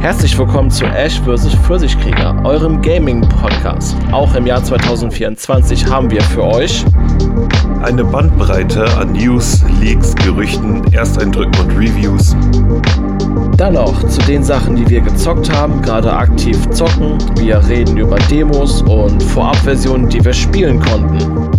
[0.00, 1.54] Herzlich willkommen zu Ash vs.
[1.66, 3.94] Pfirsichkrieger, eurem Gaming-Podcast.
[4.12, 6.86] Auch im Jahr 2024 haben wir für euch
[7.82, 12.34] eine Bandbreite an News, Leaks, Gerüchten, Ersteindrücken und Reviews.
[13.58, 17.18] Dann noch zu den Sachen, die wir gezockt haben, gerade aktiv zocken.
[17.36, 21.50] Wir reden über Demos und Vorabversionen, die wir spielen konnten.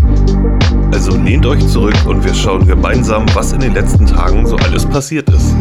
[0.91, 4.83] Also lehnt euch zurück und wir schauen gemeinsam, was in den letzten Tagen so alles
[4.87, 5.55] passiert ist.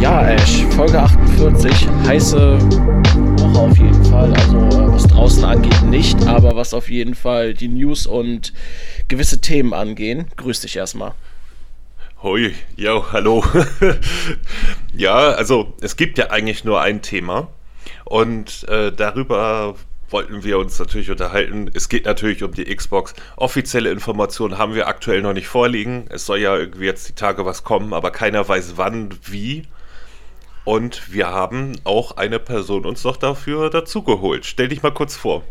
[0.00, 2.56] Ja, Ash, Folge 48, heiße
[3.40, 4.32] Woche auf jeden Fall.
[4.32, 8.52] Also was draußen angeht nicht, aber was auf jeden Fall die News und
[9.08, 10.28] gewisse Themen angehen.
[10.36, 11.14] Grüß dich erstmal.
[12.22, 13.44] Hoi, ja, hallo.
[14.96, 17.48] ja, also es gibt ja eigentlich nur ein Thema
[18.04, 19.74] und äh, darüber
[20.10, 21.72] wollten wir uns natürlich unterhalten.
[21.74, 23.14] Es geht natürlich um die Xbox.
[23.36, 26.06] Offizielle Informationen haben wir aktuell noch nicht vorliegen.
[26.08, 29.64] Es soll ja irgendwie jetzt die Tage was kommen, aber keiner weiß wann, wie.
[30.68, 34.44] Und wir haben auch eine Person uns noch dafür dazugeholt.
[34.44, 35.42] Stell dich mal kurz vor.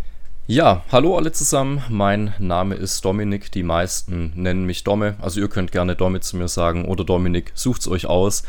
[0.45, 1.81] Ja, hallo alle zusammen.
[1.89, 3.51] Mein Name ist Dominik.
[3.51, 5.15] Die meisten nennen mich Domme.
[5.19, 7.51] Also ihr könnt gerne Domme zu mir sagen oder Dominik.
[7.55, 8.43] Sucht's euch aus.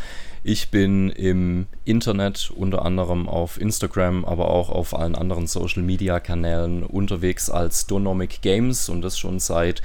[0.44, 6.20] Ich bin im Internet, unter anderem auf Instagram, aber auch auf allen anderen Social Media
[6.20, 9.80] Kanälen unterwegs als Donomic Games und das schon seit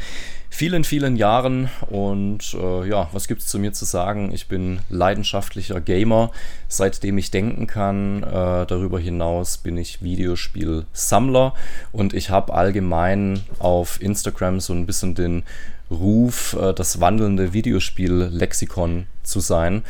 [0.54, 1.70] vielen, vielen Jahren.
[1.90, 4.32] Und äh, ja, was gibt es zu mir zu sagen?
[4.32, 6.32] Ich bin leidenschaftlicher Gamer,
[6.68, 8.22] seitdem ich denken kann.
[8.24, 11.56] Äh, darüber hinaus bin ich Videospielsammler
[11.92, 15.44] und ich habe allgemein auf Instagram so ein bisschen den
[15.90, 19.84] Ruf, äh, das wandelnde Videospiel-Lexikon zu sein.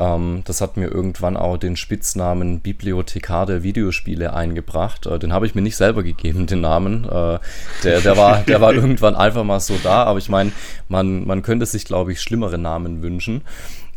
[0.00, 5.06] Ähm, das hat mir irgendwann auch den Spitznamen Bibliothekar der Videospiele eingebracht.
[5.06, 7.04] Äh, den habe ich mir nicht selber gegeben, den Namen.
[7.04, 7.38] Äh,
[7.84, 10.52] der, der, war, der war irgendwann einfach mal so da, aber ich meine,
[10.88, 13.42] man, man könnte sich, glaube ich, schlimmere Namen wünschen.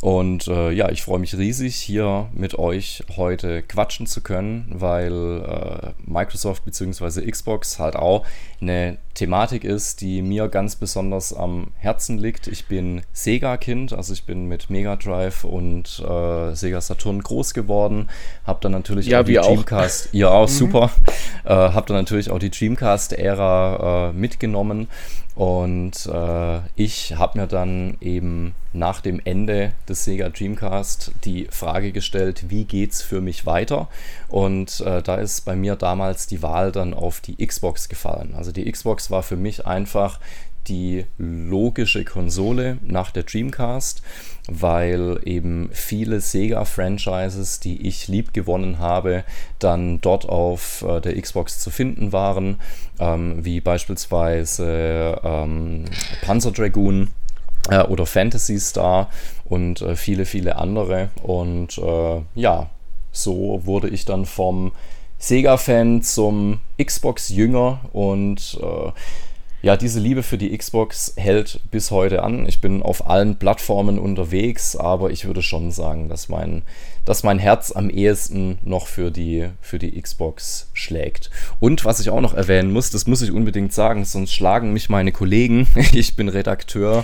[0.02, 5.14] Und äh, ja, ich freue mich riesig, hier mit euch heute quatschen zu können, weil
[5.14, 7.32] äh, Microsoft bzw.
[7.32, 8.26] Xbox halt auch
[8.60, 12.48] eine Thematik ist, die mir ganz besonders am Herzen liegt.
[12.48, 18.10] Ich bin Sega-Kind, also ich bin mit Mega Drive und äh, Sega Saturn groß geworden,
[18.44, 20.14] habe dann natürlich ja, auch die Dreamcast, auch.
[20.14, 20.54] ja auch mhm.
[20.54, 20.92] super,
[21.46, 24.88] äh, habe dann natürlich auch die Dreamcast-Ära äh, mitgenommen
[25.36, 31.92] und äh, ich habe mir dann eben nach dem Ende des Sega Dreamcast die Frage
[31.92, 33.88] gestellt, wie geht's für mich weiter?
[34.34, 38.34] Und äh, da ist bei mir damals die Wahl dann auf die Xbox gefallen.
[38.36, 40.20] Also die Xbox war für mich einfach
[40.66, 44.02] die logische Konsole nach der Dreamcast,
[44.48, 49.24] weil eben viele Sega-Franchises, die ich lieb gewonnen habe,
[49.60, 52.60] dann dort auf äh, der Xbox zu finden waren,
[52.98, 55.86] ähm, wie beispielsweise ähm,
[56.24, 57.12] Panzer Dragoon
[57.70, 59.12] äh, oder Fantasy Star
[59.46, 61.10] und äh, viele, viele andere.
[61.22, 62.72] Und äh, ja,
[63.14, 64.74] so wurde ich dann vom
[65.20, 68.92] Sega-Fan zum Xbox-Jünger und äh,
[69.62, 72.46] ja, diese Liebe für die Xbox hält bis heute an.
[72.46, 76.64] Ich bin auf allen Plattformen unterwegs, aber ich würde schon sagen, dass mein,
[77.06, 81.30] dass mein Herz am ehesten noch für die, für die Xbox schlägt.
[81.60, 84.90] Und was ich auch noch erwähnen muss, das muss ich unbedingt sagen, sonst schlagen mich
[84.90, 85.68] meine Kollegen.
[85.94, 87.04] Ich bin Redakteur.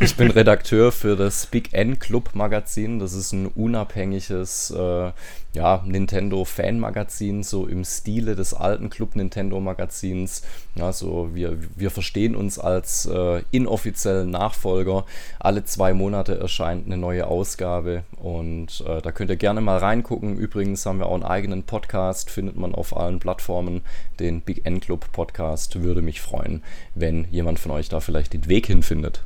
[0.00, 2.98] ich bin Redakteur für das Big N Club Magazin.
[2.98, 5.12] Das ist ein unabhängiges äh,
[5.54, 10.42] ja, Nintendo-Fan-Magazin, so im Stile des alten Club Nintendo-Magazins.
[10.80, 15.04] Also wir, wir verstehen uns als äh, inoffiziellen Nachfolger.
[15.38, 20.36] Alle zwei Monate erscheint eine neue Ausgabe und äh, da könnt ihr gerne mal reingucken.
[20.36, 23.82] Übrigens haben wir auch einen eigenen Podcast, findet man auf allen Plattformen,
[24.20, 25.82] den Big N Club Podcast.
[25.82, 26.62] Würde mich freuen,
[26.94, 29.22] wenn jemand von euch da vielleicht den Weg hinfindet.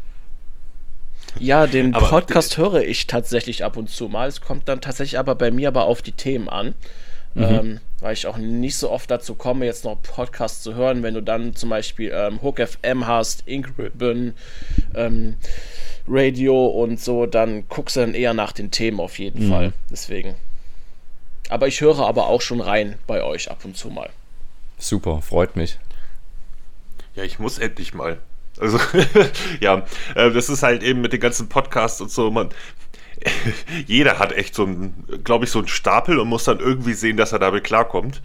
[1.38, 4.28] Ja, den aber Podcast höre ich tatsächlich ab und zu mal.
[4.28, 6.74] Es kommt dann tatsächlich aber bei mir aber auf die Themen an.
[7.34, 7.42] Mhm.
[7.42, 11.14] Ähm, weil ich auch nicht so oft dazu komme, jetzt noch Podcasts zu hören, wenn
[11.14, 14.32] du dann zum Beispiel ähm, Hook FM hast, Ink Ribbon,
[14.94, 15.36] ähm,
[16.08, 19.50] Radio und so, dann guckst du dann eher nach den Themen auf jeden mhm.
[19.50, 19.72] Fall.
[19.90, 20.34] Deswegen.
[21.48, 24.10] Aber ich höre aber auch schon rein bei euch ab und zu mal.
[24.78, 25.78] Super, freut mich.
[27.14, 28.18] Ja, ich muss endlich mal.
[28.58, 28.78] Also,
[29.60, 32.50] ja, äh, das ist halt eben mit den ganzen Podcasts und so, man,
[33.86, 37.16] jeder hat echt so ein, glaube ich, so einen Stapel und muss dann irgendwie sehen,
[37.16, 38.22] dass er damit klarkommt.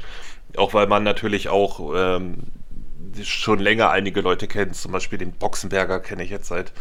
[0.57, 2.43] Auch weil man natürlich auch ähm,
[3.23, 6.71] schon länger einige Leute kennt, zum Beispiel den Boxenberger kenne ich jetzt seit,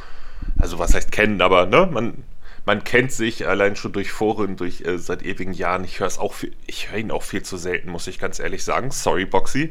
[0.58, 2.24] also was heißt kennen, aber ne, man,
[2.66, 5.84] man kennt sich allein schon durch Foren, durch äh, seit ewigen Jahren.
[5.84, 8.64] Ich höre auch, viel, ich höre ihn auch viel zu selten, muss ich ganz ehrlich
[8.64, 8.90] sagen.
[8.90, 9.70] Sorry, Boxy.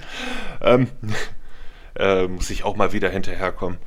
[0.61, 0.87] Ähm,
[1.95, 3.77] äh, muss ich auch mal wieder hinterherkommen.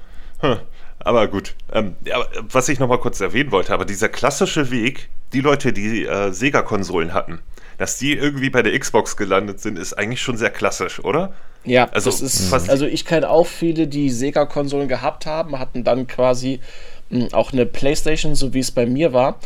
[0.41, 0.59] Hm.
[0.99, 1.55] Aber gut.
[1.73, 5.73] Ähm, ja, was ich noch mal kurz erwähnen wollte, aber dieser klassische Weg, die Leute,
[5.73, 7.41] die äh, Sega-Konsolen hatten,
[7.79, 11.35] dass die irgendwie bei der Xbox gelandet sind, ist eigentlich schon sehr klassisch, oder?
[11.65, 16.07] Ja, also, das ist also ich kenne auch viele, die Sega-Konsolen gehabt haben, hatten dann
[16.07, 16.61] quasi
[17.11, 19.39] mh, hm, auch eine Playstation, so wie es bei mir war,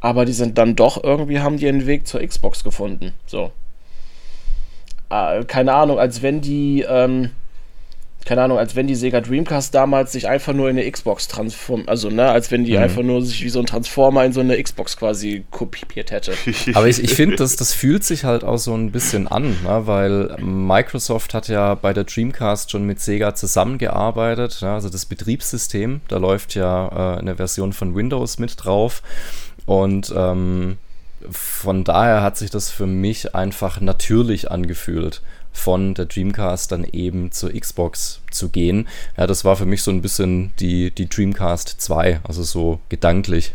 [0.00, 3.12] aber die sind dann doch irgendwie, haben die einen Weg zur Xbox gefunden.
[3.26, 3.50] So.
[5.10, 7.30] Äh, keine Ahnung, als wenn die, ähm,
[8.24, 11.84] keine Ahnung, als wenn die Sega Dreamcast damals sich einfach nur in eine Xbox transform,
[11.86, 12.82] also ne, als wenn die mhm.
[12.82, 16.32] einfach nur sich wie so ein Transformer in so eine Xbox quasi kopiert hätte.
[16.74, 19.82] Aber ich, ich finde, das, das fühlt sich halt auch so ein bisschen an, ne,
[19.86, 26.00] weil Microsoft hat ja bei der Dreamcast schon mit Sega zusammengearbeitet, ja, also das Betriebssystem,
[26.08, 29.02] da läuft ja äh, eine Version von Windows mit drauf
[29.66, 30.78] und ähm,
[31.30, 35.22] von daher hat sich das für mich einfach natürlich angefühlt
[35.54, 38.86] von der Dreamcast dann eben zur Xbox zu gehen.
[39.16, 43.54] Ja, das war für mich so ein bisschen die, die Dreamcast 2, also so gedanklich.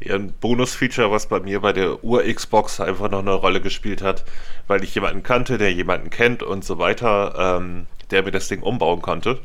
[0.00, 4.24] Ja, ein Bonus-Feature, was bei mir bei der Ur-Xbox einfach noch eine Rolle gespielt hat,
[4.66, 8.62] weil ich jemanden kannte, der jemanden kennt und so weiter, ähm, der mir das Ding
[8.62, 9.40] umbauen konnte.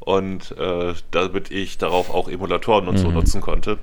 [0.00, 3.00] Und äh, damit ich darauf auch Emulatoren und mhm.
[3.00, 3.78] so nutzen konnte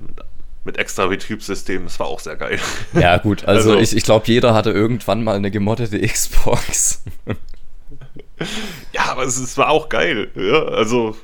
[0.63, 1.83] mit extra Betriebssystem.
[1.83, 2.59] Das war auch sehr geil.
[2.93, 7.03] Ja, gut, also, also ich, ich glaube, jeder hatte irgendwann mal eine gemoddete Xbox.
[8.93, 10.29] ja, aber es, es, war auch geil.
[10.35, 11.17] Ja, also,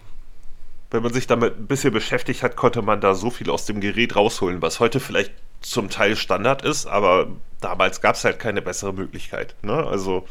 [0.91, 3.81] wenn man sich damit ein bisschen beschäftigt hat, konnte man da so viel aus dem
[3.81, 7.27] Gerät rausholen, was heute vielleicht zum Teil Standard ist, aber
[7.61, 9.55] damals gab es halt keine bessere Möglichkeit.
[9.61, 9.85] Ne?
[9.85, 10.25] Also,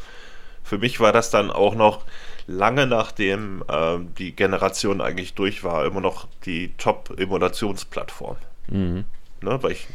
[0.63, 2.03] für mich war das dann auch noch
[2.47, 8.37] lange nachdem äh, die Generation eigentlich durch war, immer noch die Top-Emulationsplattform.
[8.69, 9.05] Mhm.
[9.41, 9.87] Ne, weil ich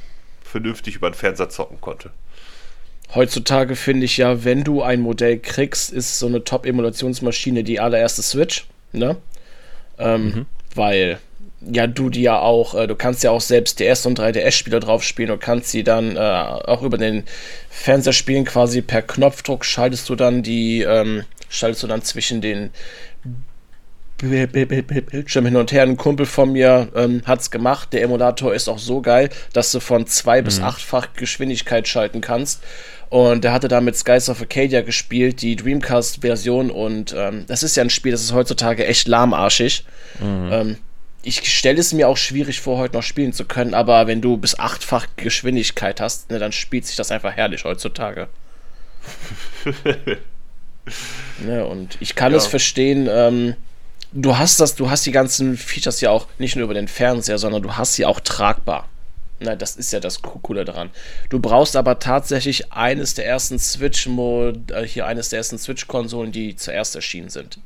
[0.42, 2.10] vernünftig über den Fernseher zocken konnte.
[3.14, 8.22] Heutzutage finde ich ja, wenn du ein Modell kriegst, ist so eine Top-Emulationsmaschine die allererste
[8.22, 8.66] Switch.
[8.92, 9.16] Ne?
[9.98, 10.46] Ähm, mhm.
[10.74, 11.18] Weil
[11.70, 15.02] ja, du die ja auch, äh, du kannst ja auch selbst DS und 3DS-Spieler drauf
[15.02, 17.24] spielen und kannst sie dann äh, auch über den
[17.70, 22.70] Fernseher spielen, quasi per Knopfdruck schaltest du dann die, ähm, schaltest du dann zwischen den
[24.18, 25.82] Bildschirm hin und her.
[25.82, 27.92] Ein Kumpel von mir ähm, hat es gemacht.
[27.92, 30.44] Der Emulator ist auch so geil, dass du von zwei mhm.
[30.44, 32.62] bis achtfach Geschwindigkeit schalten kannst.
[33.10, 36.70] Und der hatte damit Skies of Acadia gespielt, die Dreamcast-Version.
[36.70, 39.84] Und ähm, das ist ja ein Spiel, das ist heutzutage echt lahmarschig.
[40.20, 40.48] Mhm.
[40.50, 40.78] Ähm,
[41.22, 44.36] ich stelle es mir auch schwierig vor, heute noch spielen zu können, aber wenn du
[44.36, 48.28] bis achtfach Geschwindigkeit hast, ne, dann spielt sich das einfach herrlich heutzutage.
[51.38, 52.38] ne, und ich kann ja.
[52.38, 53.54] es verstehen, ähm,
[54.12, 57.38] du hast das, du hast die ganzen Features ja auch nicht nur über den Fernseher,
[57.38, 58.88] sondern du hast sie auch tragbar.
[59.40, 60.90] Na, das ist ja das Coole daran.
[61.28, 66.54] Du brauchst aber tatsächlich eines der ersten Switch, äh, hier eines der ersten Switch-Konsolen, die
[66.54, 67.58] zuerst erschienen sind.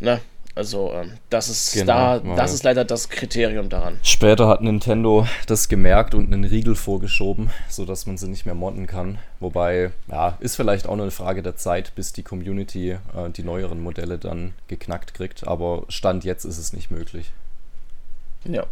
[0.00, 0.20] Na,
[0.58, 4.00] also ähm, das ist genau, da, das ist leider das Kriterium daran.
[4.02, 8.88] Später hat Nintendo das gemerkt und einen Riegel vorgeschoben, sodass man sie nicht mehr modden
[8.88, 9.18] kann.
[9.38, 12.98] Wobei, ja, ist vielleicht auch nur eine Frage der Zeit, bis die Community äh,
[13.30, 15.46] die neueren Modelle dann geknackt kriegt.
[15.46, 17.30] Aber Stand jetzt ist es nicht möglich.
[18.44, 18.66] Ja.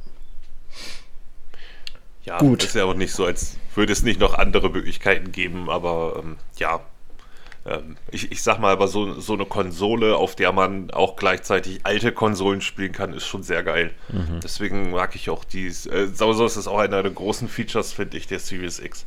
[2.25, 2.65] Ja, Gut.
[2.65, 6.39] ist ja auch nicht so, als würde es nicht noch andere Möglichkeiten geben, aber ähm,
[6.57, 6.81] ja,
[7.67, 11.81] ähm, ich, ich sag mal, aber so, so eine Konsole, auf der man auch gleichzeitig
[11.83, 13.93] alte Konsolen spielen kann, ist schon sehr geil.
[14.09, 14.41] Mhm.
[14.41, 15.87] Deswegen mag ich auch dies.
[15.87, 19.07] Äh, sowieso ist es auch einer der großen Features, finde ich, der Series X.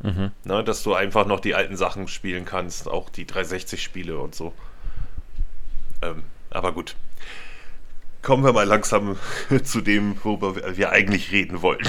[0.00, 0.30] Mhm.
[0.44, 4.52] Ne, dass du einfach noch die alten Sachen spielen kannst, auch die 360-Spiele und so.
[6.02, 6.94] Ähm, aber gut.
[8.22, 9.16] Kommen wir mal langsam
[9.64, 11.86] zu dem, worüber wir eigentlich reden wollen.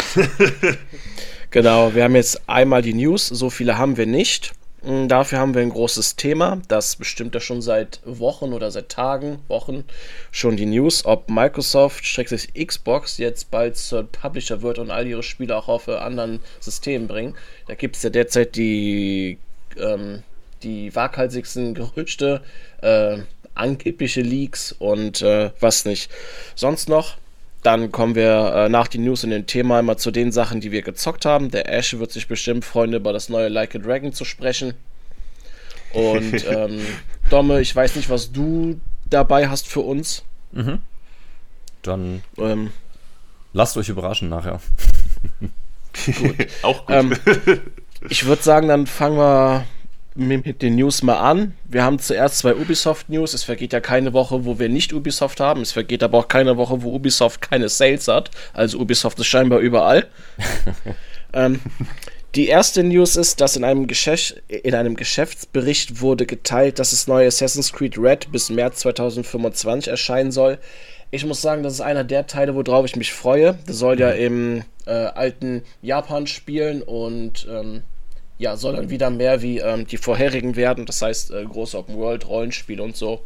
[1.51, 4.53] genau, wir haben jetzt einmal die News, so viele haben wir nicht.
[4.81, 8.89] Mm, dafür haben wir ein großes Thema, das bestimmt ja schon seit Wochen oder seit
[8.89, 9.83] Tagen, Wochen
[10.31, 15.23] schon die News, ob Microsoft, schrägstrich Xbox, jetzt bald zur Publisher wird und all ihre
[15.23, 17.35] Spiele auch auf anderen Systemen bringen.
[17.67, 19.37] Da gibt es ja derzeit die,
[19.77, 20.23] ähm,
[20.63, 22.41] die waghalsigsten Gerüchte,
[22.81, 23.19] äh,
[23.55, 26.09] angebliche Leaks und äh, was nicht.
[26.55, 27.17] Sonst noch,
[27.63, 30.71] dann kommen wir äh, nach den News in den Thema immer zu den Sachen, die
[30.71, 31.51] wir gezockt haben.
[31.51, 34.73] Der Ash wird sich bestimmt freuen, über das neue Like a Dragon zu sprechen.
[35.93, 36.81] Und ähm,
[37.29, 40.23] Domme, ich weiß nicht, was du dabei hast für uns.
[40.51, 40.79] Mhm.
[41.81, 42.71] Dann ähm,
[43.53, 44.61] lasst euch überraschen nachher.
[46.05, 46.35] gut.
[46.61, 46.95] Auch gut.
[46.95, 47.13] Ähm,
[48.09, 49.65] ich würde sagen, dann fangen wir
[50.15, 51.53] mit den News mal an.
[51.65, 53.33] Wir haben zuerst zwei Ubisoft-News.
[53.33, 55.61] Es vergeht ja keine Woche, wo wir nicht Ubisoft haben.
[55.61, 58.31] Es vergeht aber auch keine Woche, wo Ubisoft keine Sales hat.
[58.53, 60.07] Also Ubisoft ist scheinbar überall.
[61.33, 61.59] ähm,
[62.35, 67.07] die erste News ist, dass in einem, Geschäft, in einem Geschäftsbericht wurde geteilt, dass das
[67.07, 70.59] neue Assassin's Creed Red bis März 2025 erscheinen soll.
[71.11, 73.57] Ich muss sagen, das ist einer der Teile, worauf ich mich freue.
[73.65, 74.01] Das soll mhm.
[74.01, 77.81] ja im äh, alten Japan spielen und ähm,
[78.39, 80.85] ja, soll dann wieder mehr wie ähm, die vorherigen werden.
[80.85, 83.21] Das heißt, äh, große Open World, Rollenspiel und so.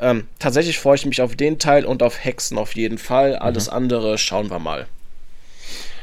[0.00, 3.36] Ähm, tatsächlich freue ich mich auf den Teil und auf Hexen auf jeden Fall.
[3.36, 3.74] Alles mhm.
[3.74, 4.86] andere schauen wir mal.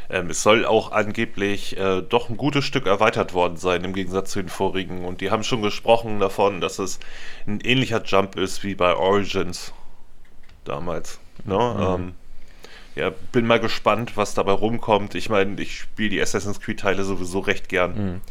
[0.10, 4.31] Ähm, es soll auch angeblich äh, doch ein gutes Stück erweitert worden sein im Gegensatz
[4.31, 5.05] zu den vorigen.
[5.05, 7.00] Und die haben schon gesprochen davon, dass es
[7.48, 9.74] ein ähnlicher Jump ist wie bei Origins
[10.65, 11.20] damals.
[11.46, 11.55] Ne?
[11.55, 11.81] Mhm.
[11.81, 12.13] Ähm,
[12.96, 15.15] ja, bin mal gespannt, was dabei rumkommt.
[15.15, 17.93] Ich meine, ich spiele die Assassin's Creed-Teile sowieso recht gern.
[17.96, 18.22] Mhm.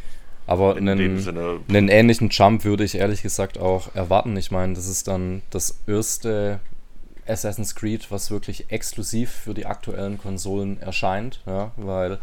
[0.51, 4.37] Aber in einen, einen ähnlichen Jump würde ich ehrlich gesagt auch erwarten.
[4.37, 6.59] Ich meine, das ist dann das erste
[7.25, 12.15] Assassin's Creed, was wirklich exklusiv für die aktuellen Konsolen erscheint, ja, weil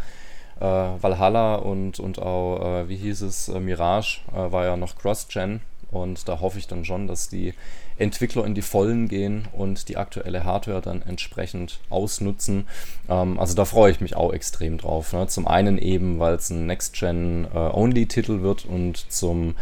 [0.59, 4.97] äh, Valhalla und, und auch, äh, wie hieß es, äh, Mirage äh, war ja noch
[4.97, 7.53] Cross-Gen und da hoffe ich dann schon, dass die
[7.99, 12.67] Entwickler in die Vollen gehen und die aktuelle Hardware dann entsprechend ausnutzen.
[13.09, 15.13] Ähm, also da freue ich mich auch extrem drauf.
[15.13, 15.27] Ne?
[15.27, 19.55] Zum einen eben, weil es ein Next-Gen-Only-Titel wird und zum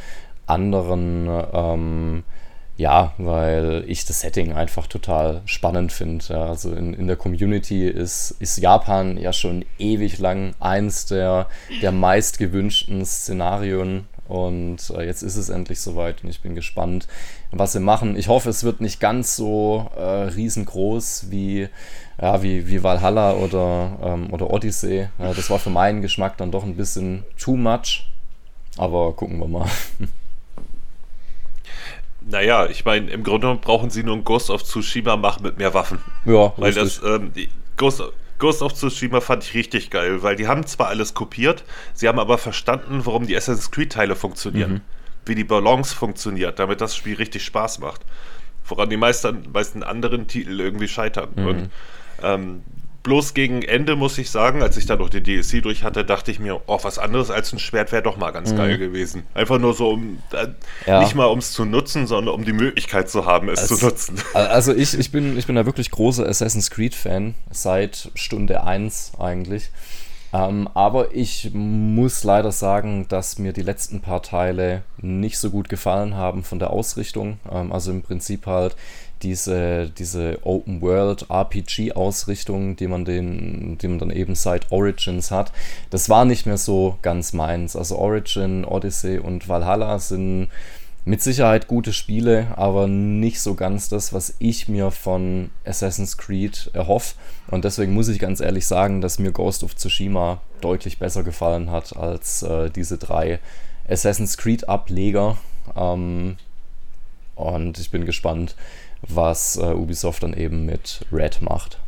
[0.48, 2.24] anderen, ähm,
[2.78, 6.26] ja, weil ich das Setting einfach total spannend finde.
[6.28, 11.48] Ja, also in, in der Community ist, ist Japan ja schon ewig lang eins der,
[11.82, 17.08] der meistgewünschten Szenarien und äh, jetzt ist es endlich soweit und ich bin gespannt,
[17.58, 18.18] was sie machen.
[18.18, 21.70] Ich hoffe, es wird nicht ganz so äh, riesengroß wie,
[22.22, 25.08] ja, wie, wie Valhalla oder, ähm, oder Odyssey.
[25.18, 28.10] Ja, das war für meinen Geschmack dann doch ein bisschen too much.
[28.78, 29.68] Aber gucken wir mal.
[32.28, 35.76] Naja, ich meine, im Grunde brauchen sie nur ein Ghost of Tsushima machen mit mehr
[35.76, 36.00] Waffen.
[36.26, 37.00] Ja, Weil richtig.
[37.00, 37.32] das, ähm,
[37.78, 38.02] Ghost,
[38.40, 42.18] Ghost of Tsushima fand ich richtig geil, weil die haben zwar alles kopiert, sie haben
[42.18, 44.72] aber verstanden, warum die Assassin's Creed-Teile funktionieren.
[44.72, 44.82] Mhm.
[45.26, 48.02] Wie die Balance funktioniert, damit das Spiel richtig Spaß macht.
[48.68, 51.30] Woran die meisten, meisten anderen Titel irgendwie scheitern.
[51.36, 51.48] Mhm.
[51.48, 51.70] Und
[52.24, 52.64] ähm,
[53.06, 56.32] Bloß gegen Ende muss ich sagen, als ich dann noch den DLC durch hatte, dachte
[56.32, 58.58] ich mir, oh, was anderes als ein Schwert wäre doch mal ganz mhm.
[58.58, 59.28] geil gewesen.
[59.36, 60.48] Einfach nur so, um äh,
[60.88, 61.02] ja.
[61.02, 63.86] nicht mal um es zu nutzen, sondern um die Möglichkeit zu haben, es also, zu
[63.86, 64.16] nutzen.
[64.34, 69.70] Also ich, ich, bin, ich bin da wirklich großer Assassin's Creed-Fan, seit Stunde 1 eigentlich.
[70.36, 75.70] Ähm, aber ich muss leider sagen, dass mir die letzten paar Teile nicht so gut
[75.70, 77.40] gefallen haben von der Ausrichtung.
[77.50, 78.76] Ähm, also im Prinzip halt
[79.22, 85.32] diese, diese Open World RPG Ausrichtung, die man den, die man dann eben seit Origins
[85.32, 85.54] hat,
[85.90, 87.78] das war nicht mehr so ganz meins.
[87.78, 90.50] Also Origin, Odyssey und Valhalla sind
[91.06, 96.72] mit Sicherheit gute Spiele, aber nicht so ganz das, was ich mir von Assassin's Creed
[96.74, 97.16] erhoffe.
[97.48, 101.70] Und deswegen muss ich ganz ehrlich sagen, dass mir Ghost of Tsushima deutlich besser gefallen
[101.70, 103.40] hat als äh, diese drei
[103.88, 105.38] Assassin's Creed Ableger.
[105.76, 106.38] Ähm,
[107.36, 108.56] und ich bin gespannt,
[109.08, 111.80] was äh, Ubisoft dann eben mit Red macht.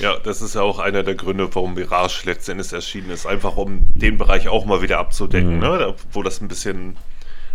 [0.00, 3.24] Ja, das ist ja auch einer der Gründe, warum Mirage letztendlich erschienen ist.
[3.24, 5.60] Einfach um den Bereich auch mal wieder abzudecken, mhm.
[5.60, 5.94] ne?
[6.12, 6.96] wo das ein bisschen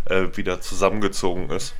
[0.05, 1.75] äh, wieder zusammengezogen ist.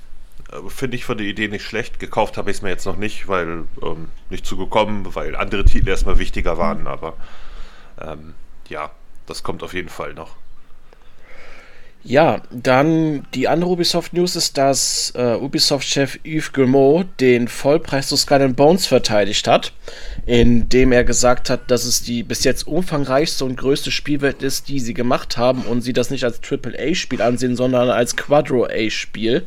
[0.52, 2.00] Äh, Finde ich von der Idee nicht schlecht.
[2.00, 5.90] Gekauft habe ich es mir jetzt noch nicht, weil ähm, nicht zugekommen, weil andere Titel
[5.90, 6.82] erstmal wichtiger waren.
[6.82, 6.88] Mhm.
[6.88, 7.14] Aber
[8.02, 8.34] ähm,
[8.70, 8.92] ja,
[9.26, 10.36] das kommt auf jeden Fall noch.
[12.06, 18.50] Ja, dann die andere Ubisoft-News ist, dass äh, Ubisoft-Chef Yves Guillemot den Vollpreis zu Skull
[18.50, 19.72] Bones verteidigt hat,
[20.26, 24.82] indem er gesagt hat, dass es die bis jetzt umfangreichste und größte Spielwelt ist, die
[24.82, 29.46] sie gemacht haben und sie das nicht als Triple-A-Spiel ansehen, sondern als Quadro-A-Spiel.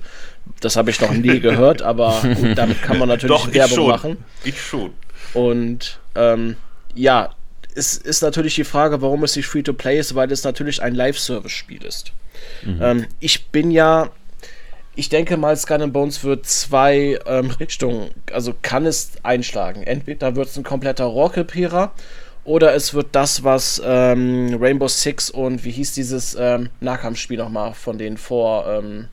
[0.60, 3.88] Das habe ich noch nie gehört, aber gut, damit kann man natürlich Doch, Werbung schon.
[3.88, 4.16] machen.
[4.44, 4.94] Ich schon.
[5.34, 6.56] Und ähm,
[6.94, 7.34] ja,
[7.75, 11.84] es ist natürlich die Frage, warum es nicht Free-to-Play ist, weil es natürlich ein Live-Service-Spiel
[11.84, 12.12] ist.
[12.64, 12.83] Mhm.
[12.83, 14.11] Ähm, ich bin ja,
[14.95, 19.83] ich denke mal, Skull and Bones wird zwei ähm, Richtungen, also kann es einschlagen.
[19.83, 21.93] Entweder wird es ein kompletter Rohrkrepierer
[22.45, 27.75] oder es wird das, was ähm, Rainbow Six und wie hieß dieses ähm, Nahkampfspiel nochmal
[27.75, 28.66] von den vor.
[28.66, 29.09] Ähm,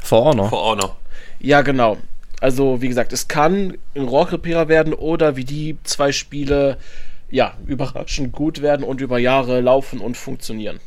[0.00, 0.48] For Honor.
[0.48, 0.96] For Honor.
[1.40, 1.98] Ja, genau.
[2.40, 6.78] Also, wie gesagt, es kann ein Rohrkrepierer werden oder wie die zwei Spiele
[7.30, 10.78] ja, überraschend gut werden und über Jahre laufen und funktionieren.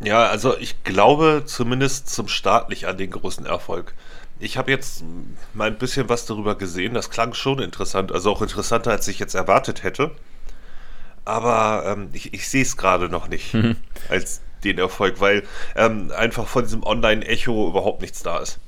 [0.00, 3.94] Ja, also ich glaube zumindest zum Start nicht an den großen Erfolg.
[4.38, 5.02] Ich habe jetzt
[5.54, 6.92] mal ein bisschen was darüber gesehen.
[6.92, 10.10] Das klang schon interessant, also auch interessanter, als ich jetzt erwartet hätte.
[11.24, 13.76] Aber ähm, ich, ich sehe es gerade noch nicht mhm.
[14.10, 15.42] als den Erfolg, weil
[15.74, 18.58] ähm, einfach von diesem Online-Echo überhaupt nichts da ist.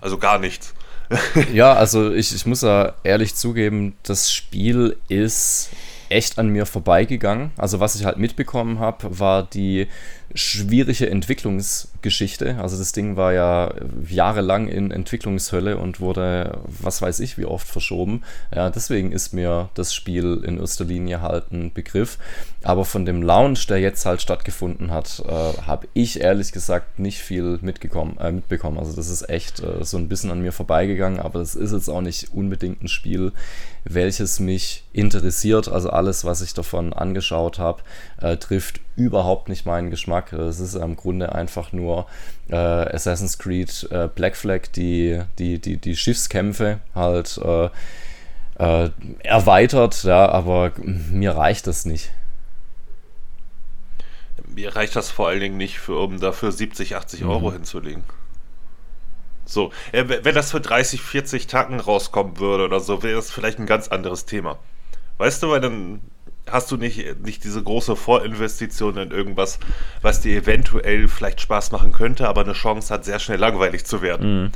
[0.00, 0.74] Also gar nichts.
[1.52, 5.70] ja, also ich, ich muss ja ehrlich zugeben, das Spiel ist
[6.08, 7.52] echt an mir vorbeigegangen.
[7.56, 9.88] Also was ich halt mitbekommen habe, war die
[10.34, 12.58] schwierige Entwicklungsgeschichte.
[12.60, 13.74] Also das Ding war ja
[14.08, 18.22] jahrelang in Entwicklungshölle und wurde, was weiß ich, wie oft verschoben.
[18.54, 22.18] Ja, deswegen ist mir das Spiel in erster Linie halt ein Begriff.
[22.62, 27.18] Aber von dem Launch, der jetzt halt stattgefunden hat, äh, habe ich ehrlich gesagt nicht
[27.18, 28.78] viel mitgekommen, äh, mitbekommen.
[28.78, 31.88] Also das ist echt äh, so ein bisschen an mir vorbeigegangen, aber das ist jetzt
[31.88, 33.32] auch nicht unbedingt ein Spiel,
[33.84, 35.68] welches mich interessiert.
[35.68, 37.82] Also alles, was ich davon angeschaut habe,
[38.20, 40.32] äh, trifft überhaupt nicht meinen Geschmack.
[40.32, 42.06] Es ist im Grunde einfach nur
[42.48, 47.70] äh, Assassin's Creed äh, Black Flag, die, die, die, die Schiffskämpfe halt äh,
[48.58, 48.90] äh,
[49.22, 52.10] erweitert, ja, aber mir reicht das nicht.
[54.46, 57.30] Mir reicht das vor allen Dingen nicht, für, um dafür 70, 80 mhm.
[57.30, 58.02] Euro hinzulegen.
[59.50, 63.66] So, wenn das für 30, 40 Tacken rauskommen würde oder so, wäre das vielleicht ein
[63.66, 64.58] ganz anderes Thema.
[65.18, 66.00] Weißt du, weil dann
[66.50, 69.58] hast du nicht, nicht diese große Vorinvestition in irgendwas,
[70.02, 74.02] was dir eventuell vielleicht Spaß machen könnte, aber eine Chance hat, sehr schnell langweilig zu
[74.02, 74.44] werden.
[74.44, 74.52] Mhm.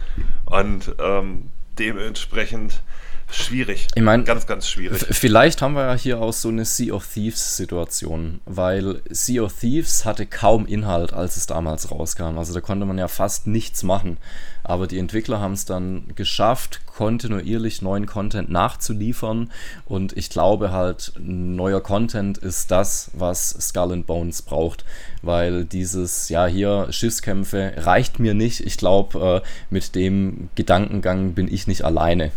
[0.47, 2.83] Und ähm, dementsprechend
[3.31, 3.89] Schwierig.
[3.95, 5.05] Ich meine, ganz, ganz schwierig.
[5.11, 9.53] Vielleicht haben wir ja hier auch so eine Sea of Thieves Situation, weil Sea of
[9.59, 12.39] Thieves hatte kaum Inhalt, als es damals rauskam.
[12.39, 14.19] Also da konnte man ja fast nichts machen.
[14.63, 19.51] Aber die Entwickler haben es dann geschafft, kontinuierlich neuen Content nachzuliefern.
[19.85, 24.85] Und ich glaube halt, neuer Content ist das, was Skull and Bones braucht.
[25.23, 28.61] Weil dieses, ja, hier Schiffskämpfe reicht mir nicht.
[28.61, 32.31] Ich glaube, äh, mit dem Gedankengang bin ich nicht alleine.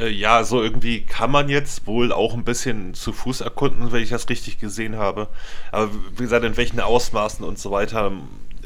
[0.00, 4.02] Äh, ja, so irgendwie kann man jetzt wohl auch ein bisschen zu Fuß erkunden, wenn
[4.02, 5.28] ich das richtig gesehen habe.
[5.72, 8.10] Aber wie gesagt, in welchen Ausmaßen und so weiter,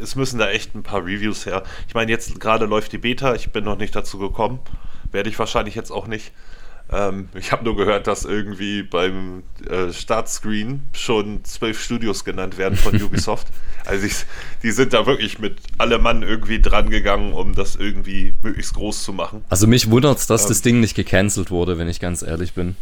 [0.00, 1.64] es müssen da echt ein paar Reviews her.
[1.88, 4.61] Ich meine, jetzt gerade läuft die Beta, ich bin noch nicht dazu gekommen.
[5.11, 6.33] Werde ich wahrscheinlich jetzt auch nicht.
[6.94, 12.76] Ähm, ich habe nur gehört, dass irgendwie beim äh, Startscreen schon zwölf Studios genannt werden
[12.78, 13.48] von Ubisoft.
[13.84, 14.14] also ich,
[14.62, 19.02] die sind da wirklich mit allem Mann irgendwie dran gegangen, um das irgendwie möglichst groß
[19.02, 19.44] zu machen.
[19.48, 22.52] Also mich wundert es, dass ähm, das Ding nicht gecancelt wurde, wenn ich ganz ehrlich
[22.52, 22.76] bin.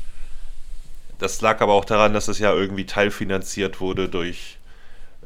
[1.19, 4.59] Das lag aber auch daran, dass es ja irgendwie teilfinanziert wurde durch,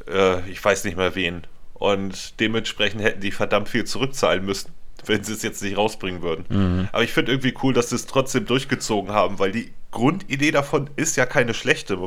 [0.08, 1.42] äh, ich weiß nicht mehr wen.
[1.74, 6.44] Und dementsprechend hätten die verdammt viel zurückzahlen müssen wenn sie es jetzt nicht rausbringen würden.
[6.48, 6.88] Mhm.
[6.92, 10.90] Aber ich finde irgendwie cool, dass sie es trotzdem durchgezogen haben, weil die Grundidee davon
[10.96, 11.98] ist ja keine schlechte.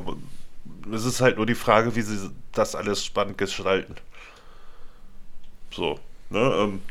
[0.94, 3.96] Es ist halt nur die Frage, wie sie das alles spannend gestalten.
[5.72, 6.00] So,
[6.30, 6.40] ne?
[6.40, 6.82] Ähm,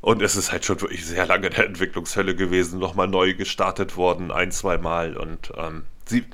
[0.00, 3.96] und es ist halt schon wirklich sehr lange in der Entwicklungshölle gewesen, nochmal neu gestartet
[3.96, 5.16] worden, ein, zwei Mal.
[5.16, 6.24] Und ähm, sie,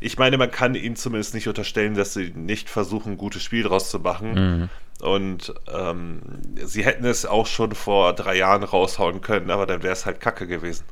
[0.00, 3.62] ich meine, man kann ihnen zumindest nicht unterstellen, dass sie nicht versuchen, ein gutes Spiel
[3.62, 4.32] draus zu machen.
[4.34, 4.68] Mhm.
[5.00, 6.20] Und ähm,
[6.56, 10.20] sie hätten es auch schon vor drei Jahren raushauen können, aber dann wäre es halt
[10.20, 10.84] kacke gewesen.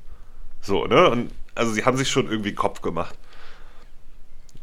[0.61, 1.09] So, ne?
[1.11, 3.17] Und also sie haben sich schon irgendwie Kopf gemacht.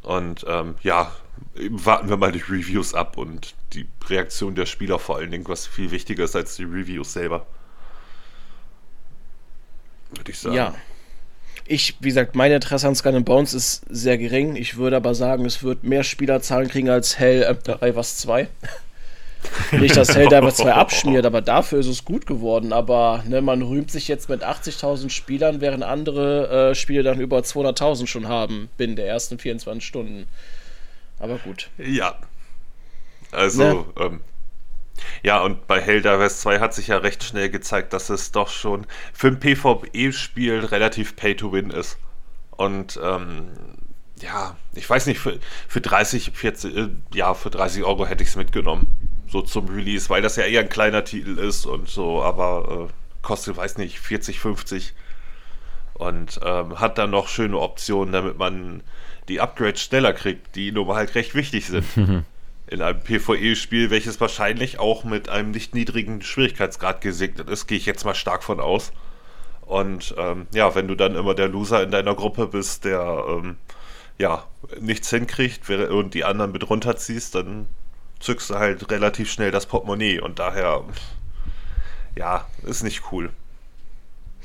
[0.01, 1.12] Und ähm, ja,
[1.55, 5.67] warten wir mal die Reviews ab und die Reaktion der Spieler vor allen Dingen, was
[5.67, 7.45] viel wichtiger ist als die Reviews selber.
[10.12, 10.55] Würde ich sagen.
[10.55, 10.75] Ja.
[11.67, 14.55] Ich, wie gesagt, mein Interesse an Skull Bones ist sehr gering.
[14.55, 18.47] Ich würde aber sagen, es wird mehr Spielerzahlen kriegen als Hell äh, was 2.
[19.71, 22.73] Nicht, dass Helldivers 2 abschmiert, aber dafür ist es gut geworden.
[22.73, 27.39] Aber ne, man rühmt sich jetzt mit 80.000 Spielern, während andere äh, Spiele dann über
[27.39, 30.27] 200.000 schon haben binnen der ersten 24 Stunden.
[31.19, 31.69] Aber gut.
[31.77, 32.15] Ja.
[33.31, 33.86] Also, ne?
[33.99, 34.21] ähm,
[35.23, 38.86] ja, und bei Helldivers 2 hat sich ja recht schnell gezeigt, dass es doch schon
[39.13, 41.97] für ein PvE-Spiel relativ Pay-to-Win ist.
[42.51, 43.49] Und ähm,
[44.21, 48.30] ja, ich weiß nicht, für, für 30, 40, äh, ja, für 30 Euro hätte ich
[48.30, 48.88] es mitgenommen
[49.28, 52.93] so zum Release, weil das ja eher ein kleiner Titel ist und so, aber äh,
[53.21, 54.93] kostet, weiß nicht, 40, 50
[55.93, 58.82] und ähm, hat dann noch schöne Optionen, damit man
[59.28, 61.86] die Upgrades schneller kriegt, die nun mal halt recht wichtig sind.
[62.67, 67.86] In einem PvE-Spiel, welches wahrscheinlich auch mit einem nicht niedrigen Schwierigkeitsgrad gesegnet ist, gehe ich
[67.86, 68.91] jetzt mal stark von aus.
[69.62, 73.58] Und ähm, ja, wenn du dann immer der Loser in deiner Gruppe bist, der ähm,
[74.17, 74.43] ja
[74.80, 77.67] nichts hinkriegt und die anderen mit runterziehst, dann
[78.19, 80.84] zückst du halt relativ schnell das Portemonnaie und daher,
[82.15, 83.30] ja, ist nicht cool.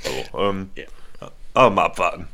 [0.02, 0.88] So, ähm, yeah.
[1.54, 2.28] Aber mal abwarten.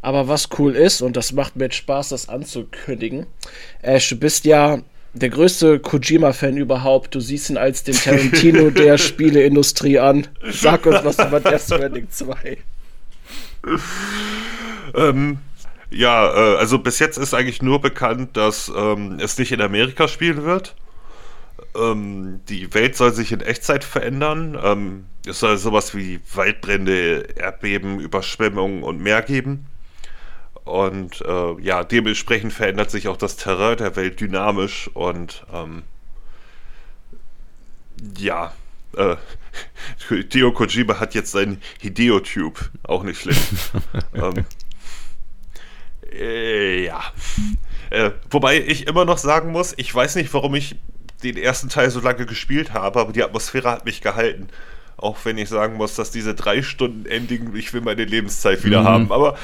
[0.00, 3.26] Aber was cool ist, und das macht mir jetzt Spaß, das anzukündigen,
[3.82, 4.78] Ash, du bist ja
[5.12, 7.14] der größte Kojima-Fan überhaupt.
[7.14, 10.28] Du siehst ihn als den Tarantino der Spieleindustrie an.
[10.50, 12.58] Sag uns was über Death Stranding 2.
[14.94, 15.38] ähm,
[15.90, 20.08] ja, äh, also bis jetzt ist eigentlich nur bekannt, dass ähm, es nicht in Amerika
[20.08, 20.74] spielen wird.
[21.74, 24.58] Ähm, die Welt soll sich in Echtzeit verändern.
[24.62, 29.66] Ähm, es soll sowas wie Waldbrände, Erdbeben, Überschwemmungen und mehr geben.
[30.64, 35.82] Und äh, ja, dementsprechend verändert sich auch das Terrain der Welt dynamisch und ähm,
[38.18, 38.52] ja,
[38.96, 39.16] äh,
[40.08, 43.48] Hideo Kojima hat jetzt sein Hideo-Tube, auch nicht schlecht.
[44.14, 44.44] ähm,
[46.18, 47.00] äh, ja.
[47.90, 50.76] Äh, wobei ich immer noch sagen muss, ich weiß nicht, warum ich
[51.22, 54.48] den ersten Teil so lange gespielt habe, aber die Atmosphäre hat mich gehalten.
[54.96, 58.80] Auch wenn ich sagen muss, dass diese drei Stunden Ending, ich will meine Lebenszeit wieder
[58.80, 58.86] mhm.
[58.86, 59.12] haben.
[59.12, 59.36] Aber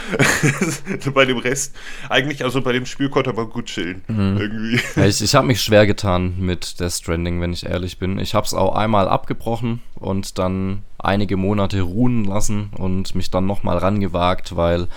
[1.15, 1.77] bei dem Rest,
[2.09, 4.03] eigentlich, also bei dem Spiel konnte man gut chillen.
[4.09, 4.37] Mhm.
[4.37, 4.81] Irgendwie.
[5.07, 8.19] Ich ich habe mich schwer getan mit Death Stranding, wenn ich ehrlich bin.
[8.19, 13.47] Ich habe es auch einmal abgebrochen und dann einige Monate ruhen lassen und mich dann
[13.47, 14.89] nochmal rangewagt, weil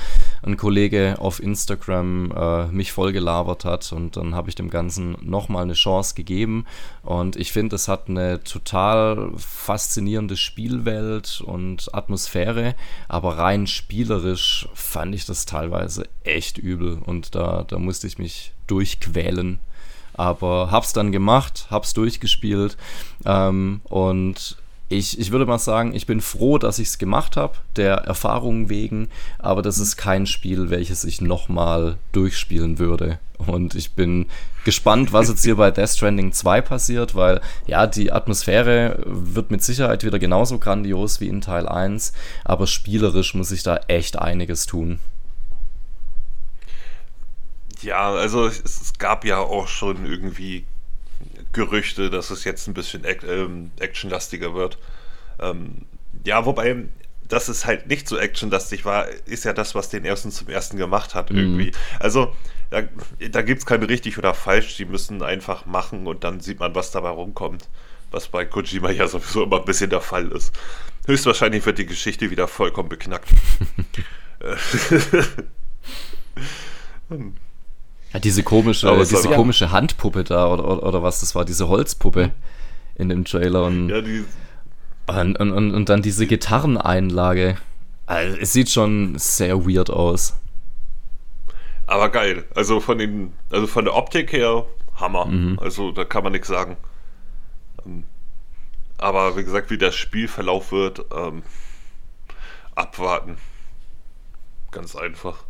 [0.42, 5.64] ein Kollege auf Instagram äh, mich vollgelabert hat und dann habe ich dem Ganzen nochmal
[5.64, 6.66] eine Chance gegeben.
[7.04, 12.76] Und ich finde, es hat eine total faszinierende Spielwelt und Atmosphäre,
[13.08, 18.54] aber rein spielerisch fand ich das teilweise echt übel und da, da musste ich mich
[18.68, 19.60] durchquälen.
[20.14, 22.76] Aber hab's dann gemacht, hab's durchgespielt
[23.26, 24.58] ähm, und
[24.90, 28.70] ich, ich würde mal sagen, ich bin froh, dass ich es gemacht habe, der Erfahrung
[28.70, 33.20] wegen, aber das ist kein Spiel, welches ich nochmal durchspielen würde.
[33.38, 34.28] Und ich bin
[34.64, 39.62] gespannt, was jetzt hier bei Death Stranding 2 passiert, weil ja, die Atmosphäre wird mit
[39.62, 42.14] Sicherheit wieder genauso grandios wie in Teil 1,
[42.46, 45.00] aber spielerisch muss ich da echt einiges tun.
[47.82, 50.66] Ja, also es, es gab ja auch schon irgendwie
[51.58, 54.78] Gerüchte, dass es jetzt ein bisschen ähm, actionlastiger wird.
[55.40, 55.86] Ähm,
[56.24, 56.86] ja, wobei,
[57.28, 60.78] dass es halt nicht so actionlastig war, ist ja das, was den ersten zum ersten
[60.78, 61.38] gemacht hat, mhm.
[61.38, 61.72] irgendwie.
[62.00, 62.36] Also,
[62.70, 62.84] da,
[63.32, 66.76] da gibt es kein richtig oder falsch, die müssen einfach machen und dann sieht man,
[66.76, 67.68] was dabei rumkommt.
[68.12, 70.54] Was bei Kojima ja sowieso immer ein bisschen der Fall ist.
[71.08, 73.30] Höchstwahrscheinlich wird die Geschichte wieder vollkommen beknackt.
[77.10, 77.34] hm.
[78.18, 81.68] Ja, diese komische, ja, diese komische Handpuppe da oder, oder, oder, was das war, diese
[81.68, 82.32] Holzpuppe
[82.96, 84.26] in dem Trailer und, ja, die,
[85.06, 87.58] und, und, und, und, dann diese Gitarreneinlage.
[88.08, 90.36] Also, es sieht schon sehr weird aus.
[91.86, 92.46] Aber geil.
[92.56, 95.26] Also von den, also von der Optik her Hammer.
[95.26, 95.60] Mhm.
[95.62, 96.76] Also da kann man nichts sagen.
[97.86, 98.04] Ähm,
[98.98, 101.44] aber wie gesagt, wie der Spielverlauf wird, ähm,
[102.74, 103.38] abwarten.
[104.72, 105.44] Ganz einfach.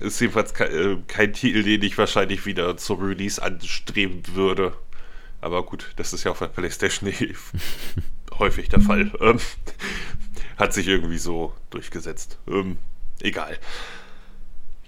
[0.00, 4.72] Ist jedenfalls kein, äh, kein Titel, den ich wahrscheinlich wieder zum Release anstreben würde.
[5.40, 7.12] Aber gut, das ist ja auf der PlayStation
[8.38, 9.12] häufig der Fall.
[9.20, 9.38] Ähm,
[10.56, 12.38] hat sich irgendwie so durchgesetzt.
[12.48, 12.78] Ähm,
[13.20, 13.58] egal.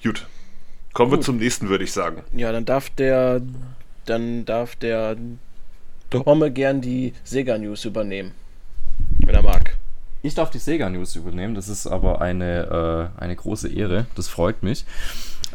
[0.03, 0.27] Gut.
[0.93, 2.23] Kommen wir zum nächsten, würde ich sagen.
[2.33, 3.41] Ja, dann darf der.
[4.05, 5.17] Dann darf der
[6.11, 8.33] Domme gern die Sega News übernehmen.
[9.21, 9.77] Wenn er mag.
[10.23, 14.29] Ich darf die Sega News übernehmen, das ist aber eine, äh, eine große Ehre, das
[14.29, 14.85] freut mich.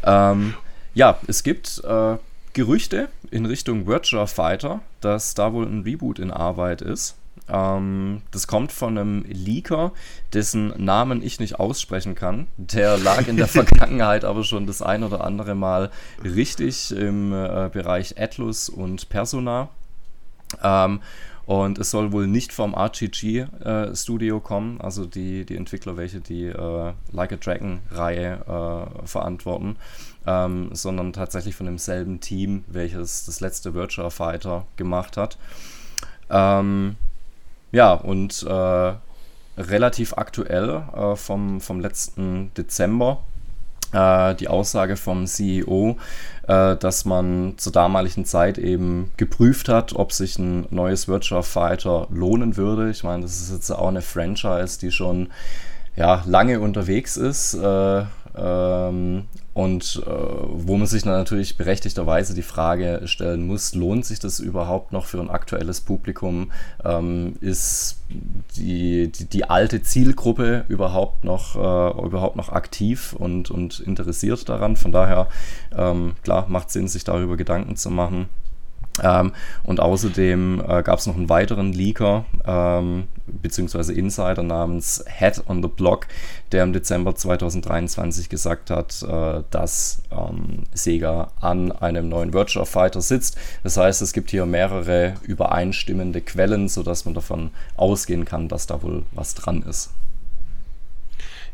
[0.02, 0.54] Ähm,
[0.94, 2.16] ja, es gibt äh,
[2.52, 7.16] Gerüchte in Richtung Virtua Fighter, dass da wohl ein Reboot in Arbeit ist.
[7.48, 9.92] Ähm, das kommt von einem Leaker,
[10.32, 12.46] dessen Namen ich nicht aussprechen kann.
[12.56, 15.90] Der lag in der Vergangenheit aber schon das ein oder andere Mal
[16.22, 19.68] richtig im äh, Bereich Atlus und Persona.
[20.62, 21.00] Ähm,
[21.48, 26.20] und es soll wohl nicht vom RGG äh, Studio kommen, also die, die Entwickler, welche
[26.20, 29.76] die äh, Like a Dragon-Reihe äh, verantworten,
[30.26, 35.38] ähm, sondern tatsächlich von demselben Team, welches das letzte Virtua Fighter gemacht hat.
[36.28, 36.96] Ähm,
[37.72, 38.92] ja, und äh,
[39.56, 43.22] relativ aktuell äh, vom, vom letzten Dezember
[43.92, 45.96] die Aussage vom CEO,
[46.46, 52.06] äh, dass man zur damaligen Zeit eben geprüft hat, ob sich ein neues Virtua Fighter
[52.10, 52.90] lohnen würde.
[52.90, 55.28] Ich meine, das ist jetzt auch eine Franchise, die schon
[55.96, 58.04] ja, lange unterwegs ist äh,
[58.36, 59.24] ähm,
[59.58, 64.38] und äh, wo man sich dann natürlich berechtigterweise die Frage stellen muss, lohnt sich das
[64.38, 66.52] überhaupt noch für ein aktuelles Publikum?
[66.84, 67.96] Ähm, ist
[68.56, 74.76] die, die, die, alte Zielgruppe überhaupt noch, äh, überhaupt noch aktiv und, und interessiert daran?
[74.76, 75.26] Von daher,
[75.76, 78.28] ähm, klar, macht Sinn, sich darüber Gedanken zu machen.
[79.02, 79.32] Ähm,
[79.64, 85.62] und außerdem äh, gab es noch einen weiteren Leaker, ähm, beziehungsweise Insider namens Head on
[85.62, 86.06] the Block,
[86.52, 93.00] der im Dezember 2023 gesagt hat, äh, dass ähm, Sega an einem neuen Virtua Fighter
[93.00, 93.36] sitzt.
[93.62, 98.82] Das heißt, es gibt hier mehrere übereinstimmende Quellen, sodass man davon ausgehen kann, dass da
[98.82, 99.90] wohl was dran ist.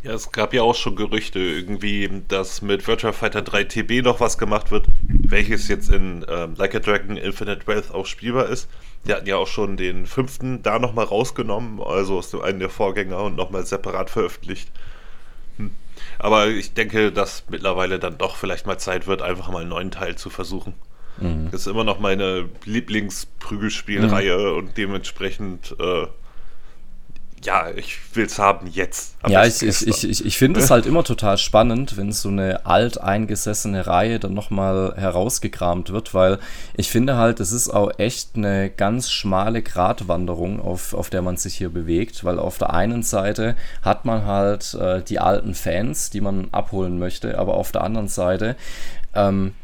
[0.04, 4.20] Ja, es gab ja auch schon Gerüchte irgendwie, dass mit Virtua Fighter 3 TB noch
[4.20, 8.68] was gemacht wird, welches jetzt in ähm, Like a Dragon Infinite Wealth auch spielbar ist.
[9.06, 12.68] Die hatten ja auch schon den fünften da nochmal rausgenommen, also aus dem einen der
[12.68, 14.70] Vorgänger und nochmal separat veröffentlicht.
[15.56, 15.70] Hm.
[16.18, 19.90] Aber ich denke, dass mittlerweile dann doch vielleicht mal Zeit wird, einfach mal einen neuen
[19.90, 20.74] Teil zu versuchen.
[21.16, 21.48] Mhm.
[21.50, 24.58] Das ist immer noch meine Lieblingsprügelspielreihe mhm.
[24.58, 26.06] und dementsprechend äh,
[27.44, 29.16] ja, ich will es haben jetzt.
[29.26, 32.64] Ja, ich, ich, ich, ich, ich finde es halt immer total spannend, wenn so eine
[32.66, 36.38] alteingesessene Reihe dann nochmal herausgekramt wird, weil
[36.74, 41.37] ich finde halt, es ist auch echt eine ganz schmale Gratwanderung, auf, auf der man
[41.37, 46.11] sich hier bewegt, weil auf der einen Seite hat man halt äh, die alten Fans,
[46.11, 48.57] die man abholen möchte, aber auf der anderen Seite
[49.14, 49.54] ähm,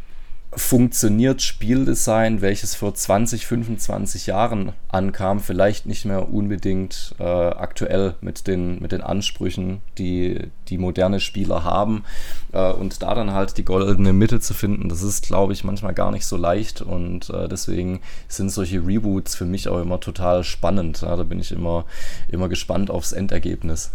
[0.52, 8.48] funktioniert Spieldesign, welches vor 20, 25 Jahren ankam, vielleicht nicht mehr unbedingt äh, aktuell mit
[8.48, 12.04] den, mit den Ansprüchen, die die moderne Spieler haben.
[12.52, 15.94] Äh, und da dann halt die goldene Mitte zu finden, das ist, glaube ich, manchmal
[15.94, 16.82] gar nicht so leicht.
[16.82, 21.02] Und äh, deswegen sind solche Reboots für mich auch immer total spannend.
[21.02, 21.84] Ja, da bin ich immer,
[22.28, 23.92] immer gespannt aufs Endergebnis.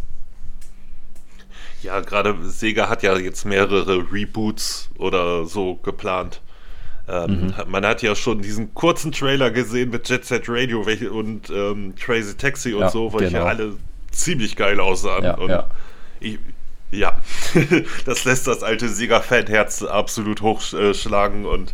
[1.83, 6.41] Ja, gerade Sega hat ja jetzt mehrere Reboots oder so geplant.
[7.07, 7.53] Ähm, mhm.
[7.67, 12.35] Man hat ja schon diesen kurzen Trailer gesehen mit Jet Set Radio und ähm, Crazy
[12.35, 13.39] Taxi und ja, so, weil genau.
[13.39, 13.73] ja alle
[14.11, 15.23] ziemlich geil aussahen.
[15.23, 15.69] Ja, und ja.
[16.19, 16.39] Ich,
[16.91, 17.19] ja.
[18.05, 21.73] das lässt das alte Sega-Fanherz absolut hochschlagen und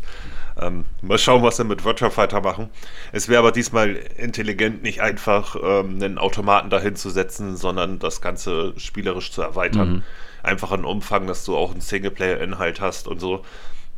[0.60, 2.70] ähm, mal schauen, was sie mit Virtua Fighter machen.
[3.12, 8.22] Es wäre aber diesmal intelligent, nicht einfach ähm, einen Automaten dahin zu setzen, sondern das
[8.22, 9.90] Ganze spielerisch zu erweitern.
[9.90, 10.04] Mhm.
[10.44, 13.46] Einfach einen Umfang, dass du auch einen Singleplayer-Inhalt hast und so.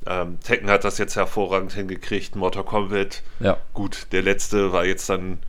[0.06, 3.24] Ähm, Tekken hat das jetzt hervorragend hingekriegt, Mortal Kombat.
[3.40, 3.58] Ja.
[3.74, 5.40] Gut, der letzte war jetzt dann,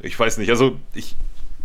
[0.00, 1.16] ich weiß nicht, also ich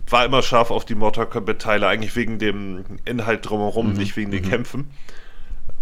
[0.09, 3.97] war immer scharf auf die Mortal Kombat-Teile, eigentlich wegen dem Inhalt drumherum, mhm.
[3.97, 4.49] nicht wegen den mhm.
[4.49, 4.91] Kämpfen.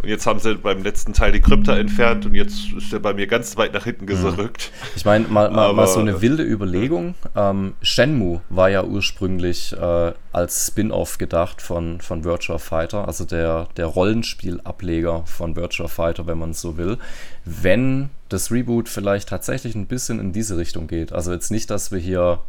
[0.01, 3.13] Und jetzt haben sie beim letzten Teil die Krypta entfernt und jetzt ist er bei
[3.13, 4.71] mir ganz weit nach hinten gerückt.
[4.95, 7.15] Ich meine, mal, mal, mal, so eine wilde Überlegung.
[7.35, 13.67] Ähm, Shenmue war ja ursprünglich äh, als Spin-off gedacht von, von Virtua Fighter, also der,
[13.75, 16.97] der Rollenspiel-Ableger von Virtua Fighter, wenn man es so will.
[17.43, 21.11] Wenn das Reboot vielleicht tatsächlich ein bisschen in diese Richtung geht.
[21.11, 22.39] Also jetzt nicht, dass wir hier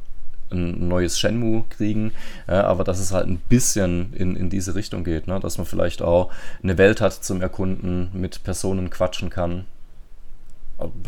[0.50, 2.12] ein neues Shenmue kriegen,
[2.48, 5.40] ja, aber dass es halt ein bisschen in, in diese Richtung geht, ne?
[5.40, 6.32] dass man vielleicht auch
[6.62, 9.66] eine Welt hat zum Erkunden, mit Personen quatschen kann.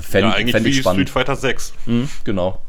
[0.00, 1.08] Fänd, ja, eigentlich wie spannend.
[1.08, 1.72] Street Fighter 6.
[1.86, 2.60] Mhm, genau.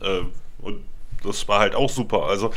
[0.00, 0.20] Äh,
[0.60, 0.84] und
[1.22, 2.24] das war halt auch super.
[2.24, 2.52] Also,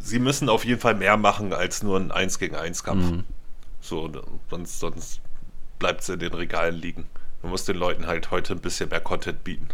[0.00, 3.10] sie müssen auf jeden Fall mehr machen als nur ein 1 gegen 1 Kampf.
[3.10, 3.24] Mhm.
[3.80, 4.10] So,
[4.50, 5.20] sonst, sonst
[5.78, 7.06] bleibt es in den Regalen liegen.
[7.42, 9.68] Man muss den Leuten halt heute ein bisschen mehr Content bieten.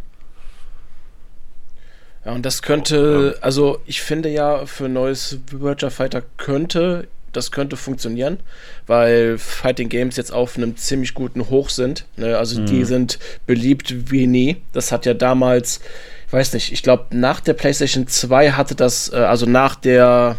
[2.24, 7.50] Ja, und das könnte, also ich finde ja, für ein neues Virtua Fighter könnte, das
[7.50, 8.38] könnte funktionieren,
[8.87, 12.06] weil Fighting Games jetzt auf einem ziemlich guten Hoch sind.
[12.16, 12.38] Ne?
[12.38, 12.66] Also mhm.
[12.66, 14.62] die sind beliebt wie nie.
[14.72, 15.80] Das hat ja damals,
[16.26, 20.37] ich weiß nicht, ich glaube nach der PlayStation 2 hatte das, äh, also nach der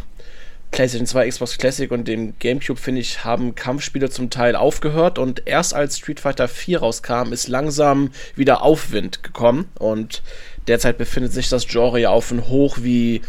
[0.72, 5.44] PlayStation 2, Xbox Classic und dem GameCube, finde ich, haben Kampfspiele zum Teil aufgehört und
[5.46, 10.22] erst als Street Fighter 4 rauskam, ist langsam wieder Aufwind gekommen und
[10.68, 13.22] Derzeit befindet sich das Genre ja auf einem Hoch wie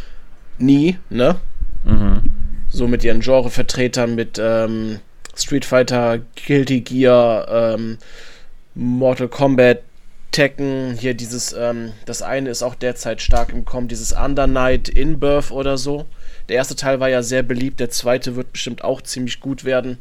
[0.58, 1.36] nie, ne?
[1.84, 2.30] Mhm.
[2.68, 5.00] So mit ihren Genrevertretern, mit ähm,
[5.36, 7.98] Street Fighter, Guilty Gear, ähm,
[8.74, 9.82] Mortal Kombat,
[10.32, 14.88] Tekken, hier dieses, ähm, das eine ist auch derzeit stark im Kommen, dieses Under Night
[14.88, 16.06] Inbirth oder so.
[16.48, 19.98] Der erste Teil war ja sehr beliebt, der zweite wird bestimmt auch ziemlich gut werden.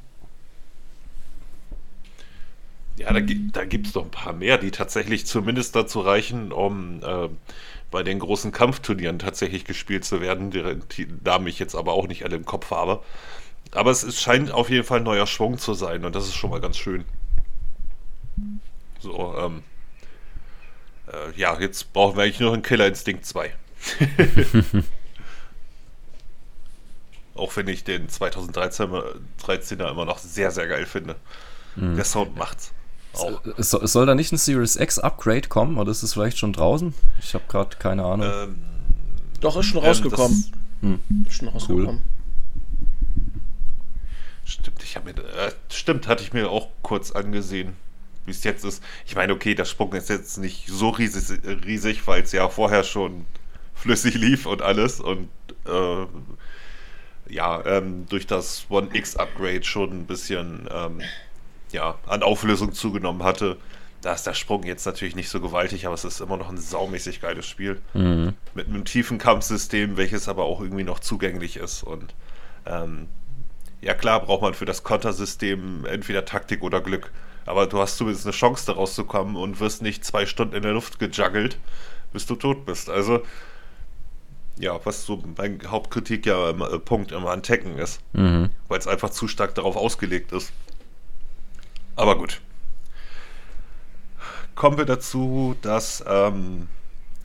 [2.98, 7.02] Ja, da, da gibt es doch ein paar mehr, die tatsächlich zumindest dazu reichen, um
[7.04, 7.30] äh,
[7.92, 12.24] bei den großen Kampfturnieren tatsächlich gespielt zu werden, die Namen ich jetzt aber auch nicht
[12.24, 13.02] alle im Kopf habe.
[13.72, 16.36] Aber es, es scheint auf jeden Fall ein neuer Schwung zu sein und das ist
[16.36, 17.04] schon mal ganz schön.
[19.00, 19.64] So, ähm,
[21.08, 23.54] äh, ja, jetzt brauchen wir eigentlich nur einen Killer Instinct 2.
[27.36, 31.18] auch wenn ich den 2013er immer noch sehr, sehr geil finde.
[31.76, 31.96] Mhm.
[31.96, 32.74] Der Sound macht's.
[33.58, 36.94] So, soll da nicht ein Series X Upgrade kommen oder ist es vielleicht schon draußen?
[37.20, 38.30] Ich habe gerade keine Ahnung.
[38.32, 38.56] Ähm,
[39.42, 40.46] Doch, ist schon ähm, rausgekommen.
[40.52, 41.00] Das, hm.
[41.28, 41.88] Ist schon rausgekommen.
[41.88, 42.02] Cool.
[44.46, 47.74] Stimmt, ich habe mir, äh, stimmt, hatte ich mir auch kurz angesehen,
[48.26, 48.84] wie es jetzt ist.
[49.08, 52.84] Ich meine, okay, der Sprung ist jetzt nicht so riesig, riesig weil es ja vorher
[52.84, 53.26] schon
[53.74, 55.30] flüssig lief und alles und
[55.66, 56.06] äh,
[57.28, 61.02] ja, ähm, durch das One X Upgrade schon ein bisschen ähm,
[61.72, 63.58] ja, an Auflösung zugenommen hatte.
[64.02, 66.58] Da ist der Sprung jetzt natürlich nicht so gewaltig, aber es ist immer noch ein
[66.58, 67.82] saumäßig geiles Spiel.
[67.94, 68.34] Mhm.
[68.54, 71.84] Mit einem tiefen Kampfsystem, welches aber auch irgendwie noch zugänglich ist.
[71.84, 72.14] Und
[72.66, 73.08] ähm,
[73.82, 77.12] ja klar braucht man für das Kontersystem entweder Taktik oder Glück.
[77.46, 80.64] Aber du hast zumindest eine Chance daraus zu kommen und wirst nicht zwei Stunden in
[80.64, 81.58] der Luft gejuggelt,
[82.12, 82.90] bis du tot bist.
[82.90, 83.22] Also
[84.58, 88.02] ja, was so mein Hauptkritik ja im, äh, Punkt immer an Tekken ist.
[88.14, 88.50] Mhm.
[88.68, 90.52] Weil es einfach zu stark darauf ausgelegt ist.
[91.96, 92.42] Aber gut.
[94.56, 96.68] Kommen wir dazu, dass ähm,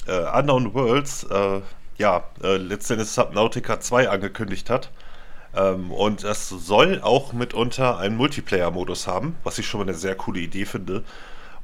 [0.06, 1.60] äh, Unknown Worlds äh,
[1.98, 4.90] ja äh, letztendlich Subnautica 2 angekündigt hat.
[5.54, 10.14] Ähm, und es soll auch mitunter einen Multiplayer-Modus haben, was ich schon mal eine sehr
[10.14, 11.04] coole Idee finde.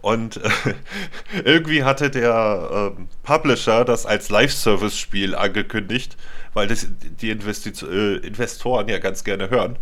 [0.00, 0.50] Und äh,
[1.44, 6.16] irgendwie hatte der äh, Publisher das als Live-Service-Spiel angekündigt,
[6.54, 9.78] weil das die Investi äh, Investoren ja ganz gerne hören.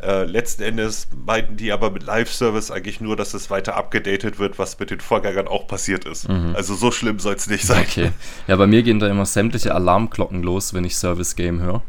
[0.00, 4.58] Äh, letzten Endes meinten die aber mit Live-Service eigentlich nur, dass es weiter abgedatet wird,
[4.58, 6.28] was mit den Vorgängern auch passiert ist.
[6.28, 6.54] Mhm.
[6.54, 7.84] Also so schlimm soll es nicht sein.
[7.88, 8.12] Okay.
[8.46, 11.82] Ja, bei mir gehen da immer sämtliche Alarmglocken los, wenn ich Service-Game höre.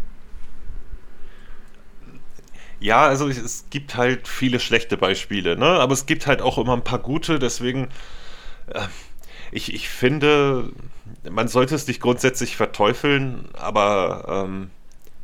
[2.80, 5.66] Ja, also es gibt halt viele schlechte Beispiele, ne?
[5.66, 7.90] aber es gibt halt auch immer ein paar gute, deswegen
[8.68, 8.88] äh,
[9.52, 10.72] ich, ich finde,
[11.30, 14.70] man sollte es nicht grundsätzlich verteufeln, aber ähm,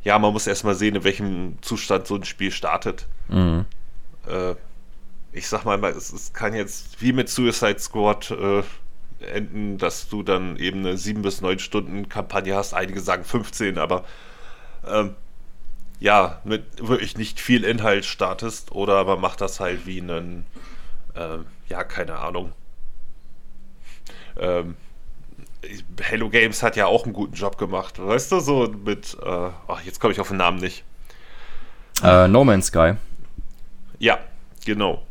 [0.05, 3.07] ja, man muss erstmal sehen, in welchem Zustand so ein Spiel startet.
[3.27, 3.65] Mhm.
[4.27, 4.53] Äh,
[5.33, 8.63] ich sag mal, es, es, kann jetzt wie mit Suicide Squad äh,
[9.19, 12.75] enden, dass du dann eben eine 7 bis 9 Stunden Kampagne hast.
[12.75, 14.05] Einige sagen 15, aber
[14.87, 15.15] ähm,
[15.99, 20.45] ja, mit wirklich nicht viel Inhalt startest oder man macht das halt wie einen,
[21.15, 22.53] äh, ja, keine Ahnung.
[24.37, 24.75] Ähm,
[26.01, 29.81] Hello Games hat ja auch einen guten Job gemacht, weißt du, so mit, äh, ach,
[29.83, 30.83] jetzt komme ich auf den Namen nicht.
[32.03, 32.93] Uh, no Man's Sky.
[33.99, 34.19] Ja,
[34.65, 35.05] genau.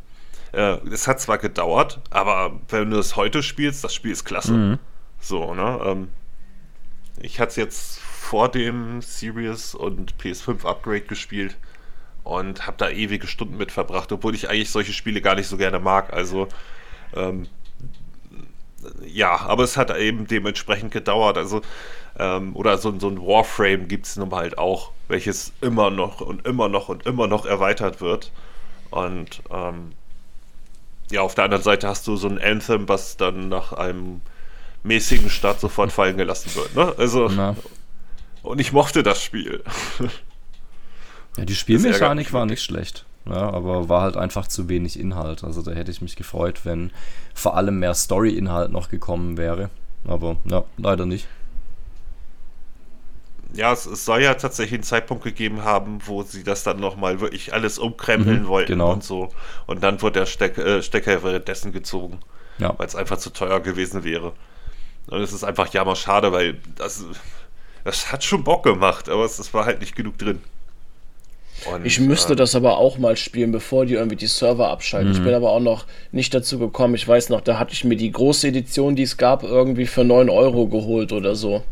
[0.53, 4.53] Äh, es hat zwar gedauert, aber wenn du es heute spielst, das Spiel ist klasse.
[4.53, 4.79] Mhm.
[5.19, 5.81] So, ne?
[5.85, 6.09] Ähm,
[7.21, 11.57] ich hatte es jetzt vor dem Series und PS5 Upgrade gespielt
[12.23, 15.57] und habe da ewige Stunden mit verbracht, obwohl ich eigentlich solche Spiele gar nicht so
[15.57, 16.13] gerne mag.
[16.13, 16.49] Also
[17.15, 17.49] ähm,
[19.07, 21.39] ja, aber es hat eben dementsprechend gedauert.
[21.39, 21.63] Also
[22.19, 26.47] ähm, oder so, so ein Warframe gibt es nun halt auch, welches immer noch und
[26.47, 28.33] immer noch und immer noch erweitert wird.
[28.91, 29.93] Und ähm,
[31.11, 34.21] ja, auf der anderen Seite hast du so ein Anthem, was dann nach einem
[34.85, 36.75] mäßigen Start sofort fallen gelassen wird.
[36.75, 36.95] Ne?
[36.99, 37.57] Also Na.
[38.43, 39.65] Und ich mochte das Spiel.
[41.37, 43.05] Ja, die Spielmechanik war nicht schlecht.
[43.27, 45.45] Ja, aber war halt einfach zu wenig Inhalt.
[45.45, 46.91] Also da hätte ich mich gefreut, wenn
[47.35, 49.71] vor allem mehr Story-Inhalt noch gekommen wäre.
[50.07, 51.27] Aber ja, leider nicht.
[53.55, 57.21] Ja, es, es, soll ja tatsächlich einen Zeitpunkt gegeben haben, wo sie das dann nochmal
[57.21, 58.93] wirklich alles umkrempeln mhm, wollten genau.
[58.93, 59.31] und so.
[59.67, 62.19] Und dann wurde der Steck, äh, Stecker währenddessen gezogen,
[62.59, 62.75] ja.
[62.77, 64.33] weil es einfach zu teuer gewesen wäre.
[65.07, 67.05] Und es ist einfach jammer schade, weil das
[67.85, 70.41] das hat schon Bock gemacht, aber es, es war halt nicht genug drin.
[71.73, 75.11] Und, ich müsste äh, das aber auch mal spielen, bevor die irgendwie die Server abschalten.
[75.11, 75.17] Mhm.
[75.17, 76.95] Ich bin aber auch noch nicht dazu gekommen.
[76.95, 80.05] Ich weiß noch, da hatte ich mir die große Edition, die es gab, irgendwie für
[80.05, 81.63] 9 Euro geholt oder so.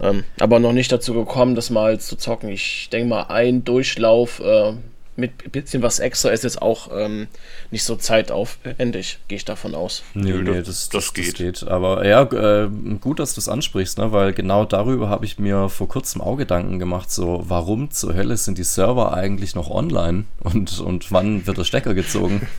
[0.00, 2.48] Ähm, aber noch nicht dazu gekommen, das mal zu zocken.
[2.48, 4.72] Ich denke mal, ein Durchlauf äh,
[5.16, 7.28] mit ein bisschen was extra ist jetzt auch ähm,
[7.70, 10.02] nicht so zeitaufwendig, gehe ich davon aus.
[10.14, 11.28] Nee, nee, das, das, das, geht.
[11.28, 11.62] das geht.
[11.64, 12.68] Aber ja, äh,
[13.00, 14.12] gut, dass du es ansprichst, ne?
[14.12, 18.36] weil genau darüber habe ich mir vor kurzem auch Gedanken gemacht, so warum zur Hölle
[18.36, 22.46] sind die Server eigentlich noch online und, und wann wird der Stecker gezogen?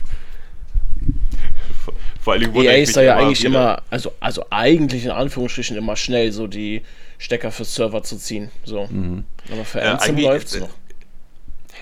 [2.20, 3.48] Vor allem EA ist da ja eigentlich wieder.
[3.50, 6.82] immer, also, also eigentlich in Anführungsstrichen immer schnell, so die
[7.18, 8.50] Stecker für Server zu ziehen.
[8.64, 8.88] So.
[8.90, 9.22] Mhm.
[9.52, 10.70] Aber für Anthem ja, läuft es noch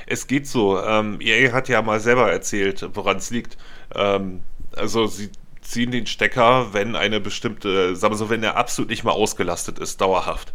[0.06, 0.80] es geht so.
[0.82, 3.56] Ähm, EA hat ja mal selber erzählt, woran es liegt.
[3.94, 4.42] Ähm,
[4.76, 9.04] also sie ziehen den Stecker, wenn eine bestimmte, sagen wir so, wenn er absolut nicht
[9.04, 10.52] mal ausgelastet ist, dauerhaft.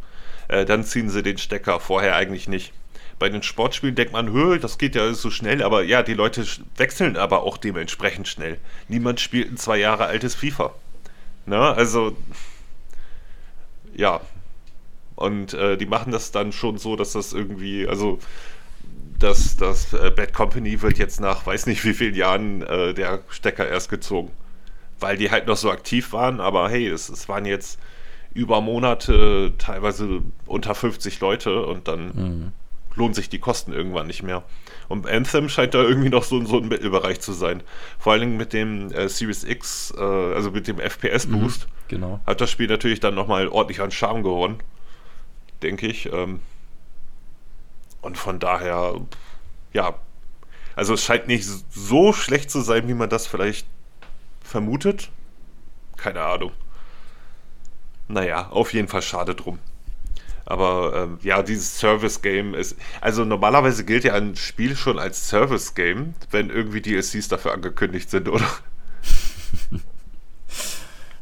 [0.48, 2.74] Äh, dann ziehen sie den Stecker, vorher eigentlich nicht.
[3.18, 6.46] Bei den Sportspielen denkt man, Hö, das geht ja so schnell, aber ja, die Leute
[6.78, 8.58] wechseln aber auch dementsprechend schnell.
[8.88, 10.74] Niemand spielt ein zwei Jahre altes FIFA.
[11.46, 11.60] Ne?
[11.60, 12.16] Also,
[13.94, 14.22] ja.
[15.16, 18.20] Und äh, die machen das dann schon so, dass das irgendwie, also
[19.20, 23.22] dass das äh, Bad Company wird jetzt nach weiß nicht wie vielen Jahren äh, der
[23.30, 24.32] Stecker erst gezogen.
[25.00, 27.80] Weil die halt noch so aktiv waren, aber hey, es, es waren jetzt
[28.34, 32.52] über Monate teilweise unter 50 Leute und dann mhm.
[32.96, 34.44] lohnen sich die Kosten irgendwann nicht mehr.
[34.88, 37.64] Und Anthem scheint da irgendwie noch so, so ein Mittelbereich zu sein.
[37.98, 42.20] Vor allen Dingen mit dem äh, Series X, äh, also mit dem FPS-Boost, mhm, genau.
[42.26, 44.60] hat das Spiel natürlich dann nochmal ordentlich an Charme gewonnen.
[45.62, 46.12] Denke ich.
[46.12, 46.40] Ähm,
[48.02, 49.00] und von daher,
[49.73, 49.95] ja,
[50.75, 53.67] also es scheint nicht so schlecht zu sein, wie man das vielleicht
[54.41, 55.10] vermutet.
[55.97, 56.52] Keine Ahnung.
[58.08, 59.60] Naja, auf jeden Fall schade drum.
[60.45, 62.75] Aber ähm, ja, dieses Service-Game ist.
[63.02, 68.27] Also normalerweise gilt ja ein Spiel schon als Service-Game, wenn irgendwie DLCs dafür angekündigt sind,
[68.29, 68.47] oder?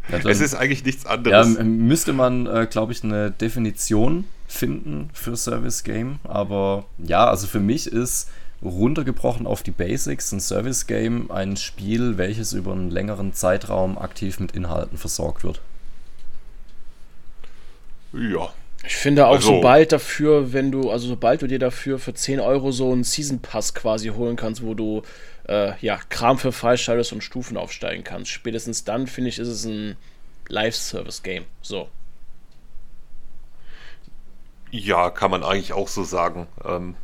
[0.09, 1.57] Ja, dann, es ist eigentlich nichts anderes.
[1.57, 6.20] Ja, müsste man, äh, glaube ich, eine Definition finden für Service Game.
[6.24, 8.30] Aber ja, also für mich ist
[8.62, 14.39] runtergebrochen auf die Basics ein Service Game ein Spiel, welches über einen längeren Zeitraum aktiv
[14.39, 15.62] mit Inhalten versorgt wird.
[18.14, 18.50] Ja.
[18.86, 22.39] Ich finde auch, also, sobald dafür, wenn du, also sobald du dir dafür für 10
[22.39, 25.02] Euro so einen Season Pass quasi holen kannst, wo du
[25.48, 29.66] äh, ja, Kram für freischaltest und Stufen aufsteigen kannst, spätestens dann, finde ich, ist es
[29.66, 29.98] ein
[30.48, 31.45] Live-Service-Game.
[31.62, 31.89] So.
[34.72, 36.47] Ja, kann man eigentlich auch so sagen.
[36.65, 36.95] Ähm,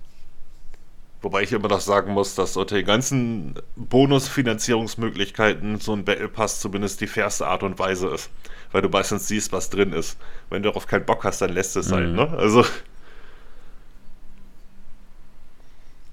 [1.22, 6.60] wobei ich immer noch sagen muss, dass unter den ganzen Bonusfinanzierungsmöglichkeiten so ein Battle Pass
[6.60, 8.30] zumindest die fairste Art und Weise ist.
[8.72, 10.18] Weil du meistens siehst, was drin ist.
[10.50, 12.20] Wenn du darauf keinen Bock hast, dann lässt es halt, mhm.
[12.20, 12.38] halt, ne?
[12.38, 12.66] Also.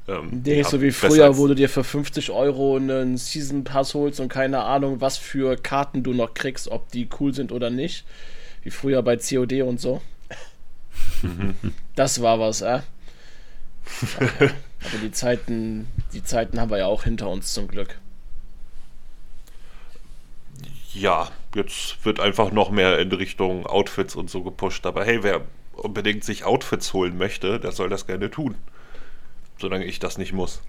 [0.09, 4.21] Ähm, ja, so wie früher, wo du dir für 50 Euro einen Season Pass holst
[4.21, 8.05] und keine Ahnung, was für Karten du noch kriegst, ob die cool sind oder nicht.
[8.63, 10.03] Wie früher bei COD und so.
[11.95, 12.81] Das war was, äh?
[14.19, 17.99] Aber die Zeiten, die Zeiten haben wir ja auch hinter uns zum Glück.
[20.93, 24.87] Ja, jetzt wird einfach noch mehr in Richtung Outfits und so gepusht.
[24.87, 25.43] Aber hey, wer
[25.75, 28.57] unbedingt sich Outfits holen möchte, der soll das gerne tun.
[29.59, 30.63] Solange ich das nicht muss.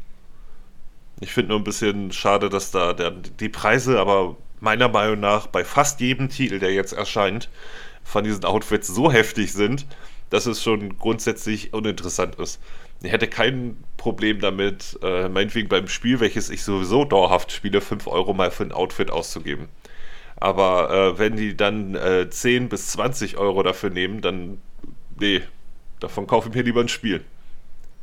[1.20, 5.47] Ich finde nur ein bisschen schade, dass da der, die Preise aber meiner Meinung nach
[5.47, 7.49] bei fast jedem Titel, der jetzt erscheint,
[8.04, 9.86] von diesen Outfits so heftig sind,
[10.32, 12.59] dass es schon grundsätzlich uninteressant ist.
[13.03, 18.07] Ich hätte kein Problem damit, äh, meinetwegen beim Spiel, welches ich sowieso dauerhaft spiele, 5
[18.07, 19.67] Euro mal für ein Outfit auszugeben.
[20.38, 24.59] Aber äh, wenn die dann äh, 10 bis 20 Euro dafür nehmen, dann,
[25.19, 25.41] nee,
[25.99, 27.23] davon kaufe ich mir lieber ein Spiel.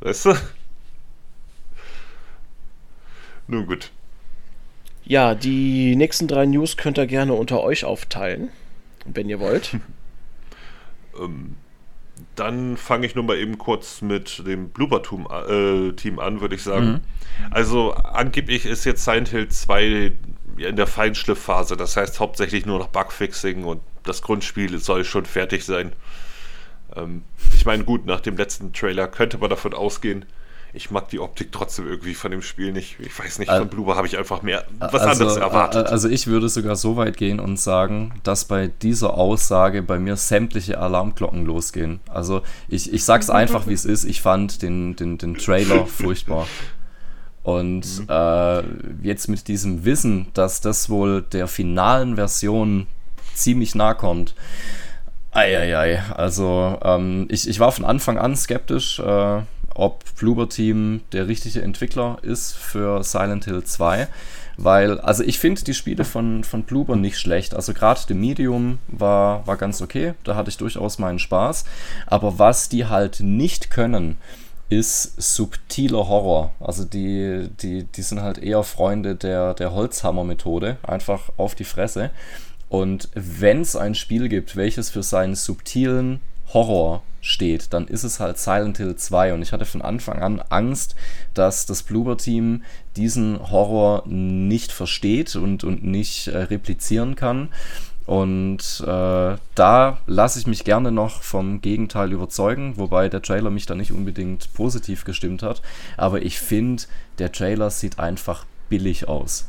[0.01, 0.33] Weißt du?
[3.47, 3.91] Nun gut.
[5.03, 8.49] Ja, die nächsten drei News könnt ihr gerne unter euch aufteilen,
[9.05, 9.77] wenn ihr wollt.
[11.19, 11.55] ähm,
[12.35, 15.27] dann fange ich nur mal eben kurz mit dem Bloober-Team
[16.17, 16.87] äh, an, würde ich sagen.
[16.87, 16.99] Mhm.
[17.51, 20.11] Also angeblich ist jetzt Silent Hill 2
[20.57, 25.63] in der Feinschliffphase, das heißt hauptsächlich nur noch Bugfixing und das Grundspiel soll schon fertig
[25.65, 25.93] sein.
[26.95, 30.25] Ähm, ich meine, gut, nach dem letzten Trailer könnte man davon ausgehen,
[30.73, 32.97] ich mag die Optik trotzdem irgendwie von dem Spiel nicht.
[32.99, 35.87] Ich weiß nicht, von Bloober habe ich einfach mehr was also, anderes erwartet.
[35.87, 40.15] Also ich würde sogar so weit gehen und sagen, dass bei dieser Aussage bei mir
[40.15, 41.99] sämtliche Alarmglocken losgehen.
[42.07, 44.03] Also ich, ich sag's einfach, wie es ist.
[44.03, 46.47] Ich fand den, den, den Trailer furchtbar.
[47.41, 48.05] Und mhm.
[48.09, 48.63] äh,
[49.01, 52.85] jetzt mit diesem Wissen, dass das wohl der finalen Version
[53.33, 54.35] ziemlich nah kommt,
[55.31, 59.41] Eieiei, also ähm, ich, ich war von Anfang an skeptisch, äh,
[59.79, 64.07] ob Bloober Team der richtige Entwickler ist für Silent Hill 2.
[64.57, 67.53] Weil, also ich finde die Spiele von, von Bloober nicht schlecht.
[67.53, 71.63] Also gerade The Medium war, war ganz okay, da hatte ich durchaus meinen Spaß.
[72.07, 74.17] Aber was die halt nicht können,
[74.67, 76.51] ist subtiler Horror.
[76.59, 82.11] Also die, die, die sind halt eher Freunde der, der Holzhammer-Methode, einfach auf die Fresse.
[82.67, 86.19] Und wenn es ein Spiel gibt, welches für seinen subtilen
[86.53, 89.33] Horror steht, dann ist es halt Silent Hill 2.
[89.33, 90.95] Und ich hatte von Anfang an Angst,
[91.33, 92.63] dass das Bloober-Team
[92.95, 97.49] diesen Horror nicht versteht und, und nicht äh, replizieren kann.
[98.05, 103.67] Und äh, da lasse ich mich gerne noch vom Gegenteil überzeugen, wobei der Trailer mich
[103.67, 105.61] da nicht unbedingt positiv gestimmt hat.
[105.95, 106.83] Aber ich finde,
[107.19, 109.47] der Trailer sieht einfach billig aus.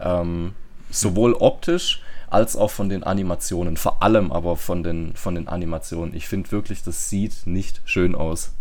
[0.00, 0.54] Ähm,
[0.90, 3.76] sowohl optisch als auch von den Animationen.
[3.76, 6.14] Vor allem aber von den, von den Animationen.
[6.14, 8.52] Ich finde wirklich, das sieht nicht schön aus.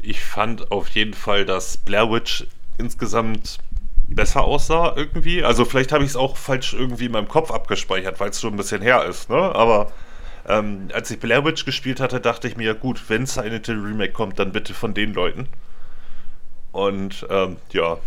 [0.00, 2.46] Ich fand auf jeden Fall, dass Blair Witch
[2.78, 3.58] insgesamt
[4.06, 5.42] besser aussah irgendwie.
[5.42, 8.54] Also vielleicht habe ich es auch falsch irgendwie in meinem Kopf abgespeichert, weil es schon
[8.54, 9.36] ein bisschen her ist, ne?
[9.36, 9.92] Aber
[10.46, 14.12] ähm, als ich Blair Witch gespielt hatte, dachte ich mir, gut, wenn Silent Hill Remake
[14.12, 15.48] kommt, dann bitte von den Leuten.
[16.72, 17.98] Und ähm, ja,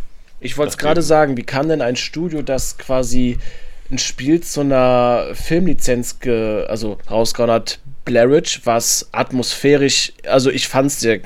[0.41, 3.37] ich wollte es gerade sagen, wie kann denn ein Studio, das quasi
[3.91, 11.01] ein Spiel zu einer Filmlizenz ge, also rausgehauen hat, Blairwitch, was atmosphärisch, also ich fand's
[11.01, 11.19] der,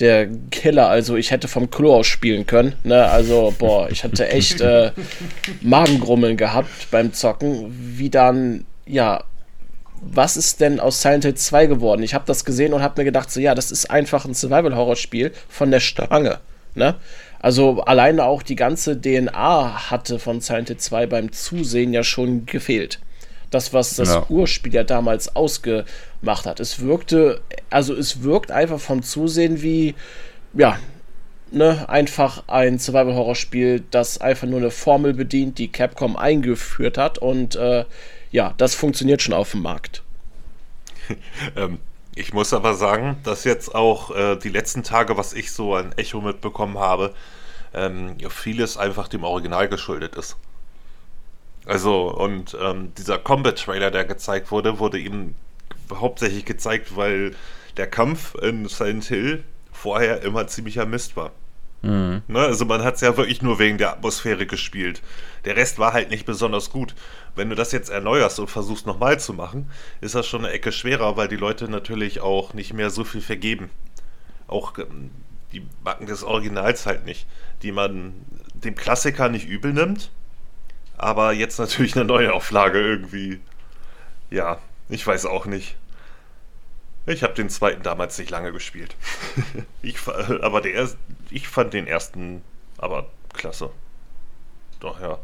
[0.00, 4.28] der Killer, also ich hätte vom Klo aus spielen können, ne, also boah, ich hatte
[4.30, 4.90] echt äh,
[5.60, 7.66] Magengrummeln gehabt beim Zocken,
[7.96, 9.22] wie dann, ja,
[10.00, 12.02] was ist denn aus Silent Hill 2 geworden?
[12.02, 15.30] Ich habe das gesehen und habe mir gedacht, so ja, das ist einfach ein Survival-Horror-Spiel
[15.48, 16.40] von der Stange,
[16.74, 16.96] ne,
[17.42, 22.46] also alleine auch die ganze DNA hatte von Silent Hill 2 beim Zusehen ja schon
[22.46, 23.00] gefehlt.
[23.50, 24.26] Das, was das ja.
[24.30, 26.60] Urspiel ja damals ausgemacht hat.
[26.60, 29.94] Es wirkte, also es wirkt einfach vom Zusehen wie,
[30.54, 30.78] ja,
[31.50, 37.18] ne, einfach ein Survival-Horror-Spiel, das einfach nur eine Formel bedient, die Capcom eingeführt hat.
[37.18, 37.84] Und äh,
[38.30, 40.02] ja, das funktioniert schon auf dem Markt.
[41.56, 41.78] ähm,
[42.14, 45.92] ich muss aber sagen, dass jetzt auch äh, die letzten Tage, was ich so an
[45.96, 47.14] Echo mitbekommen habe,
[47.74, 50.36] ähm, vieles einfach dem Original geschuldet ist.
[51.64, 55.34] Also, und ähm, dieser Combat-Trailer, der gezeigt wurde, wurde ihm
[55.92, 57.34] hauptsächlich gezeigt, weil
[57.76, 61.30] der Kampf in Silent Hill vorher immer ziemlicher Mist war.
[61.82, 62.22] Mhm.
[62.28, 65.02] Ne, also man hat es ja wirklich nur wegen der Atmosphäre gespielt.
[65.44, 66.94] Der Rest war halt nicht besonders gut.
[67.34, 69.70] Wenn du das jetzt erneuerst und versuchst nochmal zu machen,
[70.00, 73.22] ist das schon eine Ecke schwerer, weil die Leute natürlich auch nicht mehr so viel
[73.22, 73.70] vergeben.
[74.48, 75.10] Auch ähm,
[75.52, 77.26] die Backen des Originals halt nicht,
[77.62, 78.14] die man
[78.54, 80.10] dem Klassiker nicht übel nimmt,
[80.98, 83.40] aber jetzt natürlich eine neue Auflage irgendwie.
[84.30, 84.58] Ja,
[84.88, 85.76] ich weiß auch nicht.
[87.06, 88.94] Ich habe den zweiten damals nicht lange gespielt.
[89.82, 90.88] ich, aber der
[91.30, 92.42] ich fand den ersten
[92.78, 93.70] aber klasse.
[94.80, 95.18] Doch, ja.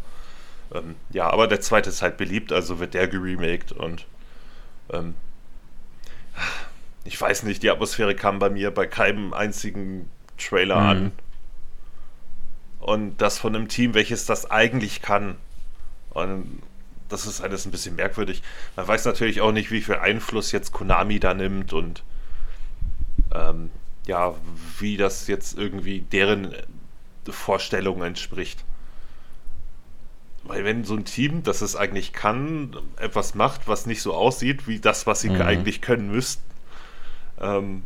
[0.75, 4.07] Ähm, ja, aber der zweite ist halt beliebt, also wird der geremaked und
[4.91, 5.14] ähm,
[7.05, 10.89] ich weiß nicht, die Atmosphäre kam bei mir bei keinem einzigen Trailer mhm.
[10.89, 11.12] an.
[12.81, 15.37] Und das von einem Team, welches das eigentlich kann.
[16.11, 16.62] Und
[17.09, 18.43] das ist alles ein bisschen merkwürdig.
[18.77, 22.03] Man weiß natürlich auch nicht, wie viel Einfluss jetzt Konami da nimmt und
[23.35, 23.71] ähm,
[24.07, 24.35] ja,
[24.79, 26.55] wie das jetzt irgendwie deren
[27.29, 28.64] Vorstellungen entspricht.
[30.49, 34.66] Weil wenn so ein Team, das es eigentlich kann, etwas macht, was nicht so aussieht
[34.66, 35.42] wie das, was sie mhm.
[35.42, 36.42] eigentlich können müssten,
[37.40, 37.82] ähm,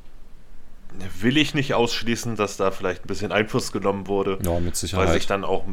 [1.20, 4.38] will ich nicht ausschließen, dass da vielleicht ein bisschen Einfluss genommen wurde.
[4.44, 5.08] Ja, mit Sicherheit.
[5.08, 5.64] Weil sich dann auch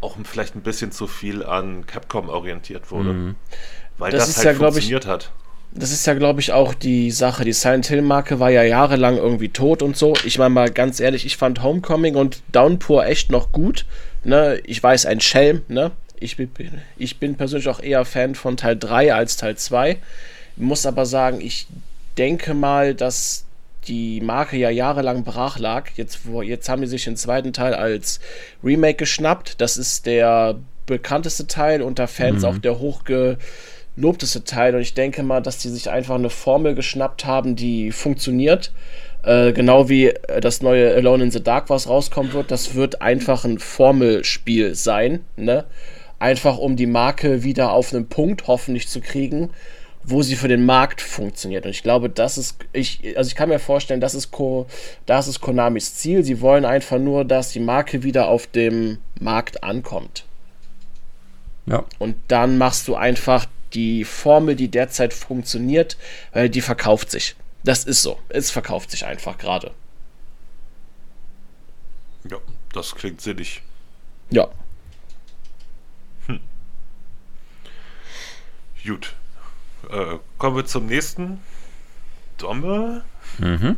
[0.00, 3.12] auch vielleicht ein bisschen zu viel an Capcom orientiert wurde.
[3.12, 3.34] Mhm.
[3.98, 5.32] Weil das, das halt ja, funktioniert ich, hat.
[5.72, 7.44] Das ist ja, glaube ich, auch die Sache.
[7.44, 10.14] Die Silent Hill-Marke war ja jahrelang irgendwie tot und so.
[10.24, 13.84] Ich meine mal ganz ehrlich, ich fand Homecoming und Downpour echt noch gut.
[14.24, 14.60] Ne?
[14.64, 15.92] Ich weiß, ein Schelm, ne?
[16.18, 16.50] Ich bin,
[16.98, 19.96] ich bin persönlich auch eher Fan von Teil 3 als Teil 2.
[20.56, 21.66] Muss aber sagen, ich
[22.18, 23.46] denke mal, dass
[23.88, 25.88] die Marke ja jahrelang brach lag.
[25.96, 28.20] Jetzt, wo, jetzt haben die sich den zweiten Teil als
[28.62, 29.60] Remake geschnappt.
[29.60, 30.56] Das ist der
[30.86, 32.48] bekannteste Teil, unter Fans mhm.
[32.48, 34.74] auch der hochgelobteste Teil.
[34.74, 38.72] Und ich denke mal, dass die sich einfach eine Formel geschnappt haben, die funktioniert.
[39.22, 42.50] Äh, genau wie äh, das neue Alone in the Dark, was rauskommen wird.
[42.50, 45.24] Das wird einfach ein Formelspiel sein.
[45.36, 45.64] Ne?
[46.18, 49.50] Einfach um die Marke wieder auf einen Punkt hoffentlich zu kriegen
[50.02, 51.64] wo sie für den Markt funktioniert.
[51.64, 54.66] Und ich glaube, das ist, ich, also ich kann mir vorstellen, das ist, Ko,
[55.06, 56.24] das ist Konamis Ziel.
[56.24, 60.24] Sie wollen einfach nur, dass die Marke wieder auf dem Markt ankommt.
[61.66, 61.84] Ja.
[61.98, 65.96] Und dann machst du einfach die Formel, die derzeit funktioniert,
[66.32, 67.36] weil die verkauft sich.
[67.64, 68.18] Das ist so.
[68.28, 69.74] Es verkauft sich einfach gerade.
[72.30, 72.38] Ja,
[72.72, 73.62] das klingt sinnig.
[74.30, 74.48] Ja.
[76.26, 76.40] Hm.
[78.84, 79.14] Gut.
[79.90, 81.40] Äh, kommen wir zum nächsten.
[82.38, 83.04] Domme.
[83.38, 83.76] Mhm.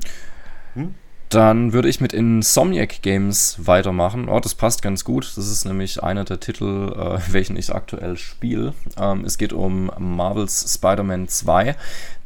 [0.75, 0.95] Hm?
[1.33, 4.29] Dann würde ich mit Insomniac Games weitermachen.
[4.29, 5.33] Oh, das passt ganz gut.
[5.35, 8.75] Das ist nämlich einer der Titel, äh, welchen ich aktuell spiele.
[8.99, 11.75] Ähm, es geht um Marvels Spider-Man 2.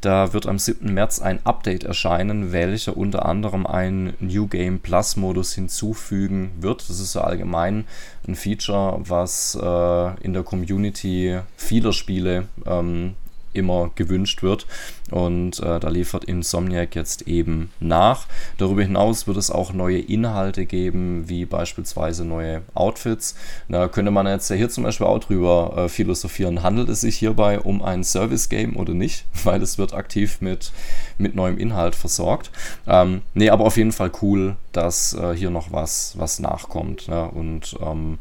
[0.01, 0.93] Da wird am 7.
[0.93, 6.89] März ein Update erscheinen, welcher unter anderem einen New Game Plus Modus hinzufügen wird.
[6.89, 7.85] Das ist so allgemein
[8.27, 13.15] ein Feature, was äh, in der Community vieler Spiele ähm,
[13.57, 14.67] immer gewünscht wird.
[15.11, 18.27] Und äh, da liefert Insomniac jetzt eben nach.
[18.59, 23.37] Darüber hinaus wird es auch neue Inhalte geben, wie beispielsweise neue Outfits.
[23.69, 26.63] Da könnte man jetzt hier zum Beispiel auch drüber äh, philosophieren.
[26.63, 29.27] Handelt es sich hierbei um ein Service-Game oder nicht?
[29.45, 30.73] Weil es wird aktiv mit,
[31.19, 32.51] mit neuem Inhalt versorgt.
[32.87, 37.09] Ähm, nee, aber auf jeden Fall cool, dass äh, hier noch was, was nachkommt.
[37.09, 37.31] Ne?
[37.31, 38.19] Und ähm,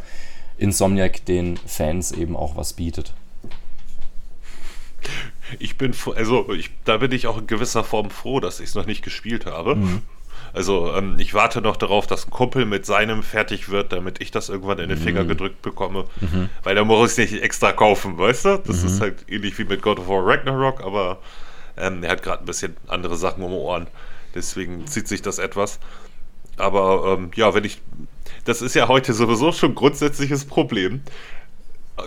[0.57, 3.13] Insomniac den Fans eben auch was bietet.
[5.59, 8.75] Ich bin, also ich, da bin ich auch in gewisser Form froh, dass ich es
[8.75, 9.75] noch nicht gespielt habe.
[9.75, 10.01] Mhm.
[10.53, 14.31] Also ähm, ich warte noch darauf, dass ein Kumpel mit seinem fertig wird, damit ich
[14.31, 15.27] das irgendwann in den Finger mhm.
[15.27, 16.05] gedrückt bekomme.
[16.21, 16.49] Mhm.
[16.63, 18.57] Weil da muss ich nicht extra kaufen, weißt du?
[18.65, 19.01] Das ist mhm.
[19.01, 21.19] halt ähnlich wie mit God of War Ragnarok, aber
[21.77, 23.87] ähm, er hat gerade ein bisschen andere Sachen um die Ohren.
[24.33, 25.79] Deswegen zieht sich das etwas.
[26.57, 27.81] Aber ähm, ja, wenn ich.
[28.45, 31.01] Das ist ja heute sowieso schon ein grundsätzliches Problem.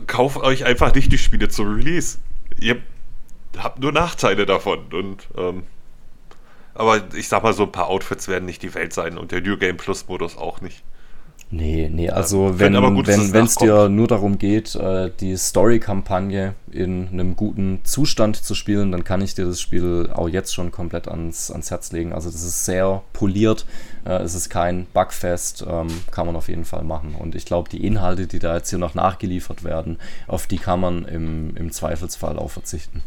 [0.07, 2.19] Kauft euch einfach nicht die Spiele zum Release
[2.61, 2.83] ihr
[3.57, 4.93] habt nur Nachteile davon.
[4.93, 5.65] Und ähm,
[6.75, 9.41] aber ich sag mal, so ein paar Outfits werden nicht die Welt sein und der
[9.41, 10.85] New Game Plus Modus auch nicht.
[11.51, 17.37] Nee, nee, also wenn es wenn, dir nur darum geht, äh, die Story-Kampagne in einem
[17.37, 21.51] guten Zustand zu spielen, dann kann ich dir das Spiel auch jetzt schon komplett ans,
[21.51, 22.13] ans Herz legen.
[22.13, 23.65] Also das ist sehr poliert,
[24.05, 27.15] äh, es ist kein Bugfest, ähm, kann man auf jeden Fall machen.
[27.15, 29.97] Und ich glaube, die Inhalte, die da jetzt hier noch nachgeliefert werden,
[30.27, 33.03] auf die kann man im, im Zweifelsfall auch verzichten.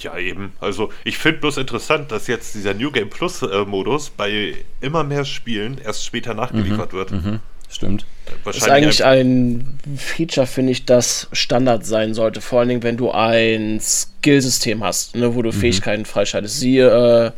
[0.00, 0.52] Ja, eben.
[0.60, 5.04] Also ich finde bloß interessant, dass jetzt dieser New Game Plus äh, Modus bei immer
[5.04, 7.10] mehr Spielen erst später nachgeliefert mhm, wird.
[7.12, 7.40] Mhm,
[7.70, 8.06] stimmt.
[8.44, 12.40] Das ist eigentlich ein Feature, finde ich, das Standard sein sollte.
[12.40, 15.54] Vor allen Dingen, wenn du ein Skillsystem hast, ne, wo du mhm.
[15.54, 16.60] Fähigkeiten freischaltest.
[16.60, 17.30] Siehe, äh,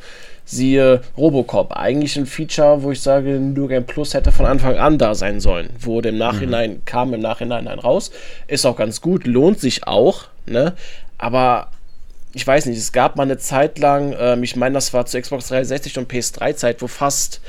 [0.44, 1.72] siehe Robocop.
[1.72, 5.40] Eigentlich ein Feature, wo ich sage, New Game Plus hätte von Anfang an da sein
[5.40, 5.70] sollen.
[5.78, 6.84] Wurde im Nachhinein, mhm.
[6.86, 8.11] kam im Nachhinein ein raus.
[8.48, 10.74] Ist auch ganz gut, lohnt sich auch, ne?
[11.18, 11.70] Aber
[12.34, 15.20] ich weiß nicht, es gab mal eine Zeit lang, ähm, ich meine, das war zu
[15.20, 17.40] Xbox 360 und PS3-Zeit, wo fast,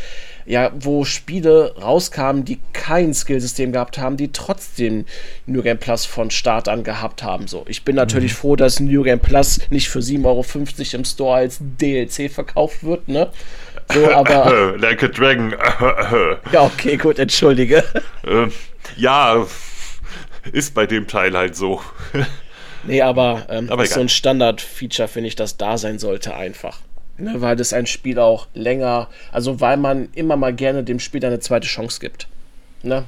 [0.45, 5.05] ja, wo Spiele rauskamen, die kein Skillsystem gehabt haben, die trotzdem
[5.45, 7.47] New Game Plus von Start an gehabt haben.
[7.47, 8.38] So, ich bin natürlich mhm.
[8.38, 10.45] froh, dass New Game Plus nicht für 7,50 Euro
[10.93, 13.30] im Store als DLC verkauft wird, ne?
[13.93, 14.75] So, aber.
[14.80, 15.53] like a Dragon.
[16.53, 17.84] ja, okay, gut, entschuldige.
[18.25, 18.51] Ähm,
[18.95, 19.45] ja,
[20.51, 21.82] ist bei dem Teil halt so.
[22.84, 26.80] Nee, aber, ähm, aber ist so ein Standard-Feature, finde ich, das da sein sollte einfach.
[27.17, 31.23] Ne, weil das ein Spiel auch länger, also weil man immer mal gerne dem Spiel
[31.25, 32.27] eine zweite Chance gibt.
[32.82, 33.05] Ne?